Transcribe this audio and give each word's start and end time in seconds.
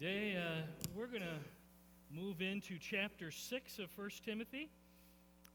Today, 0.00 0.34
uh, 0.34 0.62
we're 0.96 1.08
going 1.08 1.20
to 1.20 1.38
move 2.10 2.40
into 2.40 2.78
chapter 2.78 3.30
6 3.30 3.78
of 3.80 3.90
1 3.98 4.08
Timothy, 4.24 4.70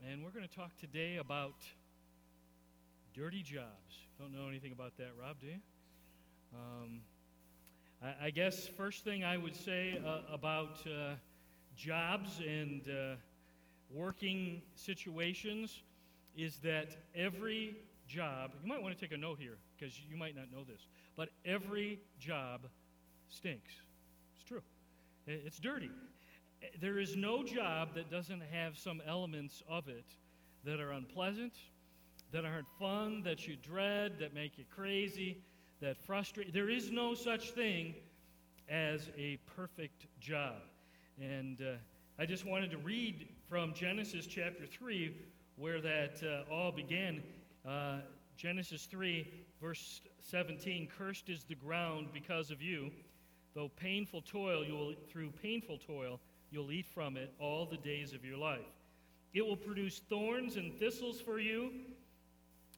and 0.07 0.23
we're 0.23 0.29
going 0.29 0.47
to 0.47 0.55
talk 0.55 0.69
today 0.79 1.17
about 1.17 1.55
dirty 3.15 3.41
jobs. 3.41 4.05
Don't 4.19 4.31
know 4.31 4.47
anything 4.47 4.71
about 4.71 4.95
that, 4.97 5.07
Rob, 5.19 5.37
do 5.41 5.47
you? 5.47 5.55
Um, 6.53 6.99
I, 8.03 8.27
I, 8.27 8.29
guess 8.29 8.67
first 8.67 9.03
thing 9.03 9.23
I 9.23 9.35
would 9.35 9.55
say 9.55 9.99
uh, 10.05 10.31
about 10.31 10.85
uh, 10.85 11.15
jobs 11.75 12.39
and 12.47 12.83
uh, 12.87 13.15
working 13.89 14.61
situations 14.75 15.81
is 16.37 16.57
that 16.57 16.95
every 17.15 17.77
job, 18.07 18.51
you 18.61 18.69
might 18.69 18.83
want 18.83 18.93
to 18.93 19.01
take 19.01 19.11
a 19.11 19.19
note 19.19 19.39
here 19.39 19.57
because 19.75 19.99
you 20.07 20.15
might 20.17 20.35
not 20.35 20.51
know 20.51 20.63
this, 20.63 20.85
but 21.15 21.29
every 21.45 21.99
job 22.19 22.61
stinks. 23.27 23.71
True. 24.47 24.61
It's 25.25 25.59
dirty. 25.59 25.89
There 26.79 26.99
is 26.99 27.15
no 27.15 27.43
job 27.43 27.95
that 27.95 28.11
doesn't 28.11 28.43
have 28.51 28.77
some 28.77 29.01
elements 29.07 29.63
of 29.67 29.87
it 29.87 30.05
that 30.63 30.79
are 30.79 30.91
unpleasant, 30.91 31.53
that 32.31 32.45
aren't 32.45 32.67
fun, 32.79 33.23
that 33.23 33.47
you 33.47 33.55
dread, 33.55 34.19
that 34.19 34.33
make 34.33 34.57
you 34.57 34.65
crazy, 34.75 35.37
that 35.81 35.97
frustrate. 35.97 36.53
There 36.53 36.69
is 36.69 36.91
no 36.91 37.13
such 37.13 37.51
thing 37.51 37.95
as 38.69 39.09
a 39.17 39.37
perfect 39.55 40.07
job. 40.19 40.55
And 41.19 41.61
uh, 41.61 41.75
I 42.19 42.25
just 42.25 42.45
wanted 42.45 42.71
to 42.71 42.77
read 42.77 43.27
from 43.49 43.73
Genesis 43.73 44.27
chapter 44.27 44.65
3 44.65 45.15
where 45.55 45.81
that 45.81 46.21
uh, 46.23 46.53
all 46.53 46.71
began. 46.71 47.23
Uh, 47.67 47.97
Genesis 48.37 48.85
3, 48.85 49.27
verse 49.61 50.01
17 50.19 50.87
Cursed 50.97 51.29
is 51.29 51.45
the 51.45 51.55
ground 51.55 52.09
because 52.13 52.51
of 52.51 52.61
you. 52.61 52.91
Though 53.55 53.69
painful 53.69 54.21
toil, 54.21 54.65
you 54.65 54.73
will, 54.73 54.93
through 55.09 55.31
painful 55.41 55.77
toil, 55.77 56.19
you'll 56.51 56.73
eat 56.73 56.85
from 56.85 57.15
it 57.15 57.33
all 57.39 57.65
the 57.65 57.77
days 57.77 58.13
of 58.13 58.25
your 58.25 58.37
life. 58.37 58.59
It 59.33 59.45
will 59.45 59.55
produce 59.55 60.01
thorns 60.09 60.57
and 60.57 60.77
thistles 60.77 61.21
for 61.21 61.39
you. 61.39 61.71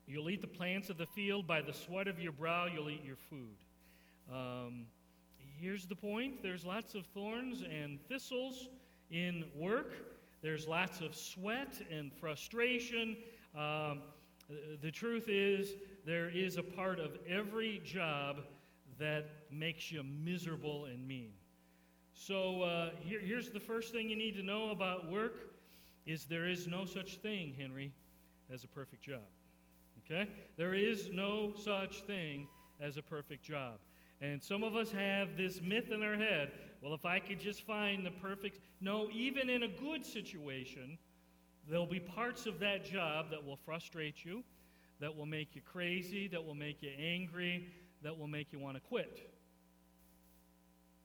You'll 0.08 0.30
eat 0.30 0.42
the 0.42 0.48
plants 0.48 0.90
of 0.90 0.98
the 0.98 1.08
field. 1.08 1.48
By 1.48 1.62
the 1.62 1.74
sweat 1.74 2.08
of 2.08 2.20
your 2.20 2.32
brow, 2.32 2.68
you'll 2.68 2.92
eat 2.92 3.04
your 3.04 3.16
food. 3.16 3.56
Um, 4.32 4.86
here's 5.60 5.86
the 5.88 5.96
point 5.96 6.44
there's 6.44 6.64
lots 6.64 6.94
of 6.94 7.06
thorns 7.08 7.64
and 7.64 8.00
thistles 8.08 8.70
in 9.10 9.46
work, 9.56 9.94
there's 10.42 10.68
lots 10.68 11.02
of 11.02 11.16
sweat 11.16 11.82
and 11.92 12.12
frustration. 12.14 13.18
Um, 13.58 14.02
the 14.82 14.92
truth 14.92 15.26
is, 15.28 15.74
there 16.06 16.30
is 16.30 16.58
a 16.58 16.64
part 16.64 17.00
of 17.00 17.18
every 17.28 17.82
job 17.84 18.38
that 19.00 19.26
makes 19.52 19.92
you 19.92 20.04
miserable 20.04 20.86
and 20.86 21.08
mean. 21.08 21.32
So 22.14 22.64
uh, 22.64 22.90
here, 23.00 23.20
here's 23.20 23.50
the 23.50 23.60
first 23.60 23.92
thing 23.92 24.10
you 24.10 24.16
need 24.16 24.36
to 24.36 24.44
know 24.44 24.72
about 24.72 25.12
work 25.12 25.54
is 26.06 26.26
there 26.26 26.48
is 26.48 26.68
no 26.68 26.86
such 26.86 27.18
thing, 27.18 27.54
Henry, 27.58 27.92
as 28.52 28.64
a 28.64 28.68
perfect 28.68 29.04
job. 29.04 29.28
Okay? 30.06 30.30
There 30.56 30.74
is 30.74 31.10
no 31.12 31.54
such 31.54 32.02
thing 32.02 32.48
as 32.82 32.98
a 32.98 33.02
perfect 33.02 33.44
job. 33.44 33.76
And 34.22 34.42
some 34.42 34.64
of 34.64 34.76
us 34.76 34.92
have 34.92 35.38
this 35.38 35.62
myth 35.62 35.92
in 35.92 36.02
our 36.02 36.16
head 36.16 36.52
well, 36.82 36.94
if 36.94 37.06
I 37.06 37.20
could 37.20 37.40
just 37.40 37.64
find 37.64 38.06
the 38.06 38.12
perfect. 38.12 38.60
No, 38.82 39.10
even 39.12 39.50
in 39.50 39.64
a 39.64 39.68
good 39.68 40.06
situation, 40.06 40.98
there'll 41.68 41.88
be 41.88 42.00
parts 42.00 42.46
of 42.46 42.60
that 42.60 42.86
job 42.86 43.32
that 43.32 43.44
will 43.44 43.58
frustrate 43.58 44.24
you, 44.24 44.44
that 45.00 45.16
will 45.16 45.26
make 45.26 45.56
you 45.56 45.62
crazy, 45.62 46.28
that 46.28 46.44
will 46.44 46.56
make 46.56 46.84
you 46.84 46.92
angry, 47.00 47.68
that 48.04 48.18
will 48.18 48.28
make 48.28 48.52
you 48.52 48.60
want 48.60 48.76
to 48.76 48.82
quit. 48.82 49.32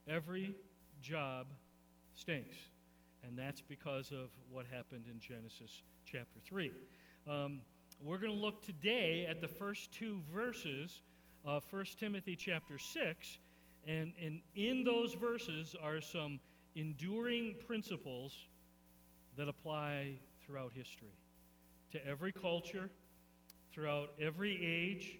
Every 0.09 0.55
job 1.01 1.47
stinks. 2.15 2.57
And 3.25 3.39
that's 3.39 3.61
because 3.61 4.11
of 4.11 4.31
what 4.51 4.67
happened 4.67 5.05
in 5.11 5.21
Genesis 5.21 5.83
chapter 6.05 6.41
3. 6.45 6.73
Um, 7.31 7.61
we're 8.03 8.19
going 8.19 8.33
to 8.33 8.39
look 8.39 8.65
today 8.65 9.27
at 9.29 9.41
the 9.41 9.47
first 9.47 9.93
two 9.93 10.21
verses 10.35 11.03
of 11.45 11.65
1 11.71 11.85
Timothy 11.99 12.35
chapter 12.35 12.79
6. 12.79 13.39
And, 13.87 14.13
and 14.21 14.41
in 14.57 14.85
those 14.85 15.15
verses 15.15 15.77
are 15.81 16.01
some 16.01 16.41
enduring 16.75 17.55
principles 17.67 18.37
that 19.37 19.49
apply 19.49 20.19
throughout 20.45 20.73
history 20.75 21.15
to 21.93 22.07
every 22.07 22.33
culture, 22.33 22.91
throughout 23.73 24.11
every 24.21 24.59
age, 24.65 25.19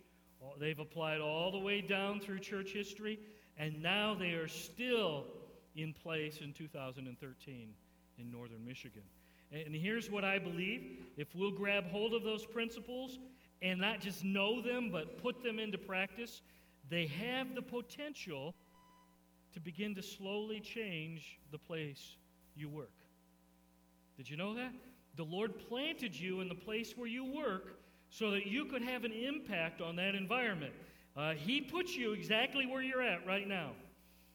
They've 0.59 0.79
applied 0.79 1.21
all 1.21 1.51
the 1.51 1.59
way 1.59 1.81
down 1.81 2.21
through 2.21 2.41
church 2.41 2.73
history, 2.73 3.19
and 3.57 3.83
now 3.83 4.15
they 4.15 4.33
are 4.33 4.49
still 4.49 5.25
in 5.75 5.93
place 5.93 6.41
in 6.43 6.53
2013 6.53 7.69
in 8.19 8.31
northern 8.31 8.65
Michigan. 8.65 9.03
And 9.53 9.75
here's 9.75 10.11
what 10.11 10.25
I 10.25 10.39
believe 10.39 11.05
if 11.17 11.35
we'll 11.35 11.51
grab 11.51 11.85
hold 11.91 12.15
of 12.15 12.23
those 12.23 12.47
principles 12.47 13.19
and 13.61 13.81
not 13.81 14.01
just 14.01 14.25
know 14.25 14.63
them, 14.63 14.91
but 14.91 15.23
put 15.23 15.43
them 15.43 15.59
into 15.59 15.79
practice, 15.79 16.41
they 16.89 17.07
have 17.07 17.55
the 17.55 17.63
potential 17.63 18.55
to 19.53 19.61
begin 19.61 19.95
to 19.95 20.03
slowly 20.03 20.61
change 20.61 21.39
the 21.51 21.59
place 21.59 22.17
you 22.57 22.69
work. 22.69 22.93
Did 24.17 24.29
you 24.29 24.37
know 24.37 24.55
that? 24.55 24.73
The 25.17 25.25
Lord 25.25 25.59
planted 25.69 26.19
you 26.19 26.41
in 26.41 26.49
the 26.49 26.55
place 26.55 26.95
where 26.97 27.07
you 27.07 27.25
work 27.25 27.79
so 28.13 28.31
that 28.31 28.47
you 28.47 28.67
could 28.67 28.83
have 28.83 29.05
an 29.05 29.13
impact 29.13 29.81
on 29.81 29.97
that 29.97 30.15
environment. 30.15 30.73
Uh, 31.17 31.33
he 31.33 31.61
puts 31.61 31.97
you 31.97 32.13
exactly 32.13 32.67
where 32.67 32.83
you're 32.83 33.03
at 33.03 33.27
right 33.27 33.49
now. 33.49 33.71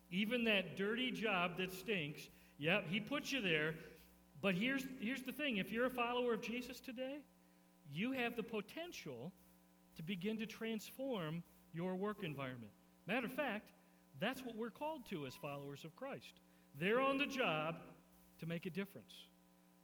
Even 0.10 0.44
that 0.46 0.76
dirty 0.76 1.12
job 1.12 1.58
that 1.58 1.72
stinks, 1.72 2.22
yep, 2.58 2.86
He 2.90 3.00
puts 3.00 3.32
you 3.32 3.42
there. 3.42 3.76
But 4.42 4.56
here's, 4.56 4.86
here's 5.00 5.24
the 5.24 5.32
thing 5.32 5.58
if 5.58 5.72
you're 5.72 5.86
a 5.86 5.92
follower 5.92 6.34
of 6.34 6.42
Jesus 6.42 6.80
today, 6.80 7.18
you 7.92 8.12
have 8.14 8.36
the 8.36 8.44
potential 8.44 9.32
to 9.96 10.04
begin 10.04 10.38
to 10.38 10.46
transform 10.46 11.44
your 11.74 11.96
work 11.96 12.24
environment. 12.24 12.72
Matter 13.08 13.28
of 13.28 13.34
fact, 13.34 13.72
that's 14.20 14.44
what 14.44 14.56
we're 14.56 14.72
called 14.72 15.08
to 15.10 15.28
as 15.28 15.36
followers 15.36 15.84
of 15.84 15.96
Christ. 15.96 16.40
They're 16.80 17.00
on 17.00 17.18
the 17.18 17.26
job 17.26 17.76
to 18.40 18.46
make 18.48 18.66
a 18.66 18.70
difference. 18.70 19.14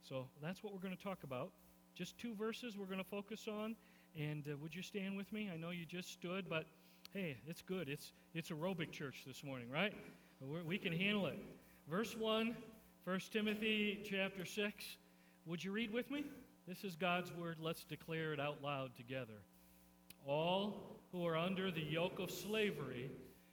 So 0.08 0.26
that's 0.42 0.62
what 0.62 0.72
we're 0.72 0.80
going 0.80 0.96
to 0.96 1.02
talk 1.02 1.22
about. 1.24 1.50
Just 1.94 2.18
two 2.18 2.34
verses 2.34 2.76
we're 2.76 2.86
going 2.86 2.98
to 2.98 3.04
focus 3.04 3.46
on. 3.48 3.76
And 4.18 4.44
uh, 4.48 4.56
would 4.60 4.74
you 4.74 4.82
stand 4.82 5.16
with 5.16 5.32
me? 5.32 5.50
I 5.52 5.56
know 5.56 5.70
you 5.70 5.84
just 5.86 6.12
stood, 6.12 6.48
but 6.48 6.66
hey, 7.12 7.36
it's 7.46 7.62
good. 7.62 7.88
It's, 7.88 8.12
it's 8.34 8.50
aerobic 8.50 8.90
church 8.90 9.22
this 9.26 9.44
morning, 9.44 9.70
right? 9.70 9.92
We're, 10.40 10.62
we 10.62 10.78
can 10.78 10.92
handle 10.92 11.26
it. 11.26 11.38
Verse 11.88 12.16
1, 12.16 12.56
1 13.04 13.20
Timothy 13.32 14.04
chapter 14.08 14.44
6. 14.44 14.84
Would 15.46 15.62
you 15.62 15.72
read 15.72 15.92
with 15.92 16.10
me? 16.10 16.24
This 16.66 16.82
is 16.82 16.96
God's 16.96 17.32
word. 17.32 17.58
Let's 17.60 17.84
declare 17.84 18.32
it 18.32 18.40
out 18.40 18.62
loud 18.62 18.96
together. 18.96 19.42
All 20.26 20.98
who 21.12 21.26
are 21.26 21.36
under 21.36 21.70
the 21.70 21.82
yoke 21.82 22.18
of 22.18 22.30
slavery 22.30 23.10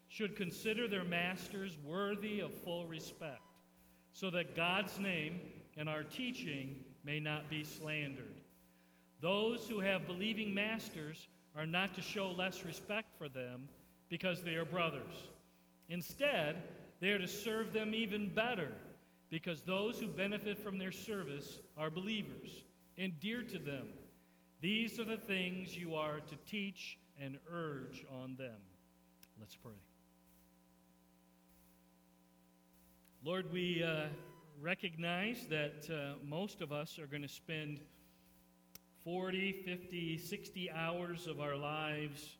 should 0.07 0.35
consider 0.35 0.87
their 0.87 1.03
masters 1.03 1.77
worthy 1.85 2.39
of 2.39 2.53
full 2.53 2.87
respect, 2.87 3.41
so 4.13 4.29
that 4.31 4.55
God's 4.55 4.97
name 4.99 5.39
and 5.77 5.87
our 5.87 6.03
teaching 6.03 6.83
may 7.03 7.19
not 7.19 7.49
be 7.49 7.63
slandered. 7.63 8.41
Those 9.21 9.67
who 9.67 9.79
have 9.79 10.07
believing 10.07 10.53
masters 10.53 11.27
are 11.55 11.65
not 11.65 11.93
to 11.95 12.01
show 12.01 12.31
less 12.31 12.65
respect 12.65 13.07
for 13.17 13.29
them 13.29 13.67
because 14.09 14.41
they 14.41 14.55
are 14.55 14.65
brothers. 14.65 15.29
Instead, 15.89 16.55
they 16.99 17.09
are 17.09 17.19
to 17.19 17.27
serve 17.27 17.73
them 17.73 17.93
even 17.93 18.29
better 18.29 18.71
because 19.29 19.61
those 19.61 19.99
who 19.99 20.07
benefit 20.07 20.57
from 20.57 20.77
their 20.77 20.91
service 20.91 21.59
are 21.77 21.89
believers 21.89 22.63
and 22.97 23.19
dear 23.19 23.41
to 23.43 23.59
them. 23.59 23.87
These 24.61 24.99
are 24.99 25.05
the 25.05 25.17
things 25.17 25.75
you 25.75 25.95
are 25.95 26.19
to 26.19 26.35
teach 26.49 26.97
and 27.19 27.37
urge 27.51 28.05
on 28.23 28.35
them. 28.35 28.57
Let's 29.39 29.55
pray. 29.55 29.73
Lord, 33.23 33.51
we. 33.51 33.83
Uh, 33.83 34.07
recognize 34.61 35.47
that 35.49 35.87
uh, 35.89 36.13
most 36.23 36.61
of 36.61 36.71
us 36.71 36.99
are 36.99 37.07
going 37.07 37.23
to 37.23 37.27
spend 37.27 37.79
40, 39.03 39.53
50, 39.65 40.17
60 40.19 40.71
hours 40.71 41.25
of 41.25 41.39
our 41.39 41.55
lives 41.55 42.37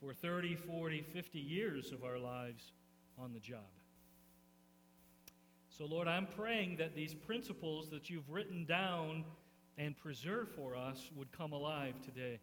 for 0.00 0.14
30, 0.14 0.54
40, 0.54 1.02
50 1.12 1.38
years 1.40 1.90
of 1.90 2.04
our 2.04 2.18
lives 2.18 2.70
on 3.18 3.32
the 3.32 3.40
job. 3.40 3.58
So, 5.76 5.86
Lord, 5.86 6.06
I'm 6.06 6.26
praying 6.26 6.76
that 6.76 6.94
these 6.94 7.14
principles 7.14 7.90
that 7.90 8.08
you've 8.08 8.30
written 8.30 8.64
down 8.64 9.24
and 9.76 9.96
preserved 9.98 10.52
for 10.54 10.76
us 10.76 11.10
would 11.16 11.32
come 11.32 11.52
alive 11.52 11.94
today 12.04 12.38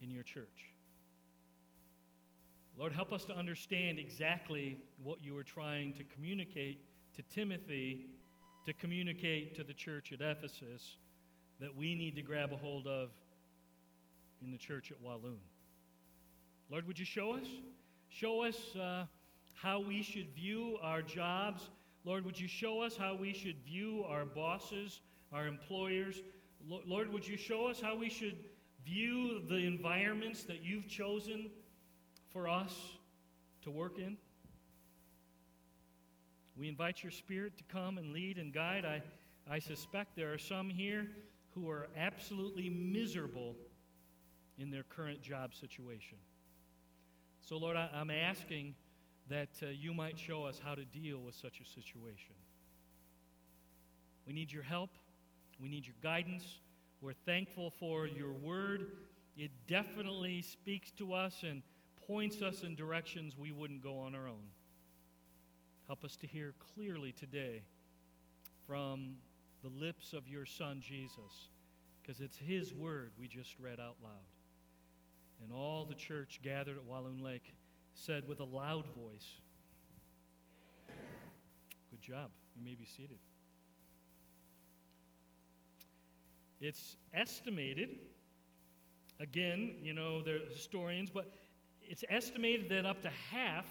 in 0.00 0.10
your 0.10 0.22
church. 0.22 0.72
Lord, 2.78 2.94
help 2.94 3.12
us 3.12 3.26
to 3.26 3.36
understand 3.36 3.98
exactly 3.98 4.78
what 5.02 5.22
you 5.22 5.36
are 5.36 5.42
trying 5.42 5.92
to 5.94 6.04
communicate 6.04 6.80
to 7.20 7.34
Timothy 7.34 8.06
to 8.64 8.72
communicate 8.72 9.54
to 9.56 9.64
the 9.64 9.74
church 9.74 10.12
at 10.12 10.20
Ephesus 10.20 10.96
that 11.60 11.74
we 11.76 11.94
need 11.94 12.16
to 12.16 12.22
grab 12.22 12.52
a 12.52 12.56
hold 12.56 12.86
of 12.86 13.10
in 14.42 14.50
the 14.50 14.56
church 14.56 14.90
at 14.90 14.98
Walloon. 15.02 15.40
Lord, 16.70 16.86
would 16.86 16.98
you 16.98 17.04
show 17.04 17.34
us? 17.34 17.46
Show 18.08 18.42
us 18.44 18.74
uh, 18.74 19.04
how 19.54 19.80
we 19.80 20.02
should 20.02 20.34
view 20.34 20.78
our 20.82 21.02
jobs. 21.02 21.68
Lord, 22.04 22.24
would 22.24 22.40
you 22.40 22.48
show 22.48 22.80
us 22.80 22.96
how 22.96 23.14
we 23.16 23.34
should 23.34 23.56
view 23.66 24.04
our 24.08 24.24
bosses, 24.24 25.00
our 25.30 25.46
employers? 25.46 26.22
Lord, 26.86 27.12
would 27.12 27.26
you 27.26 27.36
show 27.36 27.66
us 27.66 27.82
how 27.82 27.96
we 27.96 28.08
should 28.08 28.36
view 28.82 29.42
the 29.46 29.56
environments 29.56 30.44
that 30.44 30.62
you've 30.62 30.88
chosen 30.88 31.50
for 32.32 32.48
us 32.48 32.74
to 33.62 33.70
work 33.70 33.98
in? 33.98 34.16
We 36.60 36.68
invite 36.68 37.02
your 37.02 37.10
spirit 37.10 37.56
to 37.56 37.64
come 37.72 37.96
and 37.96 38.12
lead 38.12 38.36
and 38.36 38.52
guide. 38.52 38.84
I, 38.84 39.00
I 39.50 39.60
suspect 39.60 40.14
there 40.14 40.30
are 40.34 40.38
some 40.38 40.68
here 40.68 41.06
who 41.54 41.70
are 41.70 41.88
absolutely 41.96 42.68
miserable 42.68 43.56
in 44.58 44.70
their 44.70 44.82
current 44.82 45.22
job 45.22 45.54
situation. 45.54 46.18
So, 47.40 47.56
Lord, 47.56 47.78
I, 47.78 47.88
am 47.94 48.10
asking 48.10 48.74
that 49.30 49.48
uh, 49.62 49.68
you 49.68 49.94
might 49.94 50.18
show 50.18 50.44
us 50.44 50.60
how 50.62 50.74
to 50.74 50.84
deal 50.84 51.20
with 51.20 51.34
such 51.34 51.60
a 51.60 51.64
situation. 51.64 52.34
We 54.26 54.34
need 54.34 54.52
your 54.52 54.62
help, 54.62 54.90
we 55.58 55.70
need 55.70 55.86
your 55.86 55.96
guidance. 56.02 56.44
We're 57.00 57.14
thankful 57.24 57.70
for 57.80 58.06
your 58.06 58.34
word. 58.34 58.88
It 59.34 59.50
definitely 59.66 60.42
speaks 60.42 60.90
to 60.98 61.14
us 61.14 61.42
and 61.42 61.62
points 62.06 62.42
us 62.42 62.64
in 62.64 62.74
directions 62.74 63.38
we 63.38 63.50
wouldn't 63.50 63.82
go 63.82 63.98
on 64.00 64.14
our 64.14 64.28
own. 64.28 64.44
Help 65.90 66.04
us 66.04 66.14
to 66.14 66.28
hear 66.28 66.54
clearly 66.76 67.10
today 67.10 67.62
from 68.64 69.16
the 69.64 69.68
lips 69.84 70.12
of 70.12 70.28
your 70.28 70.46
Son, 70.46 70.80
Jesus, 70.80 71.48
because 72.00 72.20
it's 72.20 72.36
His 72.36 72.72
word 72.72 73.10
we 73.18 73.26
just 73.26 73.56
read 73.58 73.80
out 73.80 73.96
loud. 74.00 74.12
And 75.42 75.52
all 75.52 75.84
the 75.84 75.96
church 75.96 76.38
gathered 76.44 76.76
at 76.76 76.84
Walloon 76.84 77.24
Lake 77.24 77.52
said 77.92 78.28
with 78.28 78.38
a 78.38 78.44
loud 78.44 78.84
voice, 78.94 79.40
Good 81.90 82.00
job. 82.00 82.30
You 82.54 82.64
may 82.64 82.76
be 82.76 82.84
seated. 82.84 83.18
It's 86.60 86.94
estimated, 87.12 87.98
again, 89.18 89.74
you 89.82 89.92
know, 89.92 90.22
they're 90.22 90.38
historians, 90.54 91.10
but 91.10 91.32
it's 91.82 92.04
estimated 92.08 92.68
that 92.68 92.86
up 92.86 93.02
to 93.02 93.10
half 93.32 93.66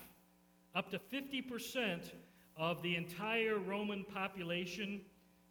up 0.79 0.89
to 0.89 0.97
50% 1.13 2.09
of 2.55 2.81
the 2.81 2.95
entire 2.95 3.59
Roman 3.59 4.05
population, 4.05 5.01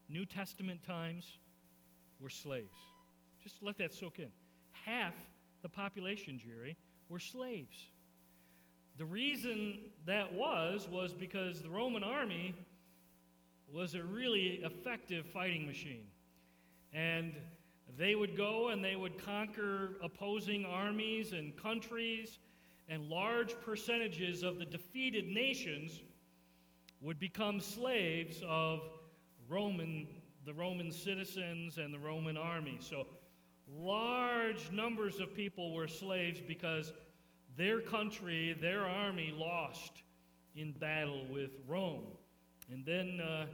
New 0.09 0.25
Testament 0.25 0.83
times, 0.83 1.37
were 2.19 2.31
slaves. 2.31 2.79
Just 3.43 3.63
let 3.63 3.77
that 3.77 3.93
soak 3.93 4.21
in. 4.21 4.31
Half 4.87 5.13
the 5.61 5.69
population, 5.69 6.41
Jerry, 6.43 6.79
were 7.11 7.19
slaves. 7.19 7.77
The 8.97 9.05
reason 9.05 9.81
that 10.07 10.33
was, 10.33 10.89
was 10.91 11.13
because 11.13 11.61
the 11.61 11.69
Roman 11.69 12.03
army 12.03 12.55
was 13.71 13.95
a 13.95 14.03
really 14.03 14.63
effective 14.65 15.27
fighting 15.27 15.67
machine. 15.67 16.07
And 16.95 17.35
they 17.99 18.15
would 18.15 18.35
go 18.35 18.69
and 18.69 18.83
they 18.83 18.97
would 18.97 19.23
conquer 19.23 19.99
opposing 20.03 20.65
armies 20.65 21.35
and 21.35 21.55
countries 21.55 22.39
and 22.89 23.09
large 23.09 23.55
percentages 23.65 24.43
of 24.43 24.59
the 24.59 24.65
defeated 24.65 25.29
nations 25.29 26.01
would 27.01 27.19
become 27.19 27.61
slaves 27.61 28.43
of 28.47 28.81
Roman, 29.49 30.07
the 30.45 30.55
Roman 30.55 30.91
citizens 30.91 31.79
and 31.79 31.93
the 31.93 31.99
Roman 31.99 32.37
army. 32.37 32.79
So 32.81 33.07
large 33.77 34.71
numbers 34.73 35.21
of 35.21 35.35
people 35.35 35.75
were 35.75 35.89
slaves 35.89 36.41
because 36.47 36.93
their 37.57 37.81
country, 37.81 38.57
their 38.61 38.87
army 38.87 39.33
lost 39.37 40.03
in 40.57 40.73
battle 40.73 41.25
with 41.31 41.51
Rome. 41.67 42.05
And 42.73 42.85
then, 42.85 43.21
uh, 43.21 43.47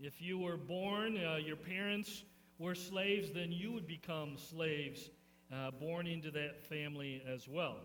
if 0.00 0.22
you 0.22 0.38
were 0.38 0.56
born, 0.56 1.16
uh, 1.16 1.36
your 1.36 1.56
parents 1.56 2.22
were 2.58 2.74
slaves, 2.74 3.30
then 3.30 3.50
you 3.52 3.72
would 3.72 3.86
become 3.86 4.36
slaves 4.36 5.10
uh, 5.52 5.70
born 5.72 6.06
into 6.06 6.30
that 6.30 6.62
family 6.68 7.22
as 7.26 7.48
well. 7.48 7.76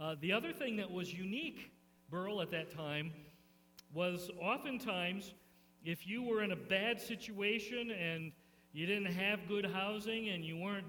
Uh, 0.00 0.16
the 0.20 0.32
other 0.32 0.52
thing 0.52 0.76
that 0.76 0.90
was 0.90 1.12
unique, 1.12 1.70
Burl, 2.10 2.40
at 2.40 2.50
that 2.50 2.74
time 2.74 3.12
was 3.94 4.30
oftentimes 4.40 5.34
if 5.84 6.06
you 6.06 6.22
were 6.22 6.42
in 6.42 6.52
a 6.52 6.56
bad 6.56 7.00
situation 7.00 7.90
and 7.90 8.32
you 8.72 8.86
didn't 8.86 9.12
have 9.12 9.40
good 9.48 9.66
housing 9.66 10.30
and 10.30 10.44
you 10.44 10.56
weren't, 10.56 10.86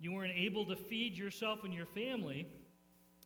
you 0.00 0.12
weren't 0.12 0.32
able 0.34 0.64
to 0.66 0.76
feed 0.76 1.16
yourself 1.16 1.64
and 1.64 1.74
your 1.74 1.86
family, 1.86 2.46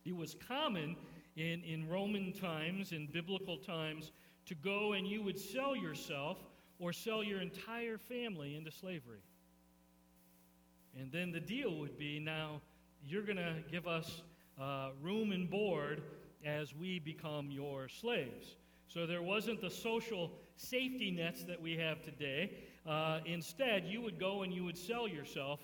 it 0.05 0.15
was 0.15 0.35
common 0.47 0.95
in, 1.35 1.63
in 1.63 1.87
Roman 1.87 2.33
times, 2.33 2.91
in 2.91 3.07
biblical 3.07 3.57
times, 3.57 4.11
to 4.45 4.55
go 4.55 4.93
and 4.93 5.07
you 5.07 5.21
would 5.21 5.39
sell 5.39 5.75
yourself 5.75 6.37
or 6.79 6.91
sell 6.91 7.23
your 7.23 7.39
entire 7.39 7.97
family 7.97 8.55
into 8.55 8.71
slavery. 8.71 9.21
And 10.99 11.11
then 11.11 11.31
the 11.31 11.39
deal 11.39 11.77
would 11.77 11.97
be 11.97 12.19
now 12.19 12.61
you're 13.05 13.23
going 13.23 13.37
to 13.37 13.55
give 13.71 13.87
us 13.87 14.21
uh, 14.59 14.89
room 15.01 15.31
and 15.31 15.49
board 15.49 16.01
as 16.45 16.75
we 16.75 16.99
become 16.99 17.49
your 17.51 17.87
slaves. 17.87 18.55
So 18.87 19.05
there 19.05 19.23
wasn't 19.23 19.61
the 19.61 19.69
social 19.69 20.31
safety 20.55 21.09
nets 21.11 21.43
that 21.45 21.61
we 21.61 21.75
have 21.77 22.03
today. 22.03 22.51
Uh, 22.85 23.19
instead, 23.25 23.85
you 23.85 24.01
would 24.01 24.19
go 24.19 24.43
and 24.43 24.53
you 24.53 24.63
would 24.63 24.77
sell 24.77 25.07
yourself 25.07 25.59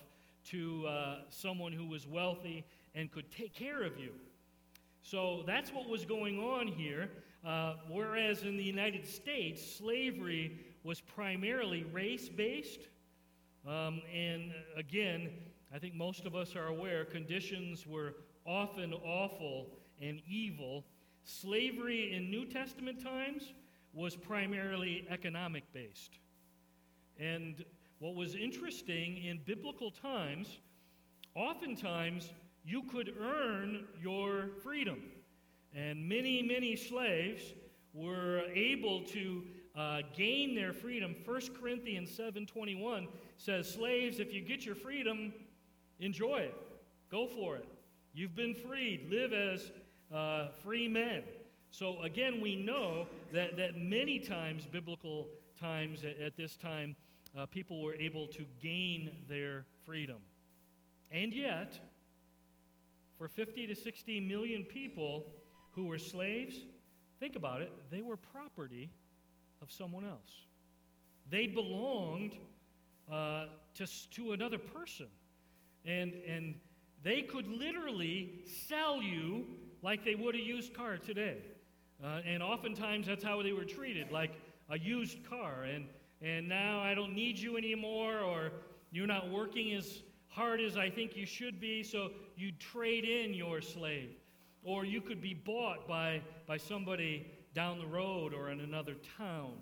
to 0.45 0.87
uh, 0.87 1.15
someone 1.29 1.71
who 1.71 1.85
was 1.85 2.07
wealthy 2.07 2.65
and 2.95 3.11
could 3.11 3.29
take 3.31 3.53
care 3.53 3.83
of 3.83 3.99
you. 3.99 4.11
So 5.03 5.43
that's 5.45 5.71
what 5.71 5.87
was 5.87 6.05
going 6.05 6.39
on 6.39 6.67
here. 6.67 7.09
Uh, 7.45 7.75
whereas 7.89 8.43
in 8.43 8.57
the 8.57 8.63
United 8.63 9.05
States, 9.05 9.63
slavery 9.77 10.59
was 10.83 11.01
primarily 11.01 11.83
race 11.83 12.29
based. 12.29 12.81
Um, 13.67 14.01
and 14.13 14.51
again, 14.75 15.29
I 15.73 15.77
think 15.77 15.93
most 15.93 16.25
of 16.25 16.35
us 16.35 16.55
are 16.55 16.67
aware 16.67 17.05
conditions 17.05 17.85
were 17.85 18.15
often 18.49 18.93
awful 19.05 19.67
and 20.01 20.21
evil, 20.27 20.83
slavery 21.23 22.13
in 22.13 22.31
New 22.31 22.45
Testament 22.45 23.01
times 23.01 23.53
was 23.93 24.15
primarily 24.15 25.05
economic 25.09 25.63
based. 25.71 26.17
And 27.19 27.63
what 27.99 28.15
was 28.15 28.35
interesting 28.35 29.17
in 29.23 29.39
biblical 29.45 29.91
times, 29.91 30.59
oftentimes 31.35 32.31
you 32.65 32.83
could 32.83 33.13
earn 33.19 33.85
your 34.01 34.49
freedom. 34.63 35.03
And 35.75 36.07
many, 36.09 36.41
many 36.41 36.75
slaves 36.75 37.53
were 37.93 38.43
able 38.53 39.03
to 39.05 39.43
uh, 39.75 40.01
gain 40.15 40.55
their 40.55 40.73
freedom. 40.73 41.15
1 41.23 41.41
Corinthians 41.59 42.09
7.21 42.09 43.07
says, 43.37 43.71
Slaves, 43.71 44.19
if 44.19 44.33
you 44.33 44.41
get 44.41 44.65
your 44.65 44.75
freedom, 44.75 45.33
enjoy 45.99 46.37
it. 46.37 46.55
Go 47.11 47.27
for 47.27 47.55
it. 47.55 47.65
You've 48.19 48.35
been 48.35 48.53
freed. 48.53 49.09
Live 49.09 49.31
as 49.31 49.71
uh, 50.13 50.49
free 50.61 50.89
men. 50.89 51.23
So, 51.71 52.01
again, 52.01 52.41
we 52.41 52.53
know 52.53 53.07
that, 53.31 53.55
that 53.55 53.77
many 53.77 54.19
times, 54.19 54.65
biblical 54.69 55.29
times 55.57 56.03
at, 56.03 56.19
at 56.19 56.35
this 56.35 56.57
time, 56.57 56.97
uh, 57.37 57.45
people 57.45 57.81
were 57.81 57.93
able 57.93 58.27
to 58.27 58.43
gain 58.61 59.11
their 59.29 59.63
freedom. 59.85 60.17
And 61.09 61.33
yet, 61.33 61.79
for 63.17 63.29
50 63.29 63.67
to 63.67 63.73
60 63.73 64.19
million 64.19 64.65
people 64.65 65.25
who 65.71 65.85
were 65.85 65.97
slaves, 65.97 66.57
think 67.21 67.37
about 67.37 67.61
it, 67.61 67.71
they 67.89 68.01
were 68.01 68.17
property 68.17 68.89
of 69.61 69.71
someone 69.71 70.03
else. 70.03 70.41
They 71.29 71.47
belonged 71.47 72.33
uh, 73.09 73.45
to, 73.75 73.87
to 74.11 74.33
another 74.33 74.57
person. 74.57 75.07
And, 75.85 76.11
and 76.27 76.55
they 77.03 77.21
could 77.21 77.47
literally 77.47 78.29
sell 78.67 79.01
you 79.01 79.45
like 79.81 80.03
they 80.03 80.15
would 80.15 80.35
a 80.35 80.41
used 80.41 80.73
car 80.73 80.97
today. 80.97 81.37
Uh, 82.03 82.21
and 82.25 82.41
oftentimes 82.41 83.07
that's 83.07 83.23
how 83.23 83.41
they 83.41 83.51
were 83.51 83.65
treated, 83.65 84.11
like 84.11 84.31
a 84.69 84.77
used 84.77 85.17
car. 85.29 85.63
And, 85.63 85.85
and 86.21 86.47
now 86.47 86.79
I 86.79 86.93
don't 86.93 87.13
need 87.13 87.37
you 87.37 87.57
anymore, 87.57 88.19
or 88.19 88.51
you're 88.91 89.07
not 89.07 89.29
working 89.29 89.73
as 89.73 90.01
hard 90.27 90.61
as 90.61 90.77
I 90.77 90.89
think 90.89 91.15
you 91.15 91.25
should 91.25 91.59
be, 91.59 91.83
so 91.83 92.11
you 92.37 92.51
trade 92.53 93.05
in 93.05 93.33
your 93.33 93.61
slave. 93.61 94.11
Or 94.63 94.85
you 94.85 95.01
could 95.01 95.21
be 95.21 95.33
bought 95.33 95.87
by, 95.87 96.21
by 96.45 96.57
somebody 96.57 97.27
down 97.53 97.79
the 97.79 97.87
road 97.87 98.33
or 98.33 98.49
in 98.49 98.59
another 98.59 98.95
town. 99.17 99.53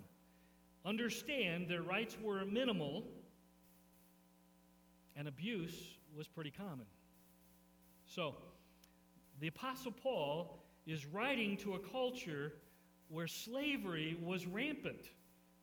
Understand 0.86 1.68
their 1.68 1.82
rights 1.82 2.18
were 2.22 2.46
minimal, 2.46 3.04
and 5.16 5.28
abuse 5.28 5.76
was 6.16 6.28
pretty 6.28 6.52
common. 6.52 6.86
So, 8.18 8.34
the 9.40 9.50
Apostle 9.50 9.92
Paul 9.92 10.58
is 10.88 11.06
writing 11.06 11.56
to 11.58 11.76
a 11.76 11.80
culture 11.80 12.54
where 13.10 13.28
slavery 13.28 14.18
was 14.26 14.48
rampant. 14.48 15.12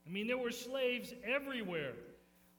I 0.07 0.11
mean, 0.11 0.29
there 0.29 0.39
were 0.39 0.53
slaves 0.53 1.15
everywhere. 1.27 1.95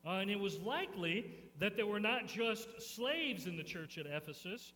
Uh, 0.06 0.16
and 0.16 0.30
it 0.30 0.38
was 0.38 0.60
likely 0.60 1.32
that 1.60 1.78
there 1.78 1.86
were 1.86 2.02
not 2.02 2.28
just 2.28 2.68
slaves 2.82 3.48
in 3.48 3.56
the 3.56 3.64
church 3.64 3.98
at 3.98 4.06
Ephesus, 4.06 4.74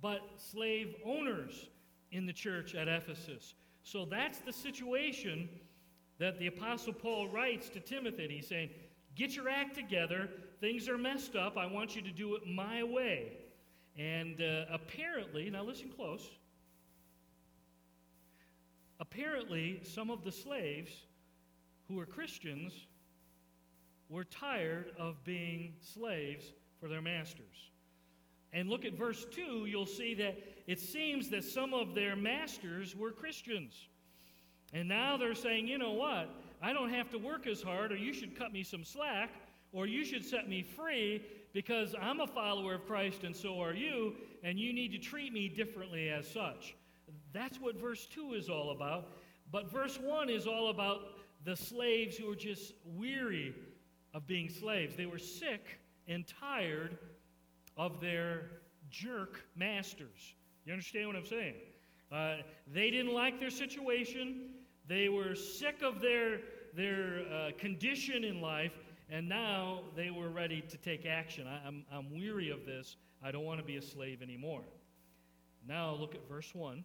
but 0.00 0.20
slave 0.36 0.94
owners 1.04 1.66
in 2.12 2.24
the 2.24 2.32
church 2.32 2.76
at 2.76 2.86
Ephesus. 2.86 3.54
So 3.82 4.04
that's 4.04 4.38
the 4.38 4.52
situation 4.52 5.48
that 6.20 6.38
the 6.38 6.46
Apostle 6.46 6.92
Paul 6.92 7.26
writes 7.26 7.70
to 7.70 7.80
Timothy. 7.80 8.28
He's 8.30 8.46
saying, 8.46 8.70
Get 9.16 9.34
your 9.34 9.48
act 9.48 9.74
together. 9.74 10.28
Things 10.60 10.88
are 10.88 10.96
messed 10.96 11.34
up. 11.34 11.56
I 11.56 11.66
want 11.66 11.96
you 11.96 12.02
to 12.02 12.12
do 12.12 12.36
it 12.36 12.46
my 12.46 12.84
way. 12.84 13.32
And 14.00 14.40
uh, 14.40 14.64
apparently, 14.72 15.50
now 15.50 15.62
listen 15.62 15.90
close. 15.90 16.26
Apparently, 18.98 19.80
some 19.82 20.10
of 20.10 20.24
the 20.24 20.32
slaves 20.32 20.90
who 21.86 21.96
were 21.96 22.06
Christians 22.06 22.72
were 24.08 24.24
tired 24.24 24.92
of 24.98 25.22
being 25.24 25.74
slaves 25.82 26.46
for 26.80 26.88
their 26.88 27.02
masters. 27.02 27.70
And 28.54 28.70
look 28.70 28.86
at 28.86 28.94
verse 28.94 29.26
2, 29.32 29.66
you'll 29.66 29.84
see 29.84 30.14
that 30.14 30.38
it 30.66 30.80
seems 30.80 31.28
that 31.28 31.44
some 31.44 31.74
of 31.74 31.94
their 31.94 32.16
masters 32.16 32.96
were 32.96 33.10
Christians. 33.10 33.86
And 34.72 34.88
now 34.88 35.18
they're 35.18 35.34
saying, 35.34 35.68
you 35.68 35.76
know 35.76 35.92
what? 35.92 36.30
I 36.62 36.72
don't 36.72 36.90
have 36.90 37.10
to 37.10 37.18
work 37.18 37.46
as 37.46 37.60
hard, 37.60 37.92
or 37.92 37.96
you 37.96 38.14
should 38.14 38.34
cut 38.34 38.50
me 38.50 38.62
some 38.62 38.82
slack, 38.82 39.30
or 39.72 39.86
you 39.86 40.06
should 40.06 40.24
set 40.24 40.48
me 40.48 40.62
free 40.62 41.22
because 41.52 41.94
I'm 42.00 42.20
a 42.20 42.26
follower 42.26 42.74
of 42.74 42.86
Christ 42.86 43.24
and 43.24 43.34
so 43.34 43.60
are 43.60 43.74
you, 43.74 44.14
and 44.42 44.58
you 44.58 44.72
need 44.72 44.92
to 44.92 44.98
treat 44.98 45.32
me 45.32 45.48
differently 45.48 46.08
as 46.08 46.30
such. 46.30 46.74
That's 47.32 47.60
what 47.60 47.76
verse 47.76 48.06
2 48.06 48.34
is 48.34 48.48
all 48.48 48.70
about. 48.70 49.08
But 49.50 49.70
verse 49.70 49.98
1 49.98 50.30
is 50.30 50.46
all 50.46 50.70
about 50.70 51.00
the 51.44 51.56
slaves 51.56 52.16
who 52.16 52.26
were 52.26 52.36
just 52.36 52.74
weary 52.84 53.54
of 54.14 54.26
being 54.26 54.48
slaves. 54.48 54.96
They 54.96 55.06
were 55.06 55.18
sick 55.18 55.78
and 56.06 56.24
tired 56.26 56.98
of 57.76 58.00
their 58.00 58.50
jerk 58.90 59.44
masters. 59.56 60.34
You 60.64 60.72
understand 60.72 61.06
what 61.06 61.16
I'm 61.16 61.26
saying? 61.26 61.54
Uh, 62.12 62.36
they 62.72 62.90
didn't 62.90 63.14
like 63.14 63.38
their 63.38 63.50
situation. 63.50 64.50
They 64.86 65.08
were 65.08 65.34
sick 65.34 65.82
of 65.82 66.00
their, 66.00 66.40
their 66.74 67.22
uh, 67.32 67.50
condition 67.58 68.24
in 68.24 68.40
life, 68.40 68.72
and 69.10 69.28
now 69.28 69.80
they 69.96 70.10
were 70.10 70.28
ready 70.28 70.62
to 70.62 70.76
take 70.78 71.04
action. 71.04 71.46
I, 71.46 71.66
I'm, 71.66 71.84
I'm 71.92 72.14
weary 72.14 72.50
of 72.50 72.64
this. 72.64 72.96
I 73.22 73.32
don't 73.32 73.44
want 73.44 73.58
to 73.58 73.64
be 73.66 73.76
a 73.76 73.82
slave 73.82 74.22
anymore. 74.22 74.62
Now 75.66 75.94
look 75.94 76.14
at 76.14 76.26
verse 76.28 76.54
1. 76.54 76.84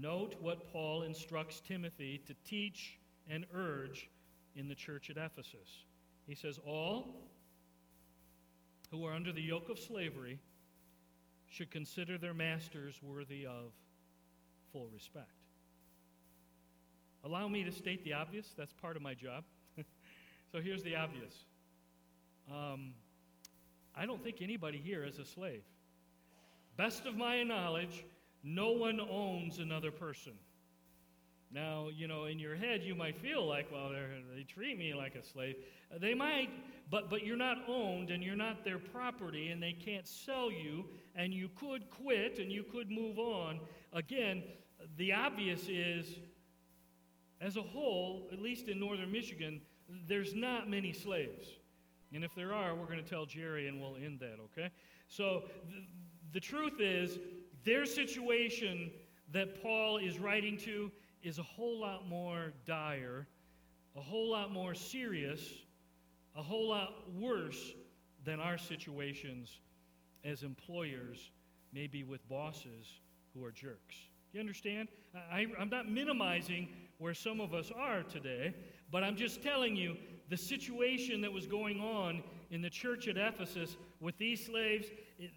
Note 0.00 0.36
what 0.40 0.70
Paul 0.70 1.02
instructs 1.02 1.60
Timothy 1.66 2.20
to 2.26 2.34
teach 2.44 2.98
and 3.28 3.46
urge 3.54 4.08
in 4.54 4.68
the 4.68 4.74
church 4.74 5.10
at 5.10 5.16
Ephesus. 5.16 5.84
He 6.26 6.34
says, 6.34 6.58
All 6.66 7.14
who 8.90 9.04
are 9.06 9.14
under 9.14 9.32
the 9.32 9.40
yoke 9.40 9.70
of 9.70 9.78
slavery 9.78 10.38
should 11.48 11.70
consider 11.70 12.18
their 12.18 12.34
masters 12.34 13.00
worthy 13.02 13.46
of 13.46 13.72
full 14.72 14.88
respect. 14.92 15.28
Allow 17.24 17.48
me 17.48 17.64
to 17.64 17.72
state 17.72 18.04
the 18.04 18.12
obvious. 18.12 18.52
That's 18.56 18.72
part 18.74 18.96
of 18.96 19.02
my 19.02 19.14
job. 19.14 19.44
So 20.52 20.60
here's 20.60 20.82
the 20.82 20.96
obvious 20.96 21.44
um, 22.50 22.94
I 23.94 24.06
don't 24.06 24.22
think 24.22 24.40
anybody 24.40 24.78
here 24.78 25.04
is 25.04 25.18
a 25.18 25.24
slave. 25.24 25.62
Best 26.76 27.04
of 27.04 27.16
my 27.16 27.42
knowledge, 27.42 28.04
no 28.44 28.70
one 28.70 29.00
owns 29.00 29.58
another 29.58 29.90
person. 29.90 30.32
Now, 31.50 31.88
you 31.94 32.06
know, 32.06 32.26
in 32.26 32.38
your 32.38 32.54
head, 32.54 32.82
you 32.82 32.94
might 32.94 33.18
feel 33.18 33.46
like, 33.46 33.72
well, 33.72 33.90
they 33.90 34.42
treat 34.42 34.78
me 34.78 34.94
like 34.94 35.14
a 35.14 35.22
slave. 35.22 35.56
They 35.98 36.14
might, 36.14 36.50
but, 36.90 37.08
but 37.08 37.24
you're 37.24 37.38
not 37.38 37.58
owned 37.66 38.10
and 38.10 38.22
you're 38.22 38.36
not 38.36 38.64
their 38.64 38.78
property 38.78 39.48
and 39.48 39.62
they 39.62 39.72
can't 39.72 40.06
sell 40.06 40.52
you 40.52 40.84
and 41.16 41.32
you 41.32 41.48
could 41.56 41.88
quit 41.90 42.38
and 42.38 42.52
you 42.52 42.62
could 42.62 42.90
move 42.90 43.18
on. 43.18 43.60
Again, 43.94 44.42
the 44.98 45.12
obvious 45.12 45.68
is 45.68 46.18
as 47.40 47.56
a 47.56 47.62
whole, 47.62 48.28
at 48.30 48.40
least 48.40 48.68
in 48.68 48.78
northern 48.78 49.10
Michigan, 49.10 49.60
there's 50.06 50.34
not 50.34 50.68
many 50.68 50.92
slaves. 50.92 51.48
And 52.14 52.24
if 52.24 52.34
there 52.34 52.54
are, 52.54 52.74
we're 52.74 52.86
going 52.86 53.02
to 53.02 53.08
tell 53.08 53.26
Jerry 53.26 53.68
and 53.68 53.80
we'll 53.80 53.96
end 53.96 54.20
that, 54.20 54.38
okay? 54.44 54.70
So 55.08 55.44
th- 55.70 55.84
the 56.32 56.40
truth 56.40 56.80
is, 56.80 57.18
their 57.64 57.84
situation 57.84 58.90
that 59.32 59.62
Paul 59.62 59.98
is 59.98 60.18
writing 60.18 60.56
to 60.58 60.90
is 61.22 61.38
a 61.38 61.42
whole 61.42 61.80
lot 61.80 62.08
more 62.08 62.52
dire, 62.64 63.26
a 63.96 64.00
whole 64.00 64.30
lot 64.30 64.52
more 64.52 64.74
serious, 64.74 65.42
a 66.36 66.42
whole 66.42 66.68
lot 66.68 67.12
worse 67.14 67.72
than 68.24 68.40
our 68.40 68.56
situations 68.56 69.60
as 70.24 70.42
employers, 70.42 71.30
maybe 71.72 72.04
with 72.04 72.26
bosses 72.28 73.00
who 73.34 73.44
are 73.44 73.50
jerks. 73.50 73.96
You 74.32 74.40
understand? 74.40 74.88
I, 75.32 75.46
am 75.58 75.70
not 75.70 75.90
minimizing 75.90 76.68
where 76.98 77.14
some 77.14 77.40
of 77.40 77.54
us 77.54 77.70
are 77.74 78.02
today, 78.02 78.54
but 78.90 79.02
I'm 79.02 79.16
just 79.16 79.42
telling 79.42 79.76
you 79.76 79.96
the 80.28 80.36
situation 80.36 81.20
that 81.22 81.32
was 81.32 81.46
going 81.46 81.80
on 81.80 82.22
in 82.50 82.60
the 82.60 82.70
church 82.70 83.08
at 83.08 83.16
Ephesus 83.16 83.76
with 84.00 84.18
these 84.18 84.44
slaves, 84.44 84.88
it, 85.18 85.30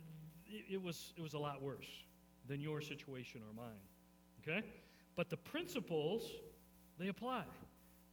it, 0.69 0.81
was, 0.81 1.13
it 1.17 1.21
was 1.21 1.33
a 1.33 1.39
lot 1.39 1.61
worse 1.61 1.87
than 2.47 2.59
your 2.59 2.81
situation 2.81 3.41
or 3.47 3.53
mine. 3.55 3.71
Okay? 4.41 4.65
But 5.15 5.29
the 5.29 5.37
principles, 5.37 6.23
they 6.99 7.07
apply, 7.07 7.43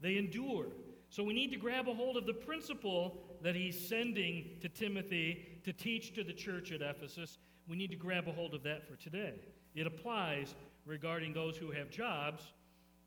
they 0.00 0.16
endure. 0.16 0.66
So 1.10 1.24
we 1.24 1.32
need 1.32 1.50
to 1.52 1.56
grab 1.56 1.88
a 1.88 1.94
hold 1.94 2.16
of 2.16 2.26
the 2.26 2.34
principle 2.34 3.18
that 3.42 3.54
he's 3.54 3.88
sending 3.88 4.50
to 4.60 4.68
Timothy 4.68 5.60
to 5.64 5.72
teach 5.72 6.14
to 6.14 6.22
the 6.22 6.32
church 6.32 6.70
at 6.70 6.82
Ephesus. 6.82 7.38
We 7.66 7.76
need 7.76 7.90
to 7.90 7.96
grab 7.96 8.28
a 8.28 8.32
hold 8.32 8.54
of 8.54 8.62
that 8.64 8.86
for 8.86 8.96
today. 8.96 9.34
It 9.74 9.86
applies 9.86 10.54
regarding 10.88 11.34
those 11.34 11.56
who 11.56 11.70
have 11.70 11.90
jobs, 11.90 12.42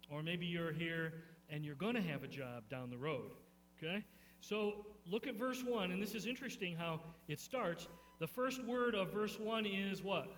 or 0.09 0.21
maybe 0.21 0.45
you're 0.45 0.71
here 0.71 1.13
and 1.49 1.65
you're 1.65 1.75
going 1.75 1.95
to 1.95 2.01
have 2.01 2.23
a 2.23 2.27
job 2.27 2.63
down 2.69 2.89
the 2.89 2.97
road. 2.97 3.31
Okay? 3.77 4.05
So 4.39 4.85
look 5.05 5.27
at 5.27 5.35
verse 5.35 5.63
1, 5.63 5.91
and 5.91 6.01
this 6.01 6.15
is 6.15 6.25
interesting 6.25 6.75
how 6.75 7.01
it 7.27 7.39
starts. 7.39 7.87
The 8.19 8.27
first 8.27 8.63
word 8.63 8.95
of 8.95 9.11
verse 9.11 9.39
1 9.39 9.65
is 9.65 10.03
what? 10.03 10.31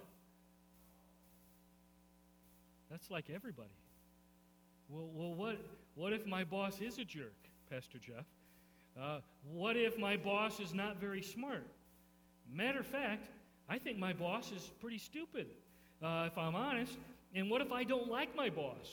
That's 2.89 3.11
like 3.11 3.29
everybody. 3.33 3.69
Well, 4.89 5.09
well 5.13 5.35
what, 5.35 5.57
what 5.95 6.13
if 6.13 6.25
my 6.25 6.43
boss 6.43 6.79
is 6.81 6.97
a 6.97 7.05
jerk, 7.05 7.35
Pastor 7.69 7.97
Jeff? 7.99 8.25
Uh, 8.99 9.19
what 9.51 9.75
if 9.75 9.97
my 9.97 10.15
boss 10.15 10.59
is 10.59 10.73
not 10.73 10.99
very 10.99 11.21
smart? 11.21 11.67
Matter 12.51 12.79
of 12.79 12.87
fact, 12.87 13.29
I 13.67 13.79
think 13.79 13.97
my 13.97 14.13
boss 14.13 14.51
is 14.51 14.71
pretty 14.79 14.97
stupid, 14.97 15.47
uh, 16.01 16.27
if 16.31 16.37
I'm 16.37 16.55
honest. 16.55 16.97
And 17.35 17.49
what 17.49 17.61
if 17.61 17.71
I 17.71 17.83
don't 17.83 18.09
like 18.09 18.35
my 18.35 18.49
boss? 18.49 18.87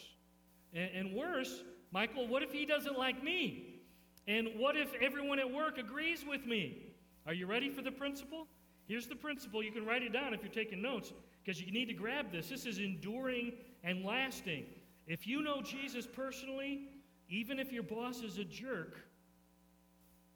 And, 0.72 0.90
and 0.94 1.14
worse, 1.14 1.62
Michael, 1.92 2.26
what 2.26 2.42
if 2.42 2.52
he 2.52 2.64
doesn't 2.64 2.98
like 2.98 3.22
me? 3.22 3.80
And 4.26 4.48
what 4.56 4.76
if 4.76 4.88
everyone 5.00 5.38
at 5.38 5.50
work 5.50 5.78
agrees 5.78 6.24
with 6.26 6.46
me? 6.46 6.78
Are 7.26 7.34
you 7.34 7.46
ready 7.46 7.68
for 7.70 7.82
the 7.82 7.90
principle? 7.90 8.46
Here's 8.86 9.06
the 9.06 9.16
principle. 9.16 9.62
You 9.62 9.72
can 9.72 9.84
write 9.84 10.02
it 10.02 10.12
down 10.12 10.34
if 10.34 10.42
you're 10.42 10.52
taking 10.52 10.82
notes 10.82 11.12
because 11.44 11.60
you 11.60 11.72
need 11.72 11.86
to 11.86 11.94
grab 11.94 12.32
this. 12.32 12.48
This 12.48 12.66
is 12.66 12.78
enduring 12.78 13.52
and 13.84 14.04
lasting. 14.04 14.64
If 15.06 15.26
you 15.26 15.42
know 15.42 15.62
Jesus 15.62 16.06
personally, 16.06 16.88
even 17.28 17.58
if 17.58 17.72
your 17.72 17.82
boss 17.82 18.22
is 18.22 18.38
a 18.38 18.44
jerk, 18.44 19.00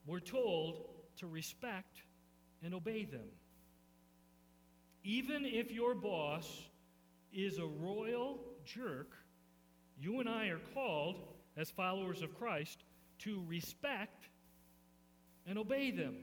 we're 0.06 0.20
told 0.20 0.88
to 1.18 1.26
respect 1.26 2.02
and 2.62 2.74
obey 2.74 3.04
them. 3.04 3.28
Even 5.02 5.44
if 5.44 5.70
your 5.70 5.94
boss 5.94 6.48
is 7.34 7.58
a 7.58 7.66
royal 7.66 8.38
jerk, 8.64 9.12
you 10.00 10.20
and 10.20 10.28
I 10.28 10.46
are 10.46 10.60
called, 10.72 11.16
as 11.56 11.70
followers 11.70 12.22
of 12.22 12.36
Christ, 12.38 12.84
to 13.20 13.42
respect 13.46 14.28
and 15.46 15.58
obey 15.58 15.90
them. 15.90 16.16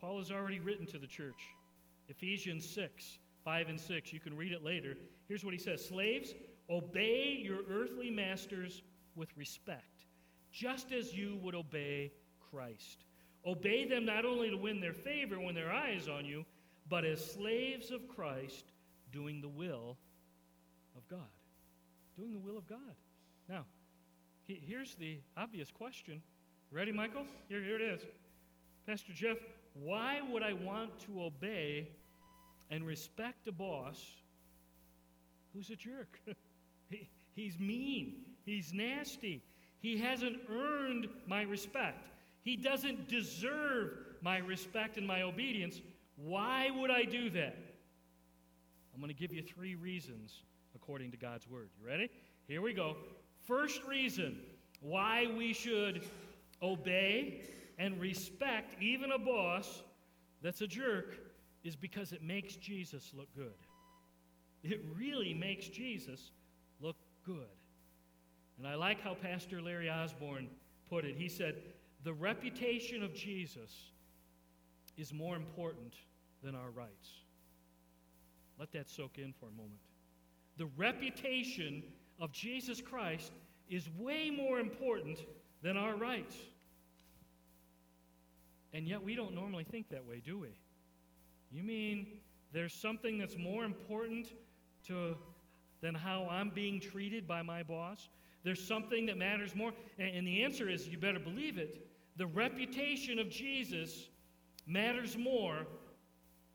Paul 0.00 0.18
has 0.18 0.30
already 0.30 0.60
written 0.60 0.86
to 0.86 0.98
the 0.98 1.06
church. 1.06 1.48
Ephesians 2.08 2.68
6, 2.68 3.18
5 3.44 3.68
and 3.68 3.80
6. 3.80 4.12
You 4.12 4.20
can 4.20 4.36
read 4.36 4.52
it 4.52 4.62
later. 4.62 4.96
Here's 5.28 5.44
what 5.44 5.54
he 5.54 5.60
says 5.60 5.84
Slaves, 5.84 6.34
obey 6.68 7.38
your 7.42 7.60
earthly 7.70 8.10
masters 8.10 8.82
with 9.16 9.34
respect, 9.36 10.04
just 10.52 10.92
as 10.92 11.14
you 11.14 11.38
would 11.42 11.54
obey 11.54 12.12
Christ. 12.50 13.04
Obey 13.46 13.86
them 13.86 14.04
not 14.04 14.24
only 14.24 14.50
to 14.50 14.56
win 14.56 14.80
their 14.80 14.92
favor 14.92 15.38
when 15.38 15.54
their 15.54 15.72
eye 15.72 15.94
is 15.96 16.08
on 16.08 16.24
you, 16.24 16.44
but 16.88 17.04
as 17.04 17.24
slaves 17.32 17.90
of 17.90 18.06
Christ, 18.08 18.64
doing 19.12 19.40
the 19.40 19.48
will 19.48 19.96
of 20.96 21.08
God. 21.08 21.30
Doing 22.16 22.32
the 22.32 22.38
will 22.38 22.58
of 22.58 22.66
God. 22.66 22.78
Now, 23.48 23.64
here's 24.46 24.94
the 24.96 25.18
obvious 25.36 25.70
question. 25.70 26.22
Ready, 26.70 26.92
Michael? 26.92 27.24
Here, 27.48 27.62
here 27.62 27.76
it 27.76 27.82
is. 27.82 28.00
Pastor 28.86 29.12
Jeff, 29.12 29.38
why 29.74 30.20
would 30.30 30.42
I 30.42 30.52
want 30.52 30.98
to 31.06 31.22
obey 31.22 31.88
and 32.70 32.86
respect 32.86 33.48
a 33.48 33.52
boss 33.52 34.04
who's 35.52 35.70
a 35.70 35.76
jerk? 35.76 36.20
he, 36.90 37.08
he's 37.34 37.58
mean. 37.58 38.24
He's 38.44 38.72
nasty. 38.72 39.42
He 39.80 39.98
hasn't 39.98 40.36
earned 40.50 41.08
my 41.26 41.42
respect. 41.42 42.08
He 42.42 42.56
doesn't 42.56 43.08
deserve 43.08 43.98
my 44.20 44.38
respect 44.38 44.96
and 44.96 45.06
my 45.06 45.22
obedience. 45.22 45.80
Why 46.16 46.70
would 46.70 46.90
I 46.90 47.04
do 47.04 47.30
that? 47.30 47.56
I'm 48.94 49.00
going 49.00 49.12
to 49.12 49.18
give 49.18 49.32
you 49.32 49.42
three 49.42 49.74
reasons 49.74 50.42
according 50.74 51.10
to 51.10 51.16
God's 51.16 51.48
word. 51.48 51.68
You 51.80 51.86
ready? 51.86 52.08
Here 52.46 52.62
we 52.62 52.72
go. 52.72 52.96
First 53.46 53.82
reason 53.84 54.38
why 54.80 55.26
we 55.36 55.52
should 55.52 56.04
obey 56.62 57.42
and 57.78 58.00
respect 58.00 58.80
even 58.80 59.10
a 59.10 59.18
boss 59.18 59.82
that's 60.42 60.60
a 60.60 60.66
jerk 60.66 61.16
is 61.64 61.74
because 61.74 62.12
it 62.12 62.22
makes 62.22 62.54
Jesus 62.56 63.12
look 63.16 63.34
good. 63.34 63.54
It 64.62 64.84
really 64.96 65.34
makes 65.34 65.66
Jesus 65.66 66.30
look 66.80 66.96
good. 67.26 67.48
And 68.58 68.66
I 68.66 68.76
like 68.76 69.00
how 69.00 69.14
Pastor 69.14 69.60
Larry 69.60 69.90
Osborne 69.90 70.48
put 70.88 71.04
it. 71.04 71.16
He 71.16 71.28
said, 71.28 71.56
The 72.04 72.12
reputation 72.12 73.02
of 73.02 73.14
Jesus 73.14 73.90
is 74.96 75.12
more 75.12 75.36
important 75.36 75.94
than 76.42 76.54
our 76.54 76.70
rights. 76.70 77.10
Let 78.58 78.72
that 78.72 78.88
soak 78.88 79.18
in 79.18 79.32
for 79.32 79.46
a 79.46 79.52
moment. 79.52 79.80
The 80.56 80.66
reputation 80.76 81.82
of 82.20 82.32
Jesus 82.32 82.80
Christ 82.80 83.32
is 83.68 83.88
way 83.98 84.30
more 84.30 84.60
important 84.60 85.18
than 85.62 85.76
our 85.76 85.96
rights. 85.96 86.36
And 88.72 88.86
yet 88.86 89.02
we 89.02 89.14
don't 89.14 89.34
normally 89.34 89.64
think 89.64 89.88
that 89.90 90.04
way, 90.04 90.20
do 90.24 90.38
we? 90.38 90.48
You 91.50 91.62
mean 91.62 92.06
there's 92.52 92.74
something 92.74 93.18
that's 93.18 93.36
more 93.36 93.64
important 93.64 94.28
to, 94.88 95.16
than 95.80 95.94
how 95.94 96.28
I'm 96.30 96.50
being 96.50 96.80
treated 96.80 97.26
by 97.26 97.42
my 97.42 97.62
boss? 97.62 98.08
There's 98.42 98.62
something 98.62 99.06
that 99.06 99.16
matters 99.16 99.54
more? 99.54 99.72
And, 99.98 100.16
and 100.16 100.26
the 100.26 100.42
answer 100.44 100.68
is 100.68 100.86
you 100.86 100.98
better 100.98 101.18
believe 101.18 101.58
it. 101.58 101.88
The 102.16 102.26
reputation 102.26 103.18
of 103.18 103.30
Jesus 103.30 104.08
matters 104.66 105.16
more 105.16 105.66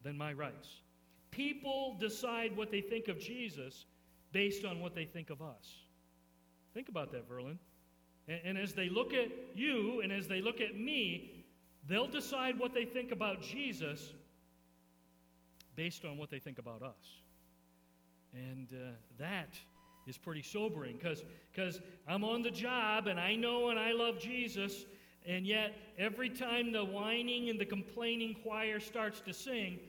than 0.04 0.18
my 0.18 0.34
rights. 0.34 0.70
People 1.32 1.96
decide 2.00 2.56
what 2.56 2.72
they 2.72 2.82
think 2.82 3.08
of 3.08 3.20
Jesus 3.20 3.86
based 4.32 4.66
on 4.66 4.80
what 4.80 4.96
they 4.96 5.06
think 5.06 5.30
of 5.30 5.42
us. 5.42 5.84
Think 6.74 6.90
about 6.90 7.12
that, 7.12 7.30
Verlin. 7.30 7.58
And, 8.28 8.40
and 8.44 8.58
as 8.58 8.74
they 8.74 8.90
look 8.90 9.14
at 9.14 9.30
you 9.56 10.02
and 10.02 10.12
as 10.12 10.28
they 10.28 10.42
look 10.42 10.62
at 10.62 10.80
me, 10.80 11.46
they'll 11.88 12.08
decide 12.08 12.60
what 12.60 12.74
they 12.74 12.86
think 12.86 13.12
about 13.12 13.42
Jesus 13.42 14.14
based 15.76 16.06
on 16.06 16.18
what 16.18 16.30
they 16.30 16.40
think 16.40 16.60
about 16.60 16.82
us. 16.82 17.22
And 18.34 18.68
uh, 18.74 18.92
that 19.18 19.58
is 20.08 20.18
pretty 20.18 20.42
sobering 20.42 20.98
because 20.98 21.24
because 21.52 21.80
I'm 22.08 22.24
on 22.24 22.42
the 22.42 22.52
job 22.52 23.08
and 23.08 23.20
I 23.20 23.36
know 23.36 23.70
and 23.70 23.80
I 23.80 23.92
love 23.92 24.20
Jesus, 24.20 24.86
and 25.26 25.46
yet 25.46 25.76
every 25.98 26.30
time 26.30 26.72
the 26.72 26.84
whining 26.84 27.50
and 27.50 27.60
the 27.60 27.66
complaining 27.66 28.36
choir 28.44 28.80
starts 28.80 29.22
to 29.22 29.34
sing, 29.34 29.80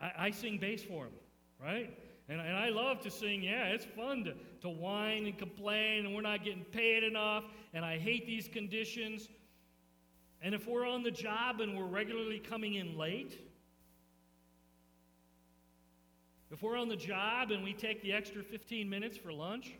I, 0.00 0.12
I 0.18 0.30
sing 0.30 0.58
bass 0.58 0.82
for 0.82 1.04
them, 1.04 1.14
right? 1.62 1.96
And, 2.28 2.40
and 2.40 2.56
I 2.56 2.68
love 2.68 3.00
to 3.00 3.10
sing, 3.10 3.42
yeah, 3.42 3.68
it's 3.68 3.84
fun 3.84 4.24
to, 4.24 4.34
to 4.62 4.68
whine 4.68 5.26
and 5.26 5.36
complain, 5.36 6.06
and 6.06 6.14
we're 6.14 6.20
not 6.20 6.44
getting 6.44 6.64
paid 6.64 7.02
enough, 7.02 7.44
and 7.74 7.84
I 7.84 7.98
hate 7.98 8.26
these 8.26 8.48
conditions. 8.48 9.28
And 10.40 10.54
if 10.54 10.66
we're 10.68 10.86
on 10.86 11.02
the 11.02 11.10
job 11.10 11.60
and 11.60 11.76
we're 11.76 11.84
regularly 11.84 12.38
coming 12.38 12.74
in 12.74 12.96
late, 12.96 13.40
if 16.50 16.62
we're 16.62 16.76
on 16.76 16.88
the 16.88 16.96
job 16.96 17.50
and 17.50 17.62
we 17.62 17.72
take 17.72 18.02
the 18.02 18.12
extra 18.12 18.42
15 18.42 18.88
minutes 18.88 19.16
for 19.16 19.32
lunch, 19.32 19.74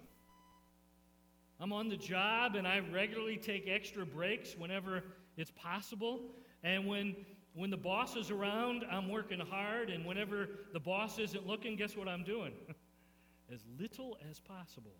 I'm 1.61 1.73
on 1.73 1.89
the 1.89 1.97
job 1.97 2.55
and 2.55 2.67
I 2.67 2.81
regularly 2.93 3.37
take 3.37 3.69
extra 3.69 4.07
breaks 4.07 4.57
whenever 4.57 5.03
it's 5.37 5.51
possible. 5.51 6.23
And 6.63 6.87
when 6.87 7.15
when 7.55 7.71
the 7.71 7.77
boss 7.77 8.17
is 8.17 8.31
around, 8.31 8.85
I'm 8.91 9.09
working 9.09 9.41
hard, 9.41 9.91
and 9.91 10.07
whenever 10.07 10.49
the 10.73 10.79
boss 10.79 11.19
isn't 11.19 11.47
looking, 11.47 11.77
guess 11.77 11.97
what 11.97 12.07
I'm 12.07 12.23
doing? 12.23 12.53
as 13.53 13.61
little 13.79 14.17
as 14.31 14.39
possible. 14.39 14.95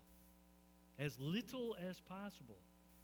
As 0.99 1.17
little 1.19 1.75
as 1.89 2.01
possible. 2.01 2.57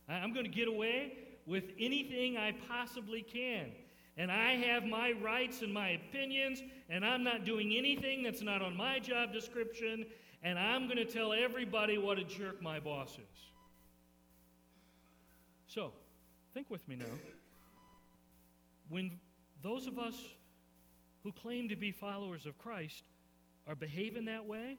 I'm 0.10 0.34
going 0.34 0.46
to 0.46 0.52
get 0.52 0.67
away 0.67 1.13
with 1.46 1.65
anything 1.80 2.38
I 2.38 2.54
possibly 2.67 3.22
can. 3.22 3.72
And 4.17 4.32
I 4.32 4.56
have 4.56 4.84
my 4.84 5.13
rights 5.24 5.62
and 5.62 5.74
my 5.74 5.89
opinions, 5.89 6.62
and 6.89 7.06
I'm 7.06 7.24
not 7.24 7.46
doing 7.46 7.74
anything 7.78 8.24
that's 8.24 8.41
not 8.41 8.62
on 8.62 8.76
my 8.76 9.00
job 9.00 9.32
description, 9.32 10.06
and 10.43 10.58
I'm 10.58 10.86
going 10.86 10.97
to 10.97 11.06
tell 11.06 11.34
everybody 11.34 11.97
what 11.97 12.19
a 12.19 12.23
jerk 12.23 12.62
my 12.62 12.80
boss 12.80 13.12
is. 13.13 13.39
So, 15.67 15.91
think 16.54 16.69
with 16.69 16.88
me 16.88 16.95
now. 16.95 17.06
When 18.89 19.12
those 19.62 19.88
of 19.88 20.00
us 20.00 20.15
who 21.23 21.32
claim 21.32 21.69
to 21.69 21.76
be 21.76 21.91
followers 21.91 22.45
of 22.45 22.58
Christ 22.58 23.04
are 23.67 23.76
behaving 23.76 24.26
that 24.26 24.45
way, 24.45 24.78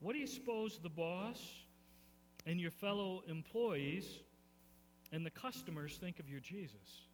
what 0.00 0.12
do 0.12 0.18
you 0.18 0.26
suppose 0.26 0.78
the 0.82 0.88
boss 0.88 1.38
and 2.46 2.60
your 2.60 2.70
fellow 2.70 3.22
employees 3.28 4.06
and 5.12 5.26
the 5.26 5.30
customers 5.30 5.98
think 6.00 6.20
of 6.20 6.28
your 6.28 6.40
Jesus? 6.40 7.06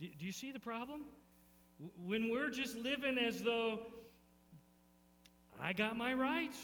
Do, 0.00 0.06
do 0.18 0.24
you 0.24 0.32
see 0.32 0.52
the 0.52 0.60
problem? 0.60 1.02
When 2.06 2.30
we're 2.30 2.50
just 2.50 2.76
living 2.76 3.18
as 3.18 3.42
though 3.42 3.80
I 5.60 5.72
got 5.72 5.96
my 5.96 6.14
rights, 6.14 6.58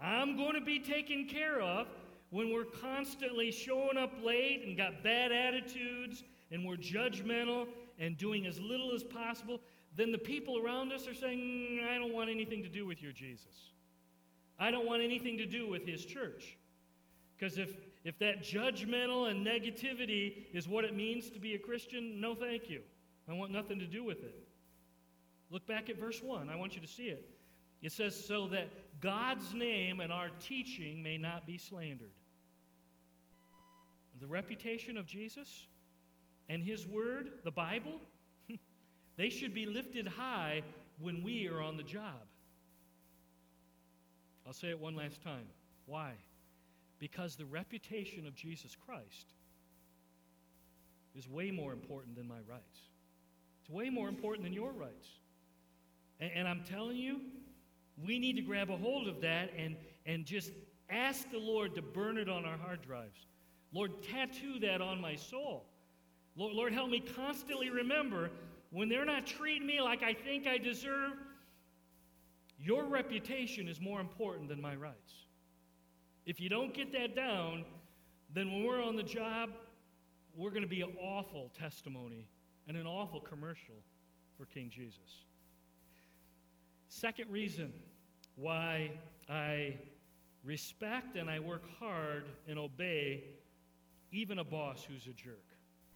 I'm 0.00 0.36
going 0.36 0.54
to 0.54 0.60
be 0.60 0.78
taken 0.78 1.26
care 1.26 1.60
of, 1.60 1.86
when 2.30 2.52
we're 2.52 2.64
constantly 2.64 3.52
showing 3.52 3.96
up 3.96 4.12
late 4.24 4.64
and 4.66 4.76
got 4.76 5.04
bad 5.04 5.30
attitudes 5.30 6.24
and 6.50 6.66
we're 6.66 6.76
judgmental 6.76 7.68
and 8.00 8.18
doing 8.18 8.46
as 8.46 8.58
little 8.58 8.92
as 8.92 9.04
possible, 9.04 9.60
then 9.96 10.10
the 10.10 10.18
people 10.18 10.58
around 10.58 10.92
us 10.92 11.06
are 11.06 11.14
saying, 11.14 11.38
mm, 11.38 11.88
I 11.88 11.96
don't 11.96 12.12
want 12.12 12.30
anything 12.30 12.64
to 12.64 12.68
do 12.68 12.86
with 12.86 13.00
your 13.00 13.12
Jesus. 13.12 13.70
I 14.58 14.72
don't 14.72 14.84
want 14.84 15.00
anything 15.00 15.38
to 15.38 15.46
do 15.46 15.68
with 15.68 15.86
his 15.86 16.04
church. 16.04 16.56
Because 17.38 17.56
if, 17.56 17.76
if 18.02 18.18
that 18.18 18.42
judgmental 18.42 19.30
and 19.30 19.46
negativity 19.46 20.46
is 20.52 20.66
what 20.66 20.84
it 20.84 20.96
means 20.96 21.30
to 21.30 21.38
be 21.38 21.54
a 21.54 21.58
Christian, 21.58 22.20
no 22.20 22.34
thank 22.34 22.68
you. 22.68 22.80
I 23.28 23.32
want 23.32 23.52
nothing 23.52 23.78
to 23.78 23.86
do 23.86 24.02
with 24.02 24.24
it. 24.24 24.34
Look 25.50 25.66
back 25.68 25.88
at 25.88 25.98
verse 25.98 26.20
1. 26.20 26.48
I 26.48 26.56
want 26.56 26.74
you 26.74 26.80
to 26.80 26.88
see 26.88 27.04
it. 27.04 27.33
It 27.84 27.92
says, 27.92 28.16
So 28.16 28.48
that 28.48 28.70
God's 29.00 29.52
name 29.52 30.00
and 30.00 30.10
our 30.10 30.30
teaching 30.40 31.02
may 31.02 31.18
not 31.18 31.46
be 31.46 31.58
slandered. 31.58 32.10
The 34.20 34.26
reputation 34.26 34.96
of 34.96 35.06
Jesus 35.06 35.66
and 36.48 36.62
His 36.62 36.86
Word, 36.86 37.30
the 37.44 37.50
Bible, 37.50 38.00
they 39.16 39.28
should 39.28 39.52
be 39.52 39.66
lifted 39.66 40.08
high 40.08 40.62
when 40.98 41.22
we 41.22 41.46
are 41.46 41.60
on 41.60 41.76
the 41.76 41.82
job. 41.82 42.24
I'll 44.46 44.54
say 44.54 44.70
it 44.70 44.80
one 44.80 44.96
last 44.96 45.22
time. 45.22 45.46
Why? 45.84 46.12
Because 46.98 47.36
the 47.36 47.44
reputation 47.44 48.26
of 48.26 48.34
Jesus 48.34 48.74
Christ 48.86 49.34
is 51.14 51.28
way 51.28 51.50
more 51.50 51.74
important 51.74 52.16
than 52.16 52.26
my 52.26 52.40
rights. 52.48 52.80
It's 53.60 53.68
way 53.68 53.90
more 53.90 54.08
important 54.08 54.44
than 54.44 54.54
your 54.54 54.72
rights. 54.72 55.08
And, 56.20 56.30
and, 56.34 56.48
I'm 56.48 56.62
telling 56.64 56.96
you, 56.96 57.20
we 58.02 58.18
need 58.18 58.36
to 58.36 58.42
grab 58.42 58.70
a 58.70 58.76
hold 58.76 59.08
of 59.08 59.20
that 59.20 59.50
and, 59.56 59.76
and 60.06 60.24
just 60.24 60.50
ask 60.90 61.30
the 61.30 61.38
Lord 61.38 61.74
to 61.74 61.82
burn 61.82 62.18
it 62.18 62.28
on 62.28 62.44
our 62.44 62.56
hard 62.56 62.82
drives. 62.82 63.26
Lord, 63.72 64.02
tattoo 64.02 64.58
that 64.60 64.80
on 64.80 65.00
my 65.00 65.16
soul. 65.16 65.64
Lord, 66.36 66.54
Lord, 66.54 66.72
help 66.72 66.90
me 66.90 67.00
constantly 67.00 67.70
remember 67.70 68.30
when 68.70 68.88
they're 68.88 69.04
not 69.04 69.26
treating 69.26 69.66
me 69.66 69.80
like 69.80 70.02
I 70.02 70.14
think 70.14 70.46
I 70.46 70.58
deserve, 70.58 71.12
your 72.58 72.84
reputation 72.84 73.68
is 73.68 73.80
more 73.80 74.00
important 74.00 74.48
than 74.48 74.60
my 74.60 74.74
rights. 74.74 75.12
If 76.26 76.40
you 76.40 76.48
don't 76.48 76.72
get 76.72 76.92
that 76.92 77.14
down, 77.14 77.64
then 78.32 78.50
when 78.50 78.64
we're 78.64 78.82
on 78.82 78.96
the 78.96 79.02
job, 79.02 79.50
we're 80.36 80.50
going 80.50 80.62
to 80.62 80.68
be 80.68 80.80
an 80.80 80.92
awful 81.00 81.52
testimony 81.58 82.26
and 82.66 82.76
an 82.76 82.86
awful 82.86 83.20
commercial 83.20 83.76
for 84.36 84.46
King 84.46 84.70
Jesus. 84.70 85.24
Second 86.94 87.28
reason 87.28 87.72
why 88.36 88.92
I 89.28 89.74
respect 90.44 91.16
and 91.16 91.28
I 91.28 91.40
work 91.40 91.64
hard 91.80 92.22
and 92.46 92.56
obey 92.56 93.24
even 94.12 94.38
a 94.38 94.44
boss 94.44 94.86
who's 94.88 95.08
a 95.08 95.12
jerk. 95.12 95.42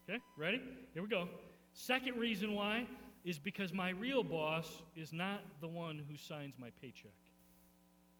Okay, 0.09 0.19
ready? 0.35 0.61
Here 0.93 1.01
we 1.01 1.07
go. 1.07 1.29
Second 1.71 2.17
reason 2.17 2.53
why 2.53 2.85
is 3.23 3.39
because 3.39 3.71
my 3.71 3.91
real 3.91 4.23
boss 4.23 4.81
is 4.93 5.13
not 5.13 5.39
the 5.61 5.69
one 5.69 6.03
who 6.09 6.17
signs 6.17 6.55
my 6.59 6.69
paycheck. 6.81 7.11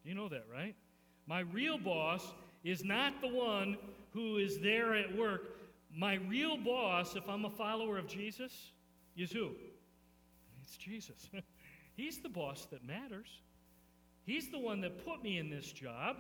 You 0.06 0.16
know 0.16 0.30
that, 0.30 0.46
right? 0.50 0.74
My 1.28 1.42
real 1.42 1.78
boss 1.78 2.34
is 2.64 2.86
not 2.86 3.20
the 3.20 3.28
one 3.28 3.78
who 4.14 4.38
is 4.38 4.58
there 4.60 4.96
at 4.96 5.18
work. 5.18 5.60
My 5.94 6.14
real 6.30 6.56
boss, 6.56 7.18
if 7.18 7.28
I'm 7.28 7.44
a 7.44 7.50
follower 7.50 7.98
of 7.98 8.08
Jesus, 8.08 8.72
is 9.18 9.34
who? 9.34 9.50
It's 10.64 10.78
Jesus. 10.78 11.28
He's 12.00 12.20
the 12.20 12.30
boss 12.30 12.66
that 12.72 12.88
matters. 12.88 13.28
He's 14.26 14.50
the 14.50 14.58
one 14.58 14.80
that 14.82 15.06
put 15.06 15.22
me 15.22 15.38
in 15.38 15.50
this 15.50 15.70
job. 15.70 16.16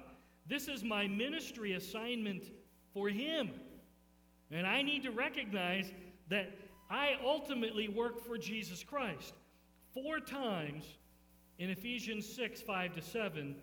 This 0.45 0.67
is 0.67 0.83
my 0.83 1.07
ministry 1.07 1.71
assignment 1.71 2.51
for 2.93 3.07
Him. 3.07 3.51
And 4.51 4.67
I 4.67 4.81
need 4.81 5.03
to 5.03 5.11
recognize 5.11 5.89
that 6.27 6.51
I 6.89 7.15
ultimately 7.23 7.87
work 7.87 8.19
for 8.25 8.37
Jesus 8.37 8.83
Christ. 8.83 9.33
Four 9.93 10.19
times 10.19 10.83
In 11.59 11.69
Ephesians 11.69 12.25
6 12.25 12.61
5 12.61 12.95
to 12.95 13.01
7, 13.01 13.55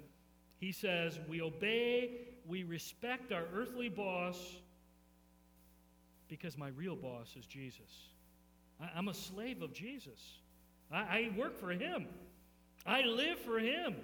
he 0.59 0.73
says, 0.73 1.21
We 1.29 1.43
obey, 1.43 2.29
we 2.47 2.63
respect 2.65 3.31
our 3.31 3.45
earthly 3.55 3.91
boss 3.91 4.39
because 6.29 6.57
my 6.57 6.69
real 6.69 6.97
boss 6.97 7.35
is 7.39 7.45
Jesus. 7.47 8.11
I, 8.81 8.99
am 8.99 9.09
a 9.09 9.15
slave 9.15 9.61
of 9.61 9.75
Jesus. 9.75 10.39
I, 10.93 10.97
I 10.97 11.31
work 11.37 11.59
for 11.59 11.71
him, 11.71 12.07
I 12.87 13.03
live 13.03 13.39
for 13.39 13.59
him. 13.59 13.97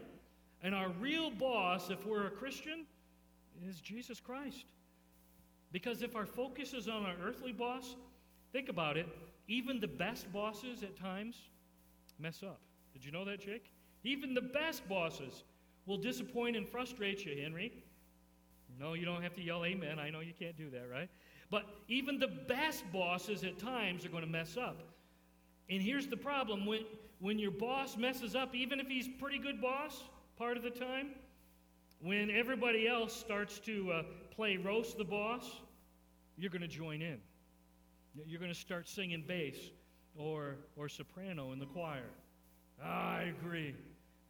And 0.64 0.76
our 0.76 0.90
real 1.00 1.28
boss, 1.30 1.90
if 1.90 2.06
we're 2.06 2.28
a 2.28 2.30
Christian, 2.30 2.86
is 3.68 3.80
Jesus 3.80 4.20
Christ. 4.20 4.64
Because 5.72 6.02
if 6.02 6.14
our 6.14 6.26
focus 6.26 6.72
is 6.72 6.86
on 6.86 7.04
our 7.04 7.16
earthly 7.24 7.52
boss, 7.52 7.96
think 8.52 8.68
about 8.68 8.96
it, 8.96 9.08
even 9.48 9.80
the 9.80 9.88
best 9.88 10.32
bosses 10.32 10.82
at 10.82 10.96
times 10.96 11.36
mess 12.18 12.42
up. 12.44 12.60
Did 12.92 13.04
you 13.04 13.10
know 13.10 13.24
that, 13.24 13.40
Jake? 13.40 13.72
Even 14.04 14.34
the 14.34 14.40
best 14.40 14.88
bosses 14.88 15.42
will 15.86 15.96
disappoint 15.96 16.56
and 16.56 16.68
frustrate 16.68 17.24
you, 17.24 17.42
Henry. 17.42 17.72
No, 18.78 18.94
you 18.94 19.04
don't 19.04 19.22
have 19.22 19.34
to 19.34 19.42
yell 19.42 19.64
amen. 19.64 19.98
I 19.98 20.10
know 20.10 20.20
you 20.20 20.32
can't 20.38 20.56
do 20.56 20.70
that, 20.70 20.88
right? 20.90 21.08
But 21.50 21.66
even 21.88 22.18
the 22.18 22.28
best 22.28 22.84
bosses 22.92 23.42
at 23.44 23.58
times 23.58 24.04
are 24.04 24.08
going 24.08 24.24
to 24.24 24.30
mess 24.30 24.56
up. 24.56 24.80
And 25.70 25.82
here's 25.82 26.06
the 26.06 26.16
problem 26.16 26.66
when, 26.66 26.84
when 27.20 27.38
your 27.38 27.50
boss 27.50 27.96
messes 27.96 28.34
up, 28.34 28.54
even 28.54 28.80
if 28.80 28.88
he's 28.88 29.06
a 29.06 29.20
pretty 29.20 29.38
good 29.38 29.60
boss 29.60 30.02
part 30.36 30.56
of 30.56 30.62
the 30.62 30.70
time, 30.70 31.10
when 32.00 32.30
everybody 32.30 32.88
else 32.88 33.14
starts 33.14 33.58
to 33.60 33.92
uh, 33.92 34.02
play 34.34 34.56
roast 34.56 34.98
the 34.98 35.04
boss, 35.04 35.60
you're 36.36 36.50
going 36.50 36.62
to 36.62 36.68
join 36.68 37.00
in. 37.00 37.18
You're 38.26 38.40
going 38.40 38.52
to 38.52 38.58
start 38.58 38.88
singing 38.88 39.24
bass 39.26 39.56
or, 40.16 40.56
or 40.76 40.88
soprano 40.88 41.52
in 41.52 41.58
the 41.58 41.66
choir. 41.66 42.10
I 42.82 43.32
agree. 43.38 43.74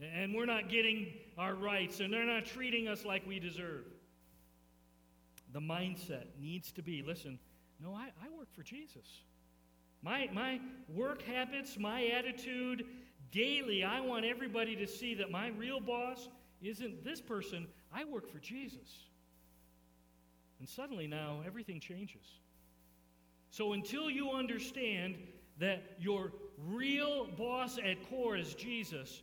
And 0.01 0.35
we're 0.35 0.47
not 0.47 0.69
getting 0.69 1.13
our 1.39 1.55
rights, 1.55 2.01
and 2.01 2.13
they're 2.13 2.27
not 2.27 2.45
treating 2.45 2.89
us 2.89 3.05
like 3.05 3.27
we 3.27 3.39
deserve. 3.39 3.85
The 5.53 5.61
mindset 5.61 6.27
needs 6.41 6.73
to 6.73 6.83
be 6.83 7.03
listen, 7.03 7.39
no, 7.81 7.95
I, 7.95 8.11
I 8.23 8.37
work 8.37 8.49
for 8.55 8.63
Jesus. 8.63 9.23
My, 10.03 10.29
my 10.33 10.61
work 10.89 11.23
habits, 11.23 11.79
my 11.79 12.07
attitude, 12.07 12.85
daily, 13.31 13.85
I 13.85 14.01
want 14.01 14.25
everybody 14.25 14.77
to 14.77 14.87
see 14.87 15.15
that 15.15 15.31
my 15.31 15.49
real 15.49 15.81
boss 15.81 16.29
isn't 16.61 17.05
this 17.05 17.21
person. 17.21 17.67
I 17.95 18.05
work 18.05 18.31
for 18.31 18.39
Jesus. 18.39 19.07
And 20.59 20.69
suddenly 20.69 21.07
now 21.07 21.43
everything 21.47 21.81
changes. 21.81 22.41
So 23.51 23.73
until 23.73 24.11
you 24.11 24.31
understand 24.31 25.17
that 25.59 25.83
your 25.99 26.33
real 26.67 27.27
boss 27.27 27.79
at 27.79 28.09
core 28.09 28.37
is 28.37 28.55
Jesus, 28.55 29.23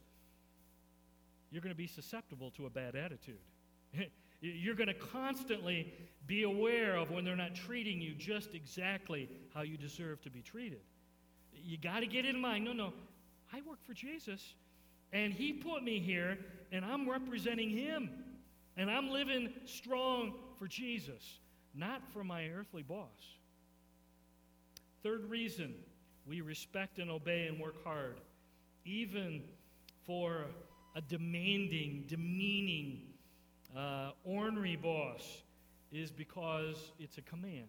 you're 1.51 1.61
going 1.61 1.73
to 1.73 1.77
be 1.77 1.87
susceptible 1.87 2.51
to 2.51 2.65
a 2.65 2.69
bad 2.69 2.95
attitude. 2.95 3.39
you're 4.41 4.75
going 4.75 4.87
to 4.87 4.93
constantly 4.93 5.93
be 6.27 6.43
aware 6.43 6.95
of 6.95 7.11
when 7.11 7.25
they're 7.25 7.35
not 7.35 7.55
treating 7.55 7.99
you 8.01 8.13
just 8.13 8.53
exactly 8.53 9.29
how 9.59 9.63
you 9.63 9.75
deserve 9.75 10.21
to 10.21 10.29
be 10.29 10.41
treated. 10.41 10.79
You 11.51 11.77
got 11.77 11.99
to 11.99 12.07
get 12.07 12.25
in 12.25 12.39
mind 12.39 12.63
no, 12.63 12.71
no, 12.71 12.93
I 13.51 13.59
work 13.67 13.79
for 13.85 13.93
Jesus, 13.93 14.53
and 15.11 15.33
He 15.33 15.51
put 15.51 15.83
me 15.83 15.99
here, 15.99 16.37
and 16.71 16.85
I'm 16.85 17.09
representing 17.09 17.69
Him. 17.69 18.09
And 18.77 18.89
I'm 18.89 19.09
living 19.09 19.49
strong 19.65 20.31
for 20.57 20.65
Jesus, 20.65 21.39
not 21.75 22.01
for 22.13 22.23
my 22.23 22.47
earthly 22.47 22.83
boss. 22.83 23.35
Third 25.03 25.29
reason 25.29 25.75
we 26.25 26.39
respect 26.39 26.97
and 26.97 27.11
obey 27.11 27.47
and 27.47 27.59
work 27.59 27.83
hard, 27.83 28.21
even 28.85 29.41
for 30.05 30.45
a 30.95 31.01
demanding, 31.01 32.05
demeaning, 32.07 33.01
uh, 33.75 34.11
ornery 34.23 34.77
boss, 34.77 35.41
is 35.91 36.11
because 36.11 36.93
it's 36.97 37.17
a 37.17 37.21
command. 37.23 37.67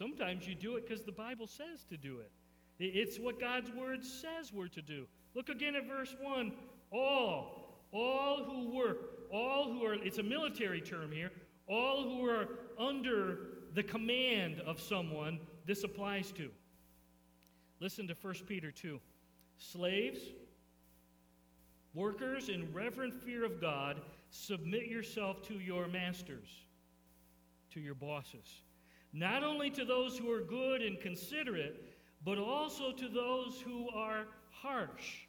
Sometimes 0.00 0.48
you 0.48 0.54
do 0.54 0.76
it 0.76 0.88
because 0.88 1.04
the 1.04 1.12
Bible 1.12 1.46
says 1.46 1.84
to 1.90 1.98
do 1.98 2.20
it. 2.20 2.30
It's 2.78 3.18
what 3.18 3.38
God's 3.38 3.70
word 3.70 4.02
says 4.02 4.50
we're 4.50 4.68
to 4.68 4.80
do. 4.80 5.06
Look 5.34 5.50
again 5.50 5.76
at 5.76 5.86
verse 5.86 6.16
1. 6.22 6.52
All, 6.90 7.76
all 7.92 8.42
who 8.44 8.74
work, 8.74 9.28
all 9.30 9.70
who 9.70 9.84
are, 9.84 9.92
it's 9.92 10.16
a 10.16 10.22
military 10.22 10.80
term 10.80 11.12
here, 11.12 11.30
all 11.68 12.04
who 12.04 12.26
are 12.26 12.48
under 12.78 13.40
the 13.74 13.82
command 13.82 14.62
of 14.62 14.80
someone 14.80 15.38
this 15.66 15.84
applies 15.84 16.32
to. 16.32 16.48
Listen 17.78 18.08
to 18.08 18.14
1 18.22 18.34
Peter 18.48 18.70
2. 18.70 18.98
Slaves, 19.58 20.20
workers 21.92 22.48
in 22.48 22.72
reverent 22.72 23.22
fear 23.22 23.44
of 23.44 23.60
God, 23.60 24.00
submit 24.30 24.86
yourself 24.86 25.46
to 25.48 25.58
your 25.58 25.88
masters, 25.88 26.48
to 27.74 27.80
your 27.80 27.94
bosses. 27.94 28.62
Not 29.12 29.42
only 29.42 29.70
to 29.70 29.84
those 29.84 30.16
who 30.16 30.30
are 30.30 30.42
good 30.42 30.82
and 30.82 31.00
considerate, 31.00 31.84
but 32.24 32.38
also 32.38 32.92
to 32.92 33.08
those 33.08 33.60
who 33.60 33.88
are 33.90 34.26
harsh. 34.50 35.20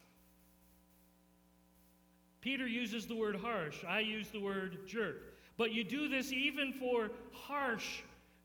Peter 2.41 2.67
uses 2.67 3.05
the 3.05 3.15
word 3.15 3.35
harsh. 3.35 3.83
I 3.87 3.99
use 3.99 4.29
the 4.29 4.39
word 4.39 4.87
jerk. 4.87 5.35
But 5.57 5.71
you 5.71 5.83
do 5.83 6.09
this 6.09 6.31
even 6.31 6.73
for 6.73 7.11
harsh, 7.31 8.01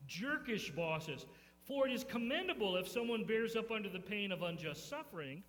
jerkish 0.09 0.75
bosses. 0.75 1.27
For 1.64 1.88
it 1.88 1.92
is 1.92 2.05
commendable 2.05 2.77
if 2.77 2.87
someone 2.87 3.25
bears 3.25 3.57
up 3.57 3.70
under 3.70 3.88
the 3.88 3.99
pain 3.99 4.31
of 4.31 4.42
unjust 4.42 4.88
suffering, 4.88 5.42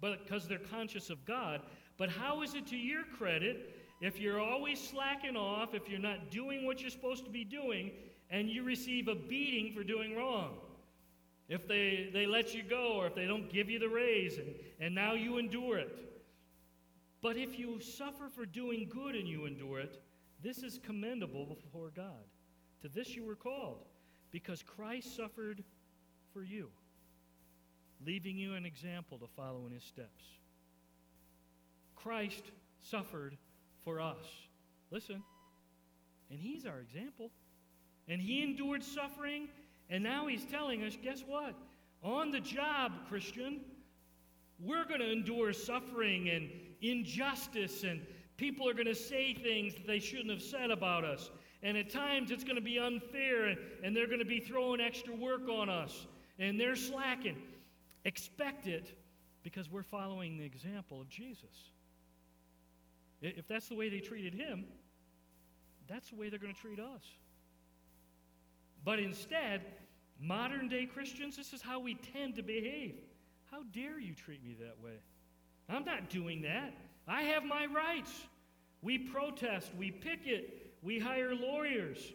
but 0.00 0.24
because 0.24 0.48
they're 0.48 0.58
conscious 0.58 1.10
of 1.10 1.24
God. 1.24 1.60
But 1.96 2.10
how 2.10 2.42
is 2.42 2.54
it 2.54 2.66
to 2.68 2.76
your 2.76 3.04
credit 3.04 3.74
if 4.00 4.18
you're 4.18 4.40
always 4.40 4.80
slacking 4.80 5.36
off, 5.36 5.72
if 5.74 5.88
you're 5.88 6.00
not 6.00 6.30
doing 6.30 6.66
what 6.66 6.80
you're 6.80 6.90
supposed 6.90 7.24
to 7.24 7.30
be 7.30 7.44
doing, 7.44 7.92
and 8.30 8.48
you 8.48 8.62
receive 8.62 9.08
a 9.08 9.14
beating 9.14 9.72
for 9.72 9.84
doing 9.84 10.16
wrong? 10.16 10.54
If 11.48 11.68
they, 11.68 12.08
they 12.12 12.26
let 12.26 12.54
you 12.54 12.62
go, 12.62 12.94
or 12.94 13.06
if 13.06 13.14
they 13.14 13.26
don't 13.26 13.52
give 13.52 13.68
you 13.68 13.78
the 13.78 13.88
raise, 13.88 14.38
and, 14.38 14.54
and 14.80 14.94
now 14.94 15.12
you 15.12 15.38
endure 15.38 15.78
it. 15.78 15.94
But 17.20 17.36
if 17.36 17.58
you 17.58 17.80
suffer 17.80 18.28
for 18.34 18.46
doing 18.46 18.88
good 18.90 19.14
and 19.14 19.28
you 19.28 19.46
endure 19.46 19.80
it, 19.80 20.00
this 20.42 20.58
is 20.58 20.78
commendable 20.82 21.46
before 21.46 21.90
God. 21.94 22.24
To 22.82 22.88
this 22.88 23.14
you 23.14 23.24
were 23.24 23.34
called, 23.34 23.84
because 24.30 24.62
Christ 24.62 25.16
suffered 25.16 25.62
for 26.32 26.42
you, 26.42 26.68
leaving 28.04 28.36
you 28.36 28.54
an 28.54 28.66
example 28.66 29.18
to 29.18 29.26
follow 29.36 29.66
in 29.66 29.72
his 29.72 29.84
steps. 29.84 30.24
Christ 31.94 32.44
suffered 32.80 33.36
for 33.84 34.00
us. 34.00 34.26
Listen, 34.90 35.22
and 36.30 36.38
he's 36.38 36.66
our 36.66 36.80
example. 36.80 37.30
And 38.08 38.20
he 38.20 38.42
endured 38.42 38.82
suffering, 38.82 39.48
and 39.88 40.02
now 40.02 40.26
he's 40.26 40.44
telling 40.44 40.82
us 40.84 40.96
guess 41.02 41.22
what? 41.26 41.54
On 42.02 42.30
the 42.30 42.40
job, 42.40 42.92
Christian, 43.08 43.60
we're 44.60 44.84
going 44.84 45.00
to 45.00 45.10
endure 45.10 45.52
suffering 45.52 46.28
and 46.28 46.50
injustice, 46.82 47.82
and 47.82 48.00
people 48.36 48.68
are 48.68 48.74
going 48.74 48.86
to 48.86 48.94
say 48.94 49.34
things 49.34 49.74
that 49.74 49.86
they 49.86 49.98
shouldn't 49.98 50.30
have 50.30 50.42
said 50.42 50.70
about 50.70 51.04
us. 51.04 51.30
And 51.62 51.78
at 51.78 51.88
times 51.88 52.30
it's 52.30 52.44
going 52.44 52.56
to 52.56 52.62
be 52.62 52.78
unfair, 52.78 53.56
and, 53.82 53.96
they're 53.96 54.06
going 54.06 54.18
to 54.18 54.24
be 54.24 54.38
throwing 54.38 54.80
extra 54.80 55.14
work 55.14 55.48
on 55.48 55.70
us, 55.70 56.06
and 56.38 56.60
they're 56.60 56.76
slacking. 56.76 57.36
Expect 58.04 58.66
it 58.66 58.92
because 59.42 59.70
we're 59.70 59.82
following 59.82 60.36
the 60.36 60.44
example 60.44 61.00
of 61.00 61.08
Jesus. 61.08 61.70
If 63.22 63.48
that's 63.48 63.68
the 63.68 63.74
way 63.74 63.88
they 63.88 64.00
treated 64.00 64.34
him, 64.34 64.66
that's 65.88 66.10
the 66.10 66.16
way 66.16 66.28
they're 66.28 66.38
going 66.38 66.54
to 66.54 66.60
treat 66.60 66.78
us. 66.78 67.02
But 68.84 68.98
instead, 68.98 69.62
modern 70.20 70.68
day 70.68 70.86
Christians, 70.86 71.36
this 71.36 71.52
is 71.52 71.62
how 71.62 71.80
we 71.80 71.94
tend 71.94 72.36
to 72.36 72.42
behave. 72.42 72.96
How 73.50 73.62
dare 73.72 73.98
you 73.98 74.14
treat 74.14 74.44
me 74.44 74.56
that 74.60 74.82
way? 74.82 74.98
I'm 75.68 75.84
not 75.84 76.10
doing 76.10 76.42
that. 76.42 76.74
I 77.06 77.22
have 77.22 77.44
my 77.44 77.66
rights. 77.66 78.12
We 78.82 78.98
protest, 78.98 79.70
we 79.78 79.90
picket, 79.90 80.74
we 80.82 80.98
hire 80.98 81.34
lawyers, 81.34 82.12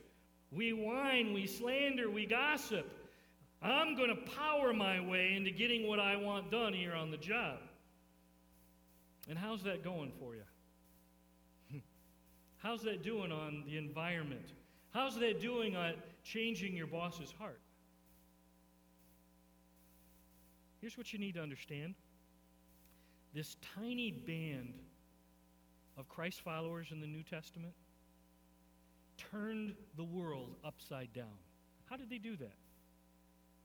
we 0.52 0.72
whine, 0.72 1.34
we 1.34 1.48
slander, 1.48 2.12
we 2.12 2.28
gossip. 2.28 2.88
I'm 3.62 3.96
going 3.96 4.10
to 4.10 4.32
power 4.34 4.72
my 4.72 5.02
way 5.02 5.34
into 5.36 5.50
getting 5.50 5.88
what 5.88 6.00
I 6.00 6.16
want 6.16 6.52
done 6.52 6.74
here 6.74 6.94
on 6.94 7.10
the 7.10 7.18
job. 7.18 7.58
And 9.28 9.38
how's 9.38 9.64
that 9.64 9.84
going 9.84 10.12
for 10.20 10.36
you? 10.36 11.82
how's 12.58 12.84
that 12.84 13.04
doing 13.04 13.32
on 13.32 13.64
the 13.66 13.78
environment? 13.78 14.54
How's 14.92 15.20
that 15.20 15.42
doing 15.42 15.76
on 15.76 15.94
changing 16.24 16.76
your 16.76 16.88
boss's 16.88 17.34
heart? 17.38 17.62
Here's 20.82 20.98
what 20.98 21.12
you 21.12 21.20
need 21.20 21.36
to 21.36 21.42
understand 21.42 21.96
this 23.34 23.58
tiny 23.76 24.12
band 24.12 24.74
of 25.98 26.08
Christ 26.10 26.42
followers 26.42 26.88
in 26.92 27.02
the 27.02 27.08
New 27.08 27.22
Testament 27.22 27.74
turned 29.18 29.76
the 29.98 30.04
world 30.04 30.56
upside 30.64 31.14
down. 31.14 31.38
How 31.86 31.98
did 31.98 32.10
they 32.10 32.18
do 32.18 32.36
that? 32.38 32.56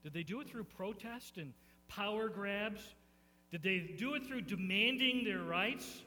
Did 0.02 0.12
they 0.12 0.22
do 0.22 0.40
it 0.40 0.48
through 0.48 0.64
protest 0.64 1.38
and 1.38 1.54
power 1.88 2.28
grabs? 2.28 2.82
Did 3.50 3.62
they 3.62 3.94
do 3.96 4.14
it 4.14 4.26
through 4.26 4.42
demanding 4.42 5.24
their 5.24 5.42
rights? 5.42 6.02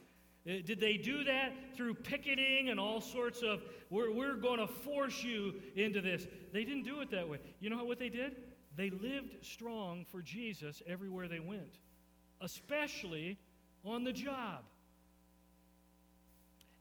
Uh, 0.48 0.62
did 0.64 0.80
they 0.80 0.96
do 0.96 1.24
that 1.24 1.52
through 1.76 1.94
picketing 1.94 2.70
and 2.70 2.80
all 2.80 3.00
sorts 3.00 3.42
of, 3.42 3.60
we're, 3.90 4.10
we're 4.12 4.34
going 4.34 4.58
to 4.58 4.66
force 4.66 5.22
you 5.22 5.54
into 5.76 6.00
this? 6.00 6.26
They 6.52 6.64
didn't 6.64 6.84
do 6.84 7.00
it 7.00 7.10
that 7.10 7.28
way. 7.28 7.38
You 7.60 7.68
know 7.68 7.84
what 7.84 7.98
they 7.98 8.08
did? 8.08 8.36
They 8.76 8.90
lived 8.90 9.44
strong 9.44 10.06
for 10.10 10.22
Jesus 10.22 10.82
everywhere 10.86 11.28
they 11.28 11.40
went, 11.40 11.78
especially 12.40 13.36
on 13.84 14.04
the 14.04 14.12
job. 14.12 14.62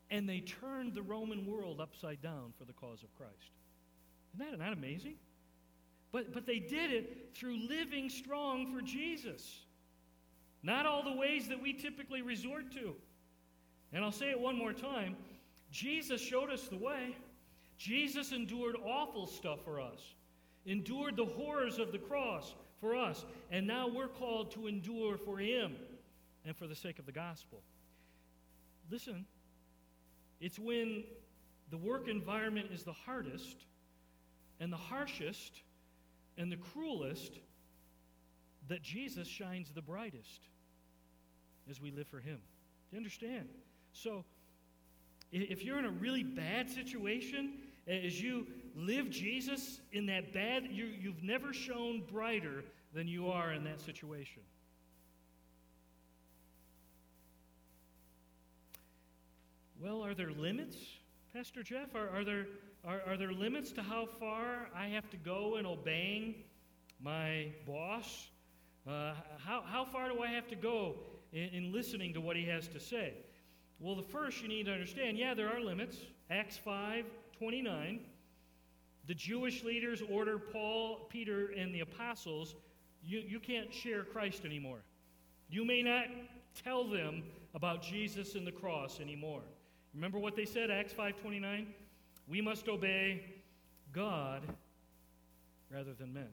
And 0.10 0.30
they 0.30 0.40
turned 0.40 0.94
the 0.94 1.02
Roman 1.02 1.46
world 1.46 1.82
upside 1.82 2.22
down 2.22 2.54
for 2.58 2.64
the 2.64 2.74
cause 2.74 3.04
of 3.04 3.14
Christ. 3.16 3.52
Isn't 4.36 4.52
that 4.52 4.60
not 4.60 4.72
amazing? 4.72 5.16
But, 6.14 6.34
but 6.34 6.46
they 6.46 6.60
did 6.60 6.92
it 6.92 7.36
through 7.36 7.68
living 7.68 8.10
strong 8.10 8.74
for 8.74 8.82
Jesus. 8.82 9.60
Not 10.64 10.86
all 10.86 11.04
the 11.04 11.12
ways 11.12 11.50
that 11.50 11.62
we 11.62 11.74
typically 11.74 12.22
resort 12.22 12.72
to. 12.74 12.96
And 13.94 14.04
I'll 14.04 14.12
say 14.12 14.30
it 14.30 14.40
one 14.40 14.58
more 14.58 14.74
time 14.74 15.16
Jesus 15.72 16.22
showed 16.22 16.50
us 16.50 16.68
the 16.68 16.78
way. 16.78 17.16
Jesus 17.78 18.32
endured 18.32 18.76
awful 18.86 19.28
stuff 19.28 19.60
for 19.64 19.80
us, 19.80 20.16
endured 20.66 21.16
the 21.16 21.26
horrors 21.26 21.78
of 21.78 21.92
the 21.92 22.00
cross 22.00 22.56
for 22.82 22.96
us, 22.96 23.26
and 23.52 23.68
now 23.68 23.88
we're 23.88 24.08
called 24.08 24.52
to 24.52 24.68
endure 24.68 25.18
for 25.18 25.38
Him 25.38 25.76
and 26.46 26.56
for 26.56 26.66
the 26.66 26.76
sake 26.76 26.98
of 27.00 27.06
the 27.06 27.12
gospel. 27.12 27.62
Listen, 28.90 29.26
it's 30.40 30.58
when 30.58 31.04
the 31.70 31.78
work 31.78 32.08
environment 32.08 32.70
is 32.74 32.84
the 32.84 32.94
hardest 32.94 33.66
and 34.60 34.72
the 34.72 34.78
harshest 34.78 35.62
and 36.38 36.52
the 36.52 36.58
cruelest 36.58 37.40
that 38.68 38.82
Jesus 38.82 39.28
shines 39.28 39.72
the 39.74 39.82
brightest 39.82 40.42
as 41.70 41.82
we 41.82 41.92
live 41.92 42.08
for 42.08 42.20
Him. 42.20 42.40
Do 42.90 42.96
you 42.96 42.98
understand? 42.98 43.50
So, 44.04 44.24
if 45.32 45.64
you're 45.64 45.80
in 45.80 45.86
a 45.86 45.92
really 45.92 46.24
bad 46.24 46.70
situation, 46.70 47.54
as 47.88 48.22
you 48.22 48.46
live 48.76 49.10
Jesus 49.10 49.80
in 49.92 50.06
that 50.06 50.34
bad, 50.34 50.68
you, 50.70 50.86
you've 50.86 51.24
never 51.24 51.52
shown 51.52 52.04
brighter 52.12 52.64
than 52.94 53.08
you 53.08 53.30
are 53.30 53.54
in 53.54 53.64
that 53.64 53.82
situation. 53.82 54.44
Well, 59.82 60.04
are 60.04 60.14
there 60.14 60.32
limits, 60.32 60.78
Pastor 61.34 61.64
Jeff? 61.64 61.96
Are, 61.96 62.10
are, 62.10 62.24
there, 62.24 62.46
are, 62.86 63.02
are 63.08 63.18
there 63.18 63.34
limits 63.34 63.72
to 63.74 63.82
how 63.82 64.06
far 64.20 64.70
I 64.76 64.88
have 64.90 65.10
to 65.10 65.18
go 65.18 65.58
in 65.58 65.66
obeying 65.66 66.36
my 67.02 67.48
boss? 67.66 68.28
Uh, 68.88 69.14
how, 69.44 69.64
how 69.66 69.86
far 69.86 70.10
do 70.10 70.22
I 70.22 70.28
have 70.28 70.48
to 70.50 70.56
go 70.56 70.96
in, 71.34 71.50
in 71.50 71.74
listening 71.74 72.14
to 72.14 72.22
what 72.22 72.36
he 72.36 72.46
has 72.46 72.68
to 72.70 72.80
say? 72.80 73.14
Well, 73.80 73.96
the 73.96 74.04
first 74.04 74.42
you 74.42 74.48
need 74.48 74.66
to 74.66 74.74
understand 74.74 75.18
yeah, 75.18 75.34
there 75.34 75.50
are 75.50 75.60
limits. 75.60 75.98
Acts 76.30 76.58
5 76.58 77.06
29. 77.38 78.00
The 79.06 79.14
Jewish 79.14 79.64
leaders 79.64 80.02
order 80.10 80.38
Paul, 80.38 81.08
Peter, 81.10 81.52
and 81.58 81.74
the 81.74 81.82
apostles 81.82 82.56
you, 83.04 83.24
you 83.26 83.40
can't 83.40 83.74
share 83.74 84.04
Christ 84.04 84.44
anymore. 84.44 84.80
You 85.50 85.64
may 85.64 85.82
not 85.82 86.08
tell 86.64 86.84
them 86.84 87.24
about 87.56 87.82
Jesus 87.82 88.36
and 88.36 88.46
the 88.46 88.52
cross 88.52 89.00
anymore. 89.00 89.42
Remember 89.94 90.20
what 90.20 90.36
they 90.36 90.46
said, 90.46 90.70
Acts 90.70 90.94
5:29? 90.94 91.68
We 92.28 92.42
must 92.42 92.68
obey 92.68 93.24
God 93.94 94.42
rather 95.72 95.94
than 95.94 96.14
men. 96.14 96.28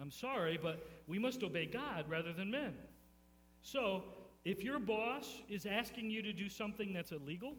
I'm 0.00 0.12
sorry, 0.12 0.58
but 0.62 0.86
we 1.08 1.18
must 1.18 1.42
obey 1.42 1.66
God 1.66 2.04
rather 2.08 2.32
than 2.32 2.50
men. 2.50 2.74
So, 3.62 4.04
if 4.44 4.62
your 4.62 4.78
boss 4.78 5.40
is 5.48 5.66
asking 5.66 6.10
you 6.10 6.22
to 6.22 6.32
do 6.32 6.48
something 6.48 6.92
that's 6.92 7.12
illegal, 7.12 7.54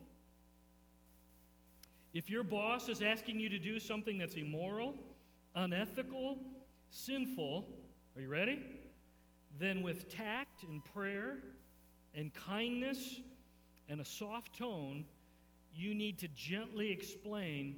if 2.14 2.30
your 2.30 2.44
boss 2.44 2.90
is 2.90 3.02
asking 3.02 3.40
you 3.40 3.50
to 3.50 3.58
do 3.58 3.80
something 3.80 4.18
that's 4.18 4.36
immoral, 4.36 4.94
unethical, 5.56 6.38
sinful, 6.92 7.66
are 8.16 8.22
you 8.22 8.28
ready? 8.28 8.60
Then, 9.60 9.82
with 9.82 10.10
tact 10.10 10.64
and 10.64 10.84
prayer 10.94 11.38
and 12.16 12.32
kindness 12.34 13.20
and 13.90 14.02
a 14.02 14.06
soft 14.06 14.58
tone, 14.58 15.06
you 15.76 15.96
need 15.96 16.20
to 16.20 16.28
gently 16.30 16.92
explain 16.92 17.78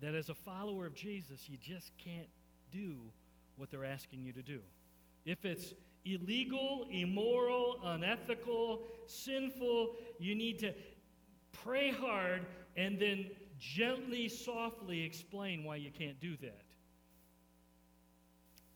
that 0.00 0.14
as 0.14 0.28
a 0.28 0.34
follower 0.34 0.86
of 0.86 0.94
Jesus, 0.94 1.48
you 1.48 1.56
just 1.56 1.92
can't 1.96 2.28
do 2.70 2.96
what 3.56 3.70
they're 3.70 3.84
asking 3.84 4.24
you 4.24 4.32
to 4.32 4.42
do. 4.42 4.60
If 5.24 5.44
it's 5.44 5.72
illegal, 6.04 6.86
immoral, 6.90 7.78
unethical, 7.82 8.82
sinful, 9.06 9.96
you 10.18 10.34
need 10.34 10.58
to 10.58 10.72
pray 11.52 11.90
hard 11.90 12.46
and 12.76 12.98
then 12.98 13.30
gently, 13.58 14.28
softly 14.28 15.02
explain 15.02 15.64
why 15.64 15.76
you 15.76 15.90
can't 15.90 16.20
do 16.20 16.36
that. 16.38 16.62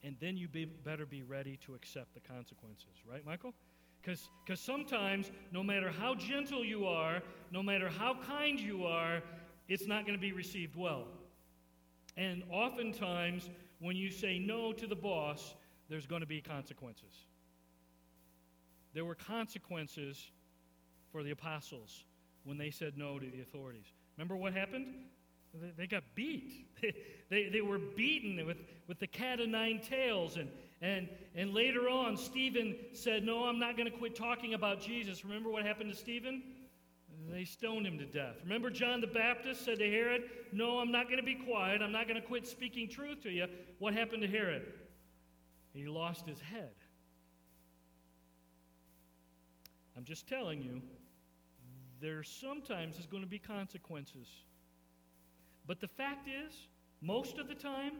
And 0.02 0.16
then 0.20 0.36
you 0.36 0.48
be, 0.48 0.64
better 0.64 1.04
be 1.04 1.22
ready 1.22 1.58
to 1.66 1.74
accept 1.74 2.14
the 2.14 2.20
consequences, 2.20 3.02
right, 3.10 3.24
Michael? 3.26 3.52
Because 4.00 4.30
sometimes, 4.60 5.30
no 5.52 5.62
matter 5.62 5.90
how 5.90 6.14
gentle 6.14 6.64
you 6.64 6.86
are, 6.86 7.20
no 7.50 7.62
matter 7.62 7.88
how 7.88 8.16
kind 8.26 8.58
you 8.58 8.86
are, 8.86 9.20
it's 9.68 9.86
not 9.86 10.06
going 10.06 10.16
to 10.16 10.20
be 10.20 10.32
received 10.32 10.76
well. 10.76 11.08
And 12.16 12.42
oftentimes, 12.50 13.50
when 13.80 13.96
you 13.96 14.10
say 14.10 14.38
no 14.38 14.72
to 14.72 14.86
the 14.86 14.96
boss, 14.96 15.54
there's 15.88 16.06
going 16.06 16.20
to 16.20 16.26
be 16.26 16.40
consequences. 16.40 17.12
There 18.94 19.04
were 19.04 19.14
consequences 19.14 20.30
for 21.12 21.22
the 21.22 21.30
apostles 21.30 22.04
when 22.44 22.58
they 22.58 22.70
said 22.70 22.96
no 22.96 23.18
to 23.18 23.26
the 23.26 23.40
authorities. 23.40 23.86
Remember 24.16 24.36
what 24.36 24.52
happened? 24.52 24.86
They 25.76 25.86
got 25.86 26.02
beat. 26.14 26.66
They, 27.30 27.50
they, 27.50 27.60
were 27.60 27.76
beaten 27.78 28.46
with, 28.46 28.56
with 28.86 29.00
the 29.00 29.06
cat 29.06 29.38
o' 29.38 29.44
nine 29.44 29.82
tails. 29.86 30.38
And, 30.38 30.48
and, 30.80 31.10
and 31.34 31.52
later 31.52 31.90
on, 31.90 32.16
Stephen 32.16 32.74
said, 32.94 33.22
No, 33.22 33.44
I'm 33.44 33.58
not 33.58 33.76
going 33.76 33.90
to 33.90 33.94
quit 33.94 34.16
talking 34.16 34.54
about 34.54 34.80
Jesus. 34.80 35.26
Remember 35.26 35.50
what 35.50 35.66
happened 35.66 35.90
to 35.92 35.94
Stephen? 35.98 36.42
They 37.30 37.44
stoned 37.44 37.86
him 37.86 37.98
to 37.98 38.06
death. 38.06 38.36
Remember, 38.44 38.70
John 38.70 39.02
the 39.02 39.08
Baptist 39.08 39.62
said 39.62 39.78
to 39.80 39.90
Herod, 39.90 40.22
No, 40.54 40.78
I'm 40.78 40.90
not 40.90 41.04
going 41.08 41.18
to 41.18 41.22
be 41.22 41.34
quiet. 41.34 41.82
I'm 41.82 41.92
not 41.92 42.08
going 42.08 42.18
to 42.18 42.26
quit 42.26 42.46
speaking 42.46 42.88
truth 42.88 43.22
to 43.24 43.30
you. 43.30 43.46
What 43.78 43.92
happened 43.92 44.22
to 44.22 44.28
Herod? 44.28 44.62
He 45.72 45.86
lost 45.86 46.26
his 46.26 46.40
head. 46.40 46.74
I'm 49.96 50.04
just 50.04 50.28
telling 50.28 50.62
you, 50.62 50.80
there 52.00 52.22
sometimes 52.22 52.98
is 52.98 53.06
going 53.06 53.22
to 53.22 53.28
be 53.28 53.38
consequences. 53.38 54.28
But 55.66 55.80
the 55.80 55.88
fact 55.88 56.28
is, 56.28 56.68
most 57.00 57.38
of 57.38 57.48
the 57.48 57.54
time, 57.54 57.92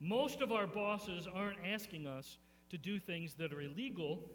most 0.00 0.42
of 0.42 0.52
our 0.52 0.66
bosses 0.66 1.26
aren't 1.32 1.58
asking 1.66 2.06
us 2.06 2.38
to 2.70 2.78
do 2.78 2.98
things 2.98 3.34
that 3.34 3.52
are 3.52 3.62
illegal 3.62 4.30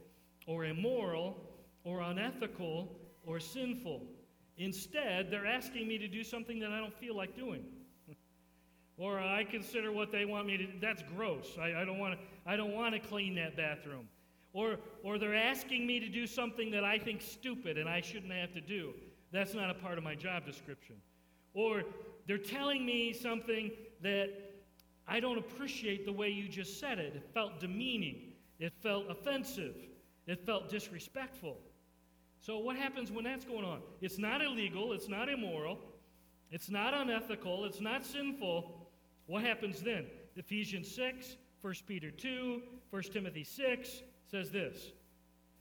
or 0.48 0.66
immoral 0.66 1.38
or 1.84 2.02
unethical 2.02 3.00
or 3.26 3.40
sinful. 3.40 4.02
Instead, 4.58 5.30
they're 5.30 5.46
asking 5.46 5.88
me 5.88 5.98
to 5.98 6.08
do 6.08 6.24
something 6.24 6.60
that 6.60 6.72
I 6.72 6.80
don't 6.80 6.94
feel 6.94 7.16
like 7.16 7.36
doing 7.36 7.64
or 8.98 9.20
I 9.20 9.44
consider 9.44 9.92
what 9.92 10.12
they 10.12 10.26
want 10.26 10.48
me 10.48 10.58
to 10.58 10.68
that's 10.80 11.04
gross. 11.16 11.58
I, 11.60 11.82
I 11.82 11.86
don't 11.86 12.00
want 12.00 12.16
to 12.20 12.20
I 12.46 12.56
don't 12.56 12.74
want 12.74 12.94
to 12.94 13.00
clean 13.00 13.36
that 13.36 13.56
bathroom. 13.56 14.08
Or 14.54 14.78
or 15.04 15.18
they're 15.18 15.36
asking 15.36 15.88
me 15.88 16.00
to 16.00 16.10
do 16.10 16.28
something 16.28 16.72
that 16.72 16.84
I 16.84 16.98
think 17.00 17.22
stupid 17.22 17.78
and 17.78 17.90
I 17.90 18.02
shouldn't 18.02 18.34
have 18.34 18.54
to 18.54 18.62
do. 18.62 18.94
That's 19.32 19.54
not 19.54 19.70
a 19.70 19.74
part 19.74 19.98
of 19.98 20.04
my 20.04 20.16
job 20.16 20.46
description. 20.46 20.96
Or 21.54 21.84
they're 22.28 22.38
telling 22.38 22.86
me 22.86 23.14
something 23.14 23.72
that 24.02 24.30
I 25.08 25.20
don't 25.20 25.38
appreciate 25.38 26.06
the 26.06 26.14
way 26.14 26.30
you 26.30 26.48
just 26.48 26.80
said 26.80 27.00
it. 27.00 27.16
It 27.16 27.30
felt 27.34 27.60
demeaning. 27.60 28.34
It 28.60 28.74
felt 28.82 29.10
offensive. 29.10 29.76
It 30.28 30.46
felt 30.46 30.70
disrespectful. 30.70 31.58
So, 32.40 32.58
what 32.60 32.76
happens 32.76 33.12
when 33.12 33.24
that's 33.24 33.46
going 33.46 33.66
on? 33.66 33.82
It's 34.02 34.18
not 34.18 34.42
illegal. 34.42 34.94
It's 34.94 35.10
not 35.10 35.30
immoral. 35.30 35.80
It's 36.50 36.70
not 36.70 36.94
unethical. 36.94 37.66
It's 37.66 37.82
not 37.82 38.06
sinful. 38.06 38.81
What 39.26 39.44
happens 39.44 39.82
then? 39.82 40.06
Ephesians 40.36 40.94
6, 40.94 41.36
1 41.62 41.74
Peter 41.88 42.12
2, 42.12 42.62
1 42.90 43.04
Timothy 43.04 43.44
6 43.44 44.02
says 44.30 44.52
this 44.52 44.92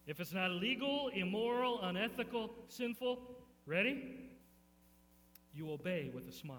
If 0.06 0.20
it's 0.20 0.32
not 0.32 0.50
illegal, 0.50 1.10
immoral, 1.14 1.80
unethical, 1.82 2.50
sinful, 2.68 3.20
ready? 3.66 4.28
You 5.52 5.70
obey 5.72 6.10
with 6.14 6.28
a 6.28 6.32
smile. 6.32 6.58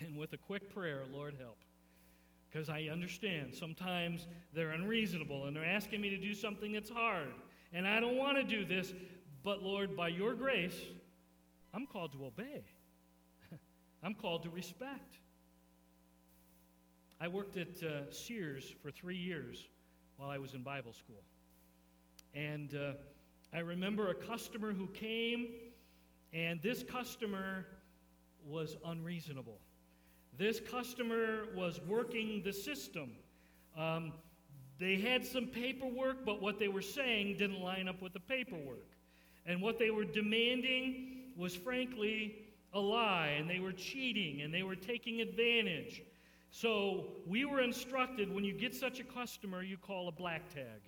And 0.00 0.16
with 0.16 0.32
a 0.32 0.36
quick 0.36 0.72
prayer, 0.72 1.02
Lord 1.12 1.34
help. 1.40 1.58
Because 2.48 2.68
I 2.68 2.88
understand 2.90 3.54
sometimes 3.54 4.26
they're 4.54 4.70
unreasonable 4.70 5.46
and 5.46 5.56
they're 5.56 5.64
asking 5.64 6.00
me 6.00 6.10
to 6.10 6.18
do 6.18 6.34
something 6.34 6.72
that's 6.72 6.90
hard. 6.90 7.28
And 7.72 7.86
I 7.86 8.00
don't 8.00 8.16
want 8.16 8.36
to 8.38 8.44
do 8.44 8.64
this, 8.64 8.94
but 9.42 9.62
Lord, 9.62 9.96
by 9.96 10.08
your 10.08 10.34
grace, 10.34 10.78
I'm 11.74 11.86
called 11.86 12.12
to 12.12 12.24
obey. 12.24 12.64
I'm 14.02 14.14
called 14.14 14.44
to 14.44 14.50
respect. 14.50 15.18
I 17.20 17.26
worked 17.26 17.56
at 17.56 17.82
uh, 17.82 18.10
Sears 18.12 18.72
for 18.80 18.90
three 18.90 19.16
years 19.16 19.66
while 20.16 20.30
I 20.30 20.38
was 20.38 20.54
in 20.54 20.62
Bible 20.62 20.92
school. 20.92 21.22
And 22.34 22.74
uh, 22.74 22.92
I 23.52 23.60
remember 23.60 24.10
a 24.10 24.14
customer 24.14 24.72
who 24.72 24.86
came, 24.88 25.48
and 26.32 26.62
this 26.62 26.84
customer 26.84 27.66
was 28.46 28.76
unreasonable. 28.84 29.58
This 30.36 30.60
customer 30.60 31.46
was 31.56 31.80
working 31.88 32.42
the 32.44 32.52
system. 32.52 33.10
Um, 33.76 34.12
they 34.78 34.96
had 34.96 35.26
some 35.26 35.46
paperwork, 35.46 36.24
but 36.24 36.40
what 36.40 36.60
they 36.60 36.68
were 36.68 36.82
saying 36.82 37.36
didn't 37.38 37.60
line 37.60 37.88
up 37.88 38.00
with 38.00 38.12
the 38.12 38.20
paperwork. 38.20 38.86
And 39.44 39.60
what 39.60 39.80
they 39.80 39.90
were 39.90 40.04
demanding 40.04 41.32
was, 41.36 41.56
frankly, 41.56 42.36
a 42.72 42.80
lie, 42.80 43.34
and 43.38 43.48
they 43.48 43.60
were 43.60 43.72
cheating, 43.72 44.42
and 44.42 44.52
they 44.52 44.62
were 44.62 44.76
taking 44.76 45.20
advantage. 45.20 46.02
So 46.50 47.06
we 47.26 47.44
were 47.44 47.60
instructed 47.60 48.32
when 48.32 48.44
you 48.44 48.52
get 48.52 48.74
such 48.74 49.00
a 49.00 49.04
customer, 49.04 49.62
you 49.62 49.76
call 49.76 50.08
a 50.08 50.12
black 50.12 50.52
tag. 50.52 50.80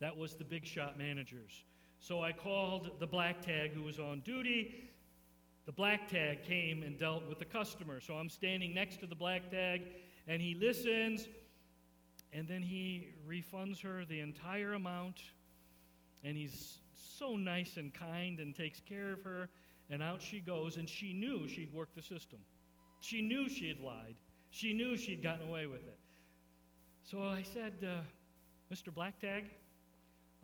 That 0.00 0.16
was 0.16 0.34
the 0.34 0.44
big 0.44 0.66
shot 0.66 0.98
managers. 0.98 1.64
So 2.00 2.22
I 2.22 2.32
called 2.32 2.90
the 3.00 3.06
black 3.06 3.40
tag 3.40 3.72
who 3.72 3.82
was 3.82 3.98
on 3.98 4.20
duty. 4.20 4.90
The 5.64 5.72
black 5.72 6.08
tag 6.08 6.44
came 6.44 6.82
and 6.82 6.98
dealt 6.98 7.26
with 7.28 7.38
the 7.38 7.44
customer. 7.44 8.00
So 8.00 8.14
I'm 8.14 8.28
standing 8.28 8.74
next 8.74 9.00
to 9.00 9.06
the 9.06 9.14
black 9.14 9.50
tag, 9.50 9.82
and 10.28 10.40
he 10.40 10.54
listens, 10.54 11.26
and 12.32 12.46
then 12.46 12.62
he 12.62 13.08
refunds 13.28 13.80
her 13.82 14.04
the 14.04 14.20
entire 14.20 14.74
amount. 14.74 15.22
And 16.22 16.36
he's 16.36 16.78
so 16.94 17.36
nice 17.36 17.76
and 17.76 17.92
kind 17.92 18.40
and 18.40 18.54
takes 18.54 18.80
care 18.80 19.12
of 19.12 19.22
her. 19.22 19.48
And 19.90 20.02
out 20.02 20.20
she 20.20 20.40
goes, 20.40 20.76
and 20.76 20.88
she 20.88 21.12
knew 21.12 21.46
she'd 21.46 21.72
worked 21.72 21.94
the 21.94 22.02
system. 22.02 22.38
She 23.00 23.22
knew 23.22 23.48
she 23.48 23.68
had 23.68 23.80
lied. 23.80 24.16
She 24.50 24.72
knew 24.72 24.96
she'd 24.96 25.22
gotten 25.22 25.48
away 25.48 25.66
with 25.66 25.86
it. 25.86 25.98
So 27.04 27.22
I 27.22 27.42
said, 27.42 27.74
uh, 27.84 28.00
Mr. 28.72 28.92
Black 28.92 29.20
Tag, 29.20 29.44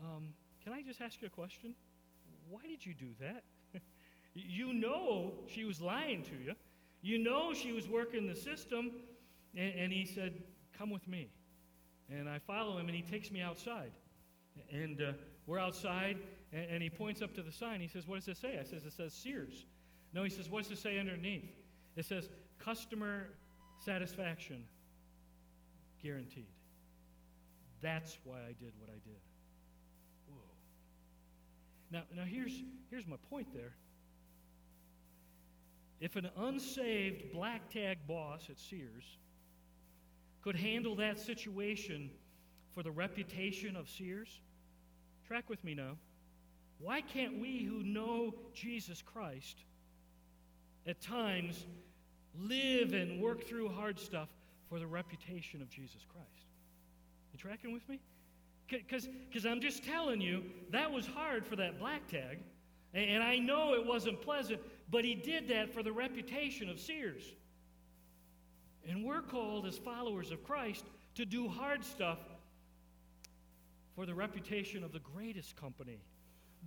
um, 0.00 0.28
can 0.62 0.72
I 0.72 0.82
just 0.82 1.00
ask 1.00 1.20
you 1.20 1.26
a 1.26 1.30
question? 1.30 1.74
Why 2.48 2.60
did 2.68 2.86
you 2.86 2.94
do 2.94 3.08
that? 3.20 3.42
you 4.34 4.72
know 4.72 5.32
she 5.48 5.64
was 5.64 5.80
lying 5.80 6.22
to 6.22 6.36
you. 6.44 6.54
You 7.00 7.18
know 7.18 7.52
she 7.52 7.72
was 7.72 7.88
working 7.88 8.28
the 8.28 8.36
system. 8.36 8.92
And, 9.56 9.74
and 9.74 9.92
he 9.92 10.04
said, 10.04 10.34
Come 10.78 10.90
with 10.90 11.06
me. 11.08 11.28
And 12.10 12.28
I 12.28 12.38
follow 12.38 12.78
him, 12.78 12.86
and 12.86 12.96
he 12.96 13.02
takes 13.02 13.30
me 13.30 13.40
outside. 13.40 13.92
And 14.70 15.00
uh, 15.00 15.12
we're 15.46 15.58
outside, 15.58 16.18
and, 16.52 16.66
and, 16.70 16.82
he 16.82 16.90
points 16.90 17.22
up 17.22 17.34
to 17.34 17.42
the 17.42 17.52
sign. 17.52 17.80
He 17.80 17.88
says, 17.88 18.06
What 18.06 18.16
does 18.16 18.28
it 18.28 18.36
say? 18.36 18.58
I 18.58 18.64
says, 18.64 18.84
It 18.84 18.92
says 18.92 19.12
Sears. 19.12 19.64
No, 20.12 20.22
he 20.22 20.30
says, 20.30 20.50
What 20.50 20.64
does 20.64 20.72
it 20.72 20.78
say 20.78 20.98
underneath? 20.98 21.50
It 21.96 22.04
says, 22.04 22.28
Customer 22.58 23.28
satisfaction 23.84 24.64
guaranteed. 26.02 26.46
That's 27.80 28.18
why 28.24 28.38
I 28.38 28.54
did 28.60 28.72
what 28.78 28.90
I 28.90 28.98
did. 29.04 29.20
Whoa. 30.28 30.38
Now, 31.90 32.02
now 32.14 32.24
here's, 32.24 32.62
here's 32.90 33.06
my 33.06 33.16
point 33.30 33.52
there. 33.52 33.74
If 36.00 36.16
an 36.16 36.28
unsaved 36.36 37.32
black 37.32 37.70
tag 37.70 37.98
boss 38.06 38.48
at 38.50 38.58
Sears 38.58 39.04
could 40.42 40.56
handle 40.56 40.96
that 40.96 41.18
situation 41.18 42.10
for 42.74 42.82
the 42.82 42.90
reputation 42.90 43.76
of 43.76 43.88
Sears, 43.88 44.40
track 45.26 45.48
with 45.48 45.62
me 45.62 45.74
now. 45.74 45.96
Why 46.82 47.00
can't 47.00 47.40
we 47.40 47.62
who 47.62 47.82
know 47.82 48.34
Jesus 48.54 49.02
Christ 49.02 49.56
at 50.86 51.00
times 51.00 51.64
live 52.40 52.92
and 52.92 53.20
work 53.20 53.46
through 53.46 53.68
hard 53.68 53.98
stuff 53.98 54.28
for 54.68 54.78
the 54.78 54.86
reputation 54.86 55.60
of 55.60 55.68
Jesus 55.68 56.04
Christ. 56.12 56.46
You 57.32 57.38
tracking 57.38 57.72
with 57.72 57.86
me? 57.88 58.00
Because 58.68 59.44
I'm 59.44 59.60
just 59.60 59.84
telling 59.84 60.20
you, 60.20 60.44
that 60.70 60.90
was 60.90 61.06
hard 61.06 61.46
for 61.46 61.56
that 61.56 61.78
black 61.78 62.08
tag. 62.08 62.38
And 62.94 63.22
I 63.22 63.36
know 63.36 63.74
it 63.74 63.86
wasn't 63.86 64.20
pleasant, 64.22 64.60
but 64.90 65.04
he 65.04 65.14
did 65.14 65.48
that 65.48 65.72
for 65.72 65.82
the 65.82 65.92
reputation 65.92 66.68
of 66.68 66.78
Sears. 66.80 67.22
And 68.88 69.04
we're 69.04 69.22
called 69.22 69.66
as 69.66 69.76
followers 69.76 70.30
of 70.30 70.42
Christ 70.42 70.84
to 71.16 71.24
do 71.24 71.48
hard 71.48 71.84
stuff 71.84 72.18
for 73.94 74.06
the 74.06 74.14
reputation 74.14 74.82
of 74.82 74.92
the 74.92 75.00
greatest 75.00 75.54
company, 75.56 75.98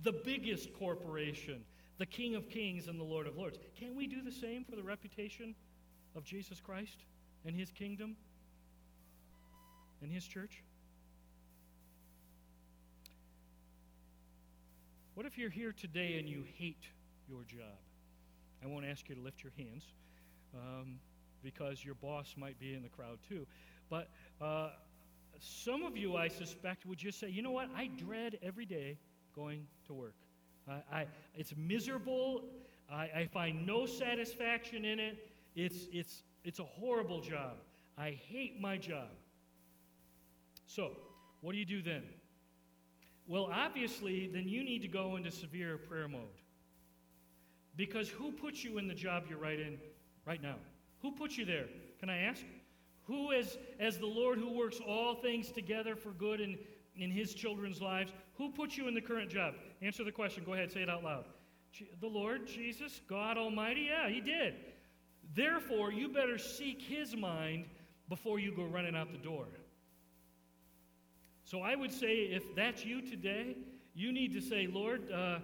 the 0.02 0.12
biggest 0.12 0.72
corporation, 0.74 1.64
the 1.98 2.06
King 2.06 2.34
of 2.34 2.48
Kings 2.48 2.88
and 2.88 2.98
the 2.98 3.04
Lord 3.04 3.26
of 3.26 3.36
Lords. 3.36 3.58
Can 3.78 3.96
we 3.96 4.06
do 4.06 4.22
the 4.22 4.32
same 4.32 4.64
for 4.64 4.76
the 4.76 4.82
reputation 4.82 5.54
of 6.14 6.24
Jesus 6.24 6.60
Christ 6.60 6.98
and 7.44 7.54
his 7.54 7.70
kingdom 7.70 8.16
and 10.02 10.10
his 10.12 10.26
church? 10.26 10.62
What 15.14 15.24
if 15.24 15.38
you're 15.38 15.50
here 15.50 15.72
today 15.72 16.18
and 16.18 16.28
you 16.28 16.44
hate 16.58 16.84
your 17.26 17.42
job? 17.44 17.78
I 18.62 18.66
won't 18.66 18.84
ask 18.84 19.08
you 19.08 19.14
to 19.14 19.20
lift 19.20 19.42
your 19.42 19.52
hands 19.56 19.84
um, 20.54 20.98
because 21.42 21.82
your 21.84 21.94
boss 21.94 22.34
might 22.36 22.58
be 22.60 22.74
in 22.74 22.82
the 22.82 22.88
crowd 22.88 23.18
too. 23.26 23.46
But 23.88 24.08
uh, 24.42 24.70
some 25.40 25.84
of 25.84 25.96
you, 25.96 26.16
I 26.16 26.28
suspect, 26.28 26.84
would 26.84 26.98
just 26.98 27.18
say, 27.18 27.28
you 27.28 27.40
know 27.40 27.50
what? 27.50 27.68
I 27.74 27.86
dread 27.96 28.38
every 28.42 28.66
day 28.66 28.98
going 29.36 29.66
to 29.86 29.94
work. 29.94 30.14
I, 30.68 30.82
I, 30.92 31.06
it's 31.36 31.54
miserable. 31.56 32.42
I, 32.90 33.10
I 33.14 33.28
find 33.32 33.66
no 33.66 33.86
satisfaction 33.86 34.84
in 34.84 34.98
it. 34.98 35.18
It's, 35.54 35.86
it's, 35.92 36.22
it's 36.44 36.58
a 36.58 36.64
horrible 36.64 37.20
job. 37.20 37.54
I 37.98 38.18
hate 38.28 38.60
my 38.60 38.76
job. 38.76 39.08
So, 40.66 40.90
what 41.40 41.52
do 41.52 41.58
you 41.58 41.64
do 41.64 41.82
then? 41.82 42.02
Well, 43.28 43.48
obviously, 43.52 44.30
then 44.32 44.48
you 44.48 44.64
need 44.64 44.82
to 44.82 44.88
go 44.88 45.16
into 45.16 45.30
severe 45.30 45.78
prayer 45.78 46.08
mode. 46.08 46.22
Because 47.76 48.08
who 48.08 48.32
put 48.32 48.64
you 48.64 48.78
in 48.78 48.88
the 48.88 48.94
job 48.94 49.24
you're 49.28 49.38
right 49.38 49.58
in 49.58 49.78
right 50.24 50.42
now? 50.42 50.56
Who 51.02 51.12
put 51.12 51.36
you 51.36 51.44
there? 51.44 51.66
Can 52.00 52.08
I 52.08 52.18
ask? 52.18 52.42
Who, 53.06 53.32
as, 53.32 53.56
as 53.78 53.98
the 53.98 54.06
Lord 54.06 54.38
who 54.38 54.50
works 54.50 54.80
all 54.86 55.14
things 55.14 55.50
together 55.50 55.94
for 55.94 56.10
good 56.10 56.40
in, 56.40 56.58
in 56.98 57.10
his 57.10 57.34
children's 57.34 57.80
lives, 57.80 58.12
who 58.36 58.50
put 58.50 58.76
you 58.76 58.88
in 58.88 58.94
the 58.94 59.00
current 59.00 59.30
job? 59.30 59.54
Answer 59.82 60.04
the 60.04 60.12
question. 60.12 60.44
Go 60.44 60.54
ahead, 60.54 60.72
say 60.72 60.82
it 60.82 60.90
out 60.90 61.04
loud. 61.04 61.24
The 62.00 62.06
Lord, 62.06 62.46
Jesus, 62.46 63.00
God 63.08 63.36
Almighty? 63.36 63.88
Yeah, 63.90 64.08
He 64.08 64.20
did. 64.20 64.54
Therefore, 65.34 65.92
you 65.92 66.08
better 66.08 66.38
seek 66.38 66.80
His 66.80 67.14
mind 67.16 67.66
before 68.08 68.38
you 68.38 68.54
go 68.54 68.64
running 68.64 68.96
out 68.96 69.12
the 69.12 69.18
door. 69.18 69.46
So 71.44 71.60
I 71.60 71.74
would 71.74 71.92
say 71.92 72.24
if 72.24 72.54
that's 72.54 72.84
you 72.84 73.02
today, 73.02 73.56
you 73.94 74.12
need 74.12 74.32
to 74.32 74.40
say, 74.40 74.66
Lord, 74.66 75.10
uh, 75.12 75.38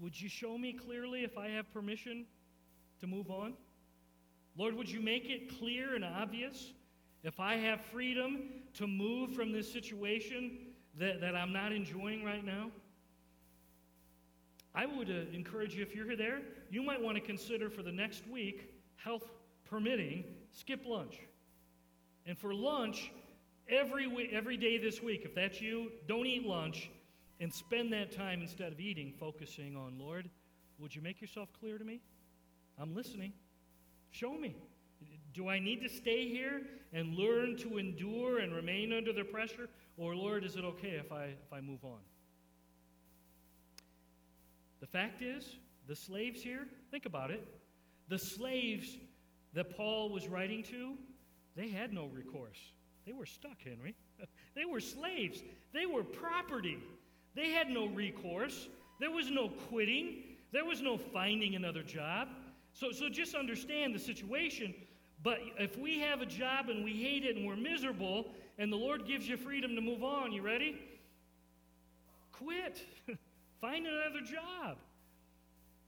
would 0.00 0.20
you 0.20 0.28
show 0.28 0.58
me 0.58 0.72
clearly 0.72 1.24
if 1.24 1.38
I 1.38 1.48
have 1.48 1.72
permission 1.72 2.26
to 3.00 3.06
move 3.06 3.30
on? 3.30 3.54
Lord, 4.56 4.74
would 4.74 4.90
you 4.90 5.00
make 5.00 5.30
it 5.30 5.58
clear 5.58 5.94
and 5.94 6.04
obvious 6.04 6.72
if 7.22 7.40
I 7.40 7.56
have 7.56 7.80
freedom 7.80 8.48
to 8.74 8.86
move 8.86 9.32
from 9.32 9.52
this 9.52 9.72
situation 9.72 10.58
that, 10.98 11.20
that 11.20 11.34
I'm 11.34 11.52
not 11.52 11.72
enjoying 11.72 12.24
right 12.24 12.44
now? 12.44 12.70
I 14.74 14.86
would 14.86 15.10
uh, 15.10 15.34
encourage 15.34 15.74
you, 15.74 15.82
if 15.82 15.94
you're 15.94 16.16
there, 16.16 16.40
you 16.70 16.82
might 16.82 17.00
want 17.00 17.16
to 17.16 17.20
consider 17.20 17.68
for 17.68 17.82
the 17.82 17.92
next 17.92 18.26
week, 18.28 18.72
health 18.96 19.28
permitting, 19.68 20.24
skip 20.52 20.84
lunch. 20.86 21.18
And 22.26 22.38
for 22.38 22.54
lunch, 22.54 23.10
every, 23.68 24.30
every 24.32 24.56
day 24.56 24.78
this 24.78 25.02
week, 25.02 25.22
if 25.24 25.34
that's 25.34 25.60
you, 25.60 25.90
don't 26.06 26.26
eat 26.26 26.46
lunch 26.46 26.90
and 27.40 27.52
spend 27.52 27.92
that 27.92 28.12
time 28.12 28.40
instead 28.40 28.72
of 28.72 28.80
eating 28.80 29.12
focusing 29.18 29.76
on, 29.76 29.98
Lord, 29.98 30.30
would 30.78 30.94
you 30.94 31.02
make 31.02 31.20
yourself 31.20 31.48
clear 31.60 31.76
to 31.76 31.84
me? 31.84 32.00
I'm 32.78 32.94
listening. 32.94 33.32
Show 34.10 34.32
me. 34.34 34.56
Do 35.34 35.48
I 35.48 35.58
need 35.58 35.80
to 35.82 35.88
stay 35.88 36.28
here 36.28 36.62
and 36.92 37.14
learn 37.14 37.56
to 37.58 37.78
endure 37.78 38.38
and 38.38 38.54
remain 38.54 38.92
under 38.92 39.12
the 39.12 39.24
pressure? 39.24 39.68
Or, 39.96 40.14
Lord, 40.14 40.44
is 40.44 40.56
it 40.56 40.64
okay 40.64 41.00
if 41.00 41.12
I, 41.12 41.24
if 41.24 41.52
I 41.52 41.60
move 41.60 41.84
on? 41.84 42.00
The 44.80 44.86
fact 44.86 45.22
is, 45.22 45.56
the 45.86 45.96
slaves 45.96 46.42
here, 46.42 46.66
think 46.90 47.06
about 47.06 47.30
it. 47.30 47.46
The 48.08 48.18
slaves 48.18 48.98
that 49.54 49.76
Paul 49.76 50.10
was 50.10 50.28
writing 50.28 50.62
to, 50.64 50.94
they 51.56 51.68
had 51.68 51.92
no 51.92 52.06
recourse. 52.06 52.58
They 53.06 53.12
were 53.12 53.26
stuck, 53.26 53.62
Henry. 53.62 53.94
They 54.54 54.66
were 54.66 54.80
slaves. 54.80 55.42
They 55.72 55.86
were 55.86 56.04
property. 56.04 56.76
They 57.34 57.50
had 57.50 57.70
no 57.70 57.86
recourse. 57.86 58.68
There 59.00 59.10
was 59.10 59.30
no 59.30 59.48
quitting. 59.48 60.24
There 60.52 60.66
was 60.66 60.82
no 60.82 60.98
finding 60.98 61.54
another 61.54 61.82
job. 61.82 62.28
So, 62.74 62.92
so 62.92 63.08
just 63.08 63.34
understand 63.34 63.94
the 63.94 63.98
situation. 63.98 64.74
But 65.22 65.38
if 65.58 65.78
we 65.78 66.00
have 66.00 66.20
a 66.20 66.26
job 66.26 66.68
and 66.68 66.84
we 66.84 66.92
hate 66.92 67.24
it 67.24 67.36
and 67.36 67.46
we're 67.46 67.56
miserable, 67.56 68.26
and 68.58 68.72
the 68.72 68.76
Lord 68.76 69.06
gives 69.06 69.28
you 69.28 69.36
freedom 69.36 69.74
to 69.76 69.80
move 69.80 70.02
on, 70.02 70.32
you 70.32 70.42
ready? 70.42 70.80
Quit. 72.32 72.84
Find 73.60 73.86
another 73.86 74.20
job. 74.20 74.78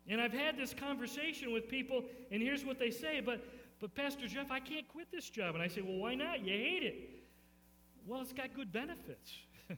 And 0.06 0.20
I've 0.20 0.32
had 0.32 0.56
this 0.56 0.74
conversation 0.74 1.52
with 1.52 1.68
people, 1.68 2.04
and 2.30 2.42
here's 2.42 2.64
what 2.64 2.78
they 2.78 2.90
say, 2.90 3.20
but, 3.20 3.44
but 3.80 3.94
Pastor 3.94 4.28
Jeff, 4.28 4.50
I 4.50 4.60
can't 4.60 4.86
quit 4.86 5.08
this 5.10 5.28
job. 5.30 5.54
And 5.54 5.62
I 5.62 5.68
say, 5.68 5.80
well, 5.80 5.96
why 5.96 6.14
not? 6.14 6.44
You 6.44 6.52
hate 6.52 6.82
it. 6.82 7.10
Well, 8.06 8.20
it's 8.20 8.32
got 8.32 8.54
good 8.54 8.70
benefits. 8.70 9.32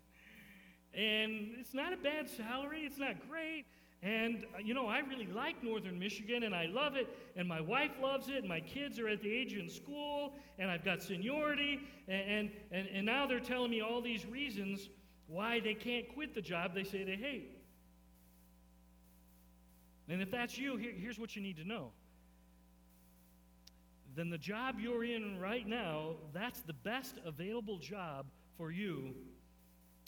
and 0.92 1.54
it's 1.59 1.72
not 1.72 1.92
a 1.92 1.96
bad 1.96 2.28
salary, 2.28 2.80
it's 2.84 2.98
not 2.98 3.28
great. 3.28 3.64
And, 4.07 4.44
uh, 4.54 4.59
you 4.62 4.72
know, 4.72 4.86
I 4.86 5.00
really 5.00 5.26
like 5.26 5.64
Northern 5.64 5.98
Michigan 5.98 6.44
and 6.44 6.54
I 6.54 6.66
love 6.66 6.94
it, 6.94 7.09
and 7.34 7.48
my 7.48 7.61
wife 7.61 7.90
loves 8.00 8.28
it, 8.28 8.36
and 8.36 8.48
my 8.48 8.61
kids 8.61 9.00
are 9.00 9.09
at 9.09 9.20
the 9.20 9.32
age 9.32 9.54
in 9.54 9.68
school, 9.68 10.34
and 10.61 10.70
I've 10.70 10.84
got 10.84 11.02
seniority, 11.02 11.80
and, 12.07 12.48
and, 12.70 12.86
and 12.86 13.04
now 13.04 13.26
they're 13.26 13.40
telling 13.40 13.72
me 13.72 13.80
all 13.80 14.00
these 14.00 14.24
reasons 14.24 14.88
why 15.26 15.59
they 15.59 15.74
can't 15.74 16.07
quit 16.14 16.36
the 16.36 16.40
job 16.40 16.72
they 16.72 16.84
say 16.84 17.02
they 17.02 17.16
hate. 17.16 17.59
And 20.09 20.22
if 20.22 20.30
that's 20.30 20.57
you, 20.57 20.76
here, 20.76 20.92
here's 20.96 21.18
what 21.18 21.34
you 21.34 21.42
need 21.42 21.57
to 21.57 21.64
know. 21.66 21.90
Then 24.14 24.30
the 24.30 24.38
job 24.38 24.76
you're 24.78 25.02
in 25.02 25.40
right 25.40 25.66
now, 25.66 26.12
that's 26.32 26.61
the 26.61 26.74
best 26.74 27.16
available 27.24 27.78
job 27.78 28.26
for 28.57 28.70
you 28.70 29.16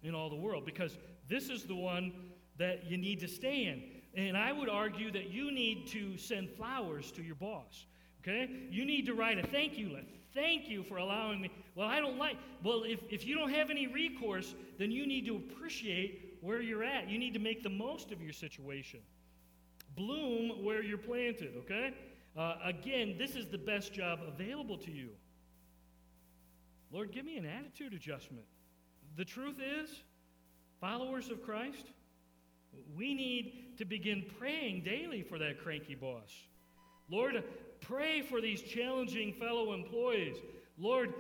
in 0.05 0.15
all 0.15 0.31
the 0.31 0.37
world 0.37 0.65
because 0.65 0.97
this 1.29 1.51
is 1.51 1.65
the 1.65 1.75
one 1.75 2.13
that 2.59 2.91
you 2.91 2.97
need 2.97 3.21
to 3.21 3.29
stay 3.29 3.65
in. 3.65 3.83
And 4.15 4.37
I 4.37 4.53
would 4.53 4.69
argue 4.69 5.11
that 5.13 5.31
you 5.31 5.51
need 5.51 5.87
to 5.89 6.17
send 6.17 6.51
flowers 6.51 7.11
to 7.13 7.23
your 7.23 7.37
boss. 7.37 7.87
Okay? 8.23 8.51
You 8.71 8.85
need 8.85 9.07
to 9.07 9.15
write 9.15 9.39
a 9.39 9.47
thank 9.47 9.79
you 9.79 9.91
letter. 9.93 10.07
Thank 10.35 10.69
you 10.69 10.83
for 10.83 10.99
allowing 10.99 11.41
me. 11.41 11.51
Well, 11.75 11.89
I 11.89 12.01
don't 12.01 12.19
like. 12.19 12.37
Well, 12.63 12.83
if, 12.85 13.01
if 13.11 13.27
you 13.27 13.35
don't 13.35 13.51
have 13.51 13.71
any 13.71 13.87
recourse, 13.87 14.55
then 14.79 14.91
you 14.91 15.07
need 15.07 15.27
to 15.27 15.37
appreciate 15.37 16.39
where 16.41 16.61
you're 16.61 16.85
at. 16.85 17.09
You 17.09 17.19
need 17.19 17.33
to 17.35 17.41
make 17.41 17.63
the 17.63 17.71
most 17.71 18.13
of 18.13 18.23
your 18.23 18.33
situation. 18.33 19.01
Bloom 19.97 20.65
where 20.65 20.83
you're 20.83 20.99
planted, 20.99 21.55
okay? 21.59 21.95
Uh, 22.37 22.57
again, 22.65 23.17
this 23.19 23.35
is 23.35 23.47
the 23.47 23.59
best 23.59 23.93
job 23.93 24.21
available 24.27 24.77
to 24.79 24.93
you. 24.93 25.11
Lord, 26.93 27.11
give 27.11 27.25
me 27.25 27.37
an 27.37 27.47
attitude 27.47 27.93
adjustment. 27.93 28.45
The 29.17 29.25
truth 29.25 29.59
is, 29.61 30.03
followers 30.81 31.31
of 31.31 31.43
Christ, 31.43 31.87
we 32.97 33.15
need 33.15 33.77
to 33.79 33.85
begin 33.85 34.25
praying 34.39 34.83
daily 34.83 35.23
for 35.23 35.39
that 35.39 35.63
cranky 35.63 35.95
boss. 35.95 36.31
Lord, 37.11 37.43
pray 37.81 38.23
for 38.23 38.41
these 38.41 38.61
challenging 38.61 39.33
fellow 39.33 39.73
employees. 39.73 40.37
Lord, 40.79 41.15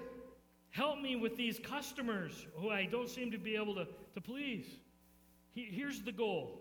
help 0.71 1.01
me 1.01 1.17
with 1.17 1.37
these 1.37 1.59
customers 1.59 2.47
who 2.57 2.71
I 2.71 2.87
don't 2.87 3.09
seem 3.09 3.31
to 3.33 3.39
be 3.39 3.57
able 3.57 3.75
to, 3.77 3.87
to 4.15 4.21
please. 4.21 4.67
He, 5.55 5.65
here's 5.65 6.03
the 6.03 6.13
goal 6.13 6.61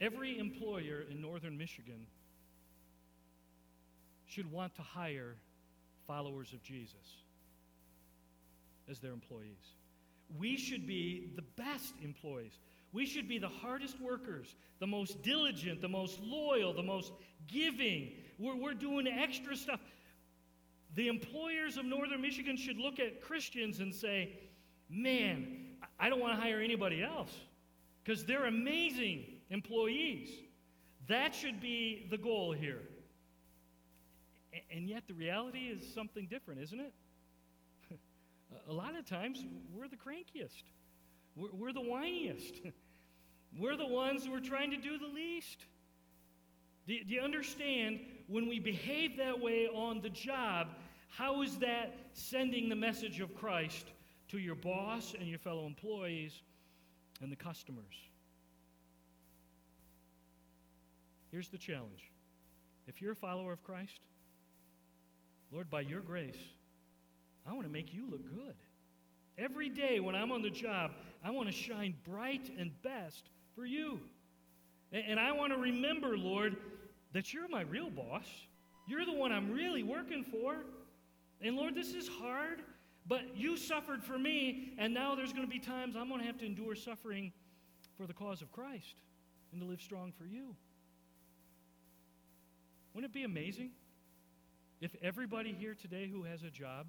every 0.00 0.38
employer 0.38 1.04
in 1.10 1.20
northern 1.20 1.58
Michigan 1.58 2.06
should 4.26 4.50
want 4.50 4.74
to 4.76 4.82
hire 4.82 5.34
followers 6.06 6.52
of 6.52 6.62
Jesus 6.62 7.24
as 8.88 8.98
their 9.00 9.12
employees. 9.12 9.74
We 10.36 10.56
should 10.56 10.86
be 10.86 11.32
the 11.36 11.42
best 11.56 11.94
employees. 12.02 12.58
We 12.92 13.06
should 13.06 13.28
be 13.28 13.38
the 13.38 13.48
hardest 13.48 14.00
workers, 14.00 14.54
the 14.78 14.86
most 14.86 15.22
diligent, 15.22 15.80
the 15.80 15.88
most 15.88 16.20
loyal, 16.20 16.72
the 16.72 16.82
most 16.82 17.12
giving. 17.46 18.12
We're, 18.38 18.56
we're 18.56 18.74
doing 18.74 19.06
extra 19.06 19.56
stuff. 19.56 19.80
The 20.94 21.08
employers 21.08 21.76
of 21.76 21.84
Northern 21.84 22.20
Michigan 22.20 22.56
should 22.56 22.78
look 22.78 22.98
at 22.98 23.20
Christians 23.20 23.80
and 23.80 23.94
say, 23.94 24.38
man, 24.88 25.76
I 26.00 26.08
don't 26.08 26.20
want 26.20 26.34
to 26.34 26.40
hire 26.40 26.60
anybody 26.60 27.02
else 27.02 27.32
because 28.02 28.24
they're 28.24 28.46
amazing 28.46 29.24
employees. 29.50 30.30
That 31.08 31.34
should 31.34 31.60
be 31.60 32.06
the 32.10 32.18
goal 32.18 32.52
here. 32.52 32.82
And 34.70 34.88
yet, 34.88 35.04
the 35.06 35.14
reality 35.14 35.58
is 35.58 35.82
something 35.94 36.26
different, 36.26 36.60
isn't 36.62 36.80
it? 36.80 36.92
A 38.68 38.72
lot 38.72 38.96
of 38.96 39.04
times, 39.04 39.44
we're 39.74 39.88
the 39.88 39.96
crankiest, 39.96 40.62
we're, 41.36 41.52
we're 41.52 41.72
the 41.72 41.80
whiniest, 41.80 42.72
we're 43.58 43.76
the 43.76 43.86
ones 43.86 44.24
who 44.24 44.34
are 44.34 44.40
trying 44.40 44.70
to 44.70 44.76
do 44.76 44.98
the 44.98 45.06
least. 45.06 45.64
Do, 46.86 46.94
do 47.04 47.14
you 47.14 47.20
understand 47.20 48.00
when 48.26 48.48
we 48.48 48.58
behave 48.58 49.16
that 49.18 49.38
way 49.38 49.68
on 49.68 50.00
the 50.00 50.10
job? 50.10 50.68
How 51.08 51.42
is 51.42 51.56
that 51.58 51.94
sending 52.12 52.68
the 52.68 52.76
message 52.76 53.20
of 53.20 53.34
Christ 53.34 53.86
to 54.28 54.38
your 54.38 54.54
boss 54.54 55.14
and 55.18 55.28
your 55.28 55.38
fellow 55.38 55.66
employees 55.66 56.40
and 57.20 57.32
the 57.32 57.36
customers? 57.36 57.94
Here's 61.30 61.48
the 61.48 61.58
challenge. 61.58 62.10
If 62.86 63.02
you're 63.02 63.12
a 63.12 63.16
follower 63.16 63.52
of 63.52 63.62
Christ, 63.62 64.00
Lord, 65.52 65.68
by 65.70 65.82
your 65.82 66.00
grace, 66.00 66.38
I 67.48 67.52
want 67.52 67.66
to 67.66 67.72
make 67.72 67.94
you 67.94 68.04
look 68.10 68.24
good. 68.34 68.54
Every 69.38 69.68
day 69.68 70.00
when 70.00 70.14
I'm 70.14 70.32
on 70.32 70.42
the 70.42 70.50
job, 70.50 70.90
I 71.24 71.30
want 71.30 71.48
to 71.48 71.54
shine 71.54 71.94
bright 72.04 72.50
and 72.58 72.70
best 72.82 73.30
for 73.54 73.64
you. 73.64 74.00
And 74.92 75.18
I 75.18 75.32
want 75.32 75.52
to 75.52 75.58
remember, 75.58 76.16
Lord, 76.16 76.56
that 77.12 77.32
you're 77.32 77.48
my 77.48 77.62
real 77.62 77.90
boss. 77.90 78.26
You're 78.86 79.04
the 79.04 79.12
one 79.12 79.32
I'm 79.32 79.52
really 79.52 79.82
working 79.82 80.24
for. 80.24 80.56
And 81.40 81.56
Lord, 81.56 81.74
this 81.74 81.94
is 81.94 82.08
hard, 82.08 82.62
but 83.06 83.36
you 83.36 83.56
suffered 83.56 84.02
for 84.02 84.18
me, 84.18 84.74
and 84.78 84.92
now 84.92 85.14
there's 85.14 85.32
going 85.32 85.46
to 85.46 85.50
be 85.50 85.58
times 85.58 85.94
I'm 85.96 86.08
going 86.08 86.20
to 86.20 86.26
have 86.26 86.38
to 86.38 86.46
endure 86.46 86.74
suffering 86.74 87.32
for 87.96 88.06
the 88.06 88.14
cause 88.14 88.42
of 88.42 88.50
Christ 88.50 88.96
and 89.52 89.60
to 89.60 89.66
live 89.66 89.80
strong 89.80 90.12
for 90.18 90.24
you. 90.24 90.54
Wouldn't 92.94 93.10
it 93.10 93.14
be 93.14 93.24
amazing 93.24 93.70
if 94.80 94.94
everybody 95.02 95.52
here 95.52 95.74
today 95.74 96.08
who 96.12 96.24
has 96.24 96.42
a 96.42 96.50
job 96.50 96.86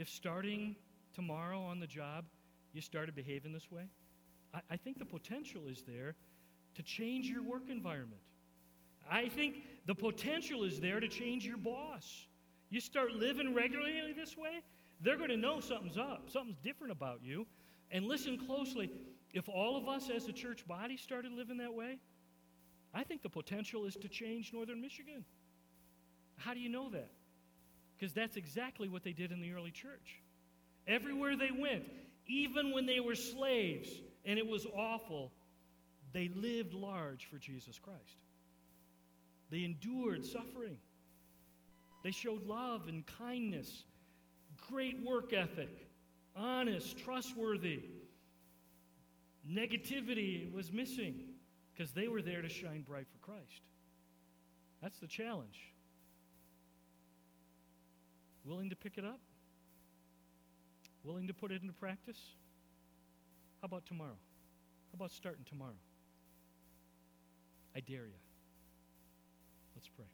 if 0.00 0.08
starting 0.08 0.74
tomorrow 1.14 1.60
on 1.60 1.78
the 1.78 1.86
job, 1.86 2.24
you 2.72 2.80
started 2.80 3.14
behaving 3.14 3.52
this 3.52 3.70
way, 3.70 3.84
I, 4.54 4.60
I 4.70 4.76
think 4.76 4.98
the 4.98 5.04
potential 5.04 5.62
is 5.68 5.82
there 5.86 6.14
to 6.74 6.82
change 6.82 7.26
your 7.26 7.42
work 7.42 7.64
environment. 7.68 8.22
I 9.10 9.28
think 9.28 9.56
the 9.86 9.94
potential 9.94 10.64
is 10.64 10.80
there 10.80 11.00
to 11.00 11.08
change 11.08 11.44
your 11.44 11.58
boss. 11.58 12.26
You 12.70 12.80
start 12.80 13.12
living 13.12 13.54
regularly 13.54 14.14
this 14.16 14.38
way, 14.38 14.62
they're 15.02 15.18
going 15.18 15.30
to 15.30 15.36
know 15.36 15.60
something's 15.60 15.98
up, 15.98 16.30
something's 16.30 16.58
different 16.58 16.92
about 16.92 17.20
you. 17.22 17.46
And 17.90 18.06
listen 18.06 18.38
closely 18.38 18.90
if 19.34 19.48
all 19.48 19.76
of 19.76 19.86
us 19.86 20.08
as 20.08 20.28
a 20.28 20.32
church 20.32 20.66
body 20.66 20.96
started 20.96 21.32
living 21.32 21.58
that 21.58 21.74
way, 21.74 21.98
I 22.94 23.04
think 23.04 23.22
the 23.22 23.28
potential 23.28 23.84
is 23.84 23.96
to 23.96 24.08
change 24.08 24.52
Northern 24.52 24.80
Michigan. 24.80 25.24
How 26.36 26.54
do 26.54 26.60
you 26.60 26.70
know 26.70 26.88
that? 26.90 27.10
Because 28.00 28.14
that's 28.14 28.36
exactly 28.36 28.88
what 28.88 29.04
they 29.04 29.12
did 29.12 29.30
in 29.30 29.42
the 29.42 29.52
early 29.52 29.70
church. 29.70 30.22
Everywhere 30.88 31.36
they 31.36 31.50
went, 31.50 31.84
even 32.26 32.72
when 32.72 32.86
they 32.86 32.98
were 32.98 33.14
slaves 33.14 33.90
and 34.24 34.38
it 34.38 34.46
was 34.46 34.64
awful, 34.74 35.30
they 36.14 36.30
lived 36.34 36.72
large 36.72 37.26
for 37.26 37.36
Jesus 37.36 37.78
Christ. 37.78 38.16
They 39.50 39.64
endured 39.64 40.24
suffering. 40.24 40.78
They 42.02 42.10
showed 42.10 42.46
love 42.46 42.88
and 42.88 43.04
kindness, 43.18 43.84
great 44.70 45.04
work 45.04 45.34
ethic, 45.34 45.86
honest, 46.34 46.98
trustworthy. 46.98 47.82
Negativity 49.46 50.50
was 50.50 50.72
missing 50.72 51.16
because 51.74 51.92
they 51.92 52.08
were 52.08 52.22
there 52.22 52.40
to 52.40 52.48
shine 52.48 52.82
bright 52.88 53.08
for 53.12 53.18
Christ. 53.18 53.62
That's 54.80 54.98
the 55.00 55.06
challenge. 55.06 55.60
Willing 58.50 58.70
to 58.70 58.74
pick 58.74 58.98
it 58.98 59.04
up? 59.04 59.20
Willing 61.04 61.28
to 61.28 61.32
put 61.32 61.52
it 61.52 61.62
into 61.62 61.72
practice? 61.72 62.18
How 63.62 63.66
about 63.66 63.86
tomorrow? 63.86 64.08
How 64.10 64.96
about 64.96 65.12
starting 65.12 65.44
tomorrow? 65.48 65.78
I 67.76 67.78
dare 67.78 68.06
you. 68.06 68.18
Let's 69.76 69.86
pray. 69.86 70.06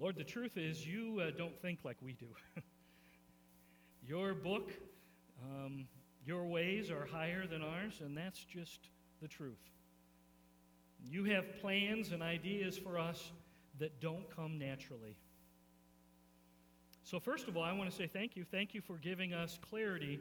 Lord, 0.00 0.16
the 0.16 0.24
truth 0.24 0.56
is, 0.56 0.84
you 0.84 1.22
uh, 1.22 1.30
don't 1.38 1.56
think 1.62 1.78
like 1.84 1.98
we 2.02 2.14
do. 2.14 2.26
your 4.04 4.34
book, 4.34 4.72
um, 5.44 5.86
your 6.24 6.44
ways 6.44 6.90
are 6.90 7.06
higher 7.06 7.46
than 7.46 7.62
ours, 7.62 8.00
and 8.04 8.16
that's 8.16 8.44
just 8.44 8.88
the 9.22 9.28
truth. 9.28 9.75
You 11.08 11.24
have 11.24 11.60
plans 11.60 12.12
and 12.12 12.22
ideas 12.22 12.76
for 12.76 12.98
us 12.98 13.30
that 13.78 14.00
don't 14.00 14.28
come 14.34 14.58
naturally. 14.58 15.16
So, 17.04 17.20
first 17.20 17.46
of 17.46 17.56
all, 17.56 17.62
I 17.62 17.72
want 17.72 17.88
to 17.88 17.96
say 17.96 18.08
thank 18.08 18.36
you. 18.36 18.44
Thank 18.44 18.74
you 18.74 18.80
for 18.80 18.96
giving 18.96 19.32
us 19.32 19.58
clarity 19.70 20.20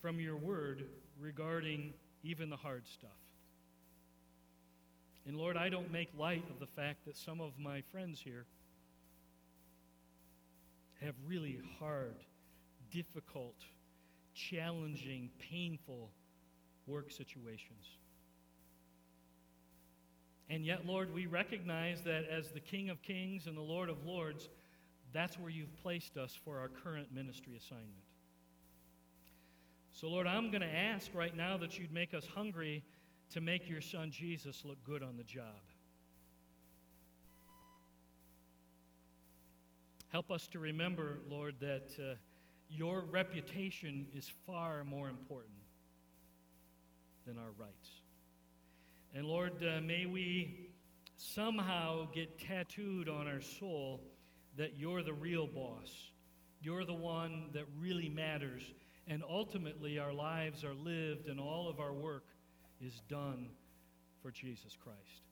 from 0.00 0.18
your 0.20 0.36
word 0.36 0.86
regarding 1.20 1.92
even 2.22 2.48
the 2.48 2.56
hard 2.56 2.86
stuff. 2.86 3.10
And 5.26 5.36
Lord, 5.36 5.56
I 5.56 5.68
don't 5.68 5.90
make 5.92 6.08
light 6.16 6.44
of 6.50 6.60
the 6.60 6.66
fact 6.66 7.04
that 7.04 7.16
some 7.16 7.40
of 7.40 7.58
my 7.58 7.82
friends 7.92 8.20
here 8.20 8.46
have 11.02 11.14
really 11.26 11.58
hard, 11.78 12.14
difficult, 12.90 13.56
challenging, 14.34 15.30
painful 15.38 16.10
work 16.86 17.10
situations. 17.10 17.98
And 20.48 20.64
yet, 20.64 20.86
Lord, 20.86 21.12
we 21.12 21.26
recognize 21.26 22.02
that 22.02 22.24
as 22.28 22.50
the 22.50 22.60
King 22.60 22.88
of 22.88 23.02
Kings 23.02 23.46
and 23.46 23.56
the 23.56 23.62
Lord 23.62 23.88
of 23.88 24.04
Lords, 24.06 24.48
that's 25.12 25.38
where 25.38 25.50
you've 25.50 25.74
placed 25.82 26.16
us 26.16 26.38
for 26.44 26.58
our 26.58 26.68
current 26.68 27.12
ministry 27.12 27.54
assignment. 27.56 27.90
So, 29.92 30.08
Lord, 30.08 30.26
I'm 30.26 30.50
going 30.50 30.60
to 30.60 30.74
ask 30.74 31.10
right 31.14 31.34
now 31.34 31.56
that 31.56 31.78
you'd 31.78 31.92
make 31.92 32.14
us 32.14 32.26
hungry 32.26 32.84
to 33.30 33.40
make 33.40 33.68
your 33.68 33.80
son 33.80 34.10
Jesus 34.10 34.62
look 34.64 34.82
good 34.84 35.02
on 35.02 35.16
the 35.16 35.24
job. 35.24 35.44
Help 40.12 40.30
us 40.30 40.46
to 40.48 40.58
remember, 40.58 41.18
Lord, 41.28 41.56
that 41.60 41.90
uh, 41.98 42.14
your 42.68 43.00
reputation 43.10 44.06
is 44.14 44.30
far 44.46 44.84
more 44.84 45.08
important 45.08 45.52
than 47.26 47.36
our 47.38 47.50
rights. 47.58 47.88
And 49.14 49.26
Lord, 49.26 49.52
uh, 49.62 49.80
may 49.80 50.06
we 50.06 50.68
somehow 51.16 52.08
get 52.12 52.38
tattooed 52.38 53.08
on 53.08 53.26
our 53.26 53.40
soul 53.40 54.00
that 54.56 54.78
you're 54.78 55.02
the 55.02 55.12
real 55.12 55.46
boss. 55.46 56.10
You're 56.60 56.84
the 56.84 56.94
one 56.94 57.50
that 57.52 57.64
really 57.78 58.08
matters. 58.08 58.62
And 59.06 59.22
ultimately, 59.28 59.98
our 59.98 60.12
lives 60.12 60.64
are 60.64 60.74
lived 60.74 61.28
and 61.28 61.38
all 61.38 61.68
of 61.68 61.80
our 61.80 61.92
work 61.92 62.24
is 62.80 63.00
done 63.08 63.48
for 64.22 64.30
Jesus 64.30 64.76
Christ. 64.82 65.22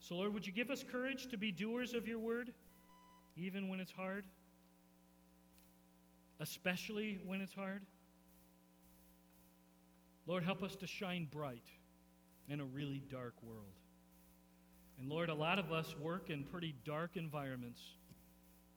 So, 0.00 0.16
Lord, 0.16 0.32
would 0.34 0.46
you 0.46 0.52
give 0.52 0.70
us 0.70 0.84
courage 0.84 1.26
to 1.28 1.36
be 1.36 1.50
doers 1.50 1.94
of 1.94 2.06
your 2.06 2.18
word, 2.18 2.52
even 3.36 3.68
when 3.68 3.80
it's 3.80 3.90
hard? 3.90 4.24
Especially 6.40 7.18
when 7.26 7.40
it's 7.40 7.54
hard? 7.54 7.82
Lord, 10.26 10.44
help 10.44 10.62
us 10.62 10.76
to 10.76 10.86
shine 10.86 11.26
bright 11.30 11.64
in 12.48 12.60
a 12.60 12.64
really 12.64 13.02
dark 13.10 13.34
world. 13.42 13.74
And 14.98 15.08
Lord, 15.08 15.28
a 15.28 15.34
lot 15.34 15.58
of 15.58 15.72
us 15.72 15.94
work 16.00 16.30
in 16.30 16.44
pretty 16.44 16.74
dark 16.84 17.12
environments. 17.16 17.80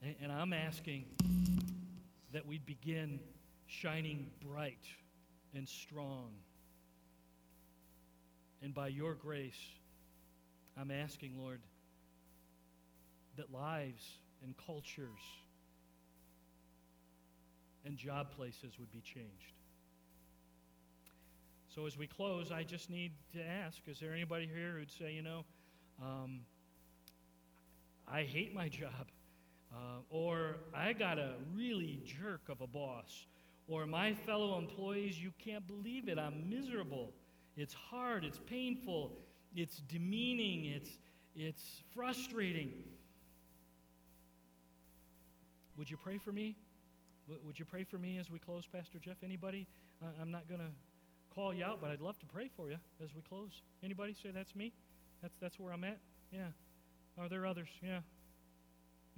And, 0.02 0.16
and 0.22 0.32
I'm 0.32 0.54
asking 0.54 1.06
that 2.34 2.46
we 2.46 2.60
begin 2.60 3.20
shining 3.66 4.28
bright 4.46 4.86
and 5.56 5.68
strong. 5.68 6.32
And 8.62 8.74
by 8.74 8.90
your 8.90 9.16
grace, 9.16 9.60
I'm 10.80 10.92
asking, 10.92 11.38
Lord, 11.40 11.62
that 13.38 13.52
lives 13.52 14.04
and 14.44 14.54
cultures 14.66 15.20
and 17.86 17.98
job 17.98 18.32
places 18.36 18.74
would 18.80 18.92
be 18.92 19.02
changed. 19.02 19.54
So 21.74 21.86
as 21.86 21.98
we 21.98 22.06
close, 22.06 22.52
I 22.52 22.64
just 22.64 22.90
need 22.90 23.14
to 23.34 23.42
ask 23.42 23.78
is 23.88 24.00
there 24.00 24.14
anybody 24.14 24.50
here 24.54 24.74
who'd 24.78 24.92
say, 24.92 25.14
you 25.14 25.22
know, 25.22 25.46
um, 26.02 26.42
I 28.12 28.24
hate 28.24 28.54
my 28.54 28.68
job? 28.68 29.08
Uh, 29.74 30.02
or 30.10 30.58
I 30.74 30.92
got 30.92 31.18
a 31.18 31.36
really 31.56 32.02
jerk 32.04 32.42
of 32.50 32.60
a 32.60 32.68
boss. 32.68 33.26
Or 33.70 33.86
my 33.86 34.14
fellow 34.14 34.58
employees, 34.58 35.18
you 35.18 35.32
can't 35.40 35.66
believe 35.66 36.10
it, 36.10 36.20
I'm 36.20 36.50
miserable. 36.50 37.14
It's 37.56 37.74
hard, 37.74 38.26
it's 38.26 38.40
painful, 38.40 39.14
it's 39.56 39.78
demeaning, 39.78 40.66
it's, 40.66 40.90
it's 41.38 41.84
frustrating. 41.96 42.74
Would 45.78 45.90
you 45.90 45.96
pray 45.96 46.18
for 46.18 46.34
me? 46.34 46.58
Would 47.46 47.58
you 47.58 47.64
pray 47.64 47.86
for 47.86 47.98
me 47.98 48.18
as 48.18 48.30
we 48.30 48.40
close, 48.40 48.66
Pastor 48.66 49.00
Jeff? 49.00 49.24
Anybody? 49.24 49.68
I'm 50.20 50.32
not 50.32 50.50
going 50.50 50.60
to 50.60 50.68
call 51.34 51.54
you 51.54 51.64
out, 51.64 51.80
but 51.82 51.90
I'd 51.90 52.02
love 52.02 52.20
to 52.20 52.26
pray 52.26 52.50
for 52.56 52.70
you 52.70 52.78
as 53.04 53.10
we 53.16 53.22
close. 53.22 53.62
Anybody 53.84 54.14
say 54.14 54.32
that's 54.34 54.56
me? 54.56 54.74
That's 55.22 55.36
that's 55.42 55.60
where 55.60 55.74
I'm 55.74 55.84
at? 55.84 56.00
Yeah. 56.32 56.48
Are 57.18 57.30
there 57.30 57.46
others? 57.46 57.70
Yeah. 57.84 58.00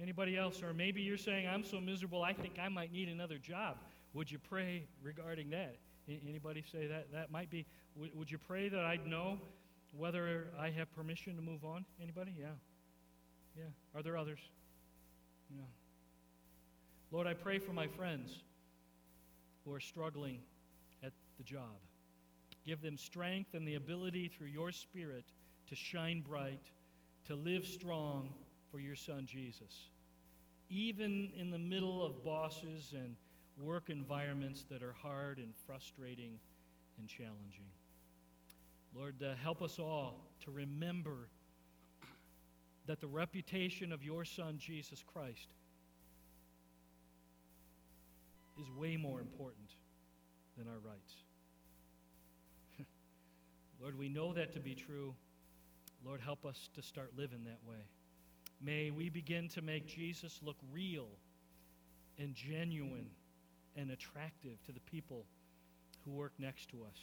Anybody 0.00 0.36
else? 0.36 0.62
Or 0.62 0.72
maybe 0.72 1.02
you're 1.02 1.16
saying, 1.16 1.46
I'm 1.46 1.64
so 1.64 1.80
miserable, 1.80 2.22
I 2.22 2.32
think 2.32 2.58
I 2.60 2.68
might 2.68 2.92
need 2.92 3.08
another 3.08 3.38
job. 3.38 3.76
Would 4.12 4.30
you 4.30 4.38
pray 4.38 4.86
regarding 5.02 5.50
that? 5.50 5.76
Anybody 6.08 6.62
say 6.70 6.86
that? 6.86 7.10
That 7.12 7.30
might 7.30 7.50
be. 7.50 7.64
Would 7.96 8.30
you 8.30 8.38
pray 8.38 8.68
that 8.68 8.80
I'd 8.80 9.06
know 9.06 9.38
whether 9.96 10.48
I 10.58 10.70
have 10.70 10.94
permission 10.94 11.36
to 11.36 11.42
move 11.42 11.64
on? 11.64 11.84
Anybody? 12.02 12.34
Yeah. 12.38 12.46
Yeah. 13.56 13.64
Are 13.94 14.02
there 14.02 14.16
others? 14.16 14.40
Yeah. 15.50 15.62
Lord, 17.10 17.26
I 17.26 17.34
pray 17.34 17.58
for 17.58 17.72
my 17.72 17.86
friends 17.86 18.42
who 19.64 19.72
are 19.72 19.80
struggling 19.80 20.40
at 21.02 21.12
the 21.38 21.44
job. 21.44 21.78
Give 22.66 22.80
them 22.80 22.96
strength 22.96 23.54
and 23.54 23.66
the 23.66 23.74
ability 23.74 24.28
through 24.28 24.48
your 24.48 24.72
Spirit 24.72 25.24
to 25.68 25.74
shine 25.74 26.22
bright, 26.26 26.62
to 27.26 27.34
live 27.34 27.66
strong 27.66 28.30
for 28.70 28.78
your 28.78 28.96
Son 28.96 29.26
Jesus. 29.26 29.88
Even 30.70 31.30
in 31.38 31.50
the 31.50 31.58
middle 31.58 32.04
of 32.04 32.24
bosses 32.24 32.94
and 32.94 33.16
work 33.60 33.90
environments 33.90 34.64
that 34.70 34.82
are 34.82 34.94
hard 34.94 35.38
and 35.38 35.52
frustrating 35.66 36.38
and 36.98 37.08
challenging. 37.08 37.68
Lord, 38.94 39.16
uh, 39.22 39.34
help 39.42 39.62
us 39.62 39.78
all 39.78 40.20
to 40.44 40.50
remember 40.50 41.28
that 42.86 43.00
the 43.00 43.06
reputation 43.06 43.92
of 43.92 44.02
your 44.02 44.24
Son, 44.24 44.58
Jesus 44.58 45.02
Christ, 45.12 45.48
is 48.60 48.70
way 48.70 48.96
more 48.96 49.20
important 49.20 49.70
than 50.56 50.68
our 50.68 50.78
rights. 50.78 51.23
Lord, 53.84 53.98
we 53.98 54.08
know 54.08 54.32
that 54.32 54.50
to 54.54 54.60
be 54.60 54.74
true. 54.74 55.14
Lord, 56.06 56.18
help 56.18 56.46
us 56.46 56.70
to 56.74 56.80
start 56.80 57.10
living 57.18 57.44
that 57.44 57.58
way. 57.68 57.76
May 58.58 58.90
we 58.90 59.10
begin 59.10 59.46
to 59.50 59.60
make 59.60 59.86
Jesus 59.86 60.40
look 60.42 60.56
real 60.72 61.04
and 62.18 62.34
genuine 62.34 63.10
and 63.76 63.90
attractive 63.90 64.56
to 64.64 64.72
the 64.72 64.80
people 64.80 65.26
who 66.02 66.12
work 66.12 66.32
next 66.38 66.70
to 66.70 66.76
us. 66.76 66.98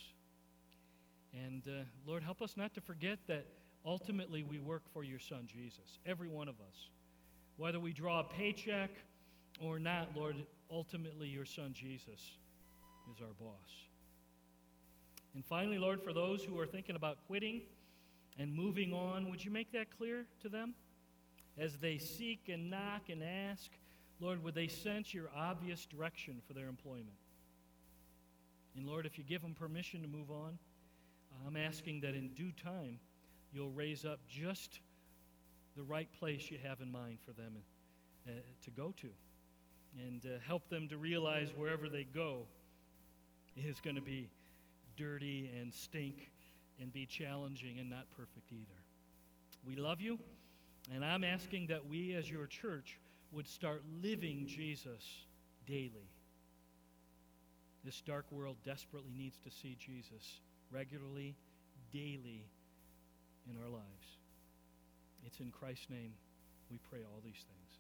And 1.46 1.62
uh, 1.68 1.84
Lord, 2.08 2.24
help 2.24 2.42
us 2.42 2.58
not 2.58 2.74
to 2.74 2.82
forget 2.82 3.20
that 3.28 3.46
ultimately 3.86 4.42
we 4.42 4.58
work 4.58 4.82
for 4.92 5.04
your 5.04 5.20
Son, 5.20 5.46
Jesus, 5.46 6.00
every 6.08 6.30
one 6.30 6.48
of 6.48 6.56
us. 6.56 6.90
Whether 7.58 7.80
we 7.80 7.94
draw 7.94 8.22
a 8.22 8.24
paycheck 8.24 8.90
or 9.64 9.78
not, 9.78 10.08
Lord, 10.16 10.36
ultimately 10.72 11.28
your 11.28 11.46
Son, 11.46 11.74
Jesus, 11.74 12.40
is 13.14 13.22
our 13.22 13.34
boss. 13.40 13.91
And 15.34 15.46
finally, 15.46 15.78
Lord, 15.78 16.02
for 16.02 16.14
those 16.14 16.44
who 16.44 16.60
are 16.60 16.66
thinking 16.66 16.96
about 16.96 17.18
quitting 17.28 17.62
and 18.38 18.54
moving 18.54 18.94
on, 18.94 19.30
would 19.30 19.44
you 19.44 19.52
make 19.52 19.72
that 19.72 19.88
clear 19.98 20.26
to 20.42 20.50
them? 20.50 20.74
As 21.58 21.78
they 21.78 21.98
seek 21.98 22.50
and 22.50 22.70
knock 22.70 23.10
and 23.10 23.24
ask, 23.24 23.70
Lord, 24.20 24.44
would 24.44 24.56
they 24.56 24.68
sense 24.68 25.14
your 25.14 25.30
obvious 25.36 25.86
direction 25.86 26.42
for 26.48 26.54
their 26.54 26.68
employment? 26.68 27.08
And 28.76 28.86
Lord, 28.86 29.06
if 29.06 29.18
you 29.18 29.24
give 29.24 29.42
them 29.42 29.54
permission 29.54 30.02
to 30.02 30.08
move 30.08 30.32
on, 30.32 30.58
I'm 31.46 31.58
asking 31.58 32.02
that 32.02 32.14
in 32.14 32.30
due 32.30 32.52
time 32.64 33.00
you'll 33.54 33.72
raise 33.72 34.06
up 34.06 34.20
just 34.30 34.80
the 35.76 35.84
right 35.84 36.08
place 36.20 36.50
you 36.52 36.58
have 36.64 36.82
in 36.82 36.92
mind 36.92 37.18
for 37.26 37.32
them 37.34 37.54
uh, 38.28 38.32
to 38.64 38.72
go 38.72 38.94
to 39.02 39.08
and 40.08 40.26
uh, 40.26 40.40
help 40.46 40.70
them 40.70 40.88
to 40.90 40.98
realize 40.98 41.50
wherever 41.56 41.90
they 41.90 42.04
go 42.04 42.44
is 43.58 43.80
going 43.82 43.96
to 43.96 44.02
be 44.02 44.30
dirty 44.98 45.52
and 45.60 45.74
stink 45.74 46.32
and 46.80 46.92
be 46.92 47.06
challenging 47.06 47.80
and 47.80 47.89
not 47.89 48.06
perfect 48.18 48.52
either. 48.52 48.80
We 49.66 49.76
love 49.76 50.02
you, 50.02 50.18
and 50.94 51.06
I'm 51.06 51.24
asking 51.24 51.68
that 51.68 51.88
we 51.88 52.14
as 52.16 52.30
your 52.30 52.48
church 52.48 52.98
would 53.32 53.48
start 53.48 53.84
living 54.02 54.46
Jesus 54.48 55.04
daily. 55.68 56.10
This 57.84 58.02
dark 58.02 58.26
world 58.32 58.58
desperately 58.66 59.12
needs 59.18 59.38
to 59.39 59.52
see 59.52 59.76
Jesus 59.80 60.39
regularly, 60.72 61.36
daily 61.92 62.46
in 63.50 63.58
our 63.64 63.70
lives. 63.70 64.18
It's 65.26 65.39
in 65.39 65.52
Christ's 65.52 65.89
name 65.89 66.14
we 66.70 66.80
pray 66.89 67.00
all 67.04 67.22
these 67.24 67.34
things. 67.34 67.70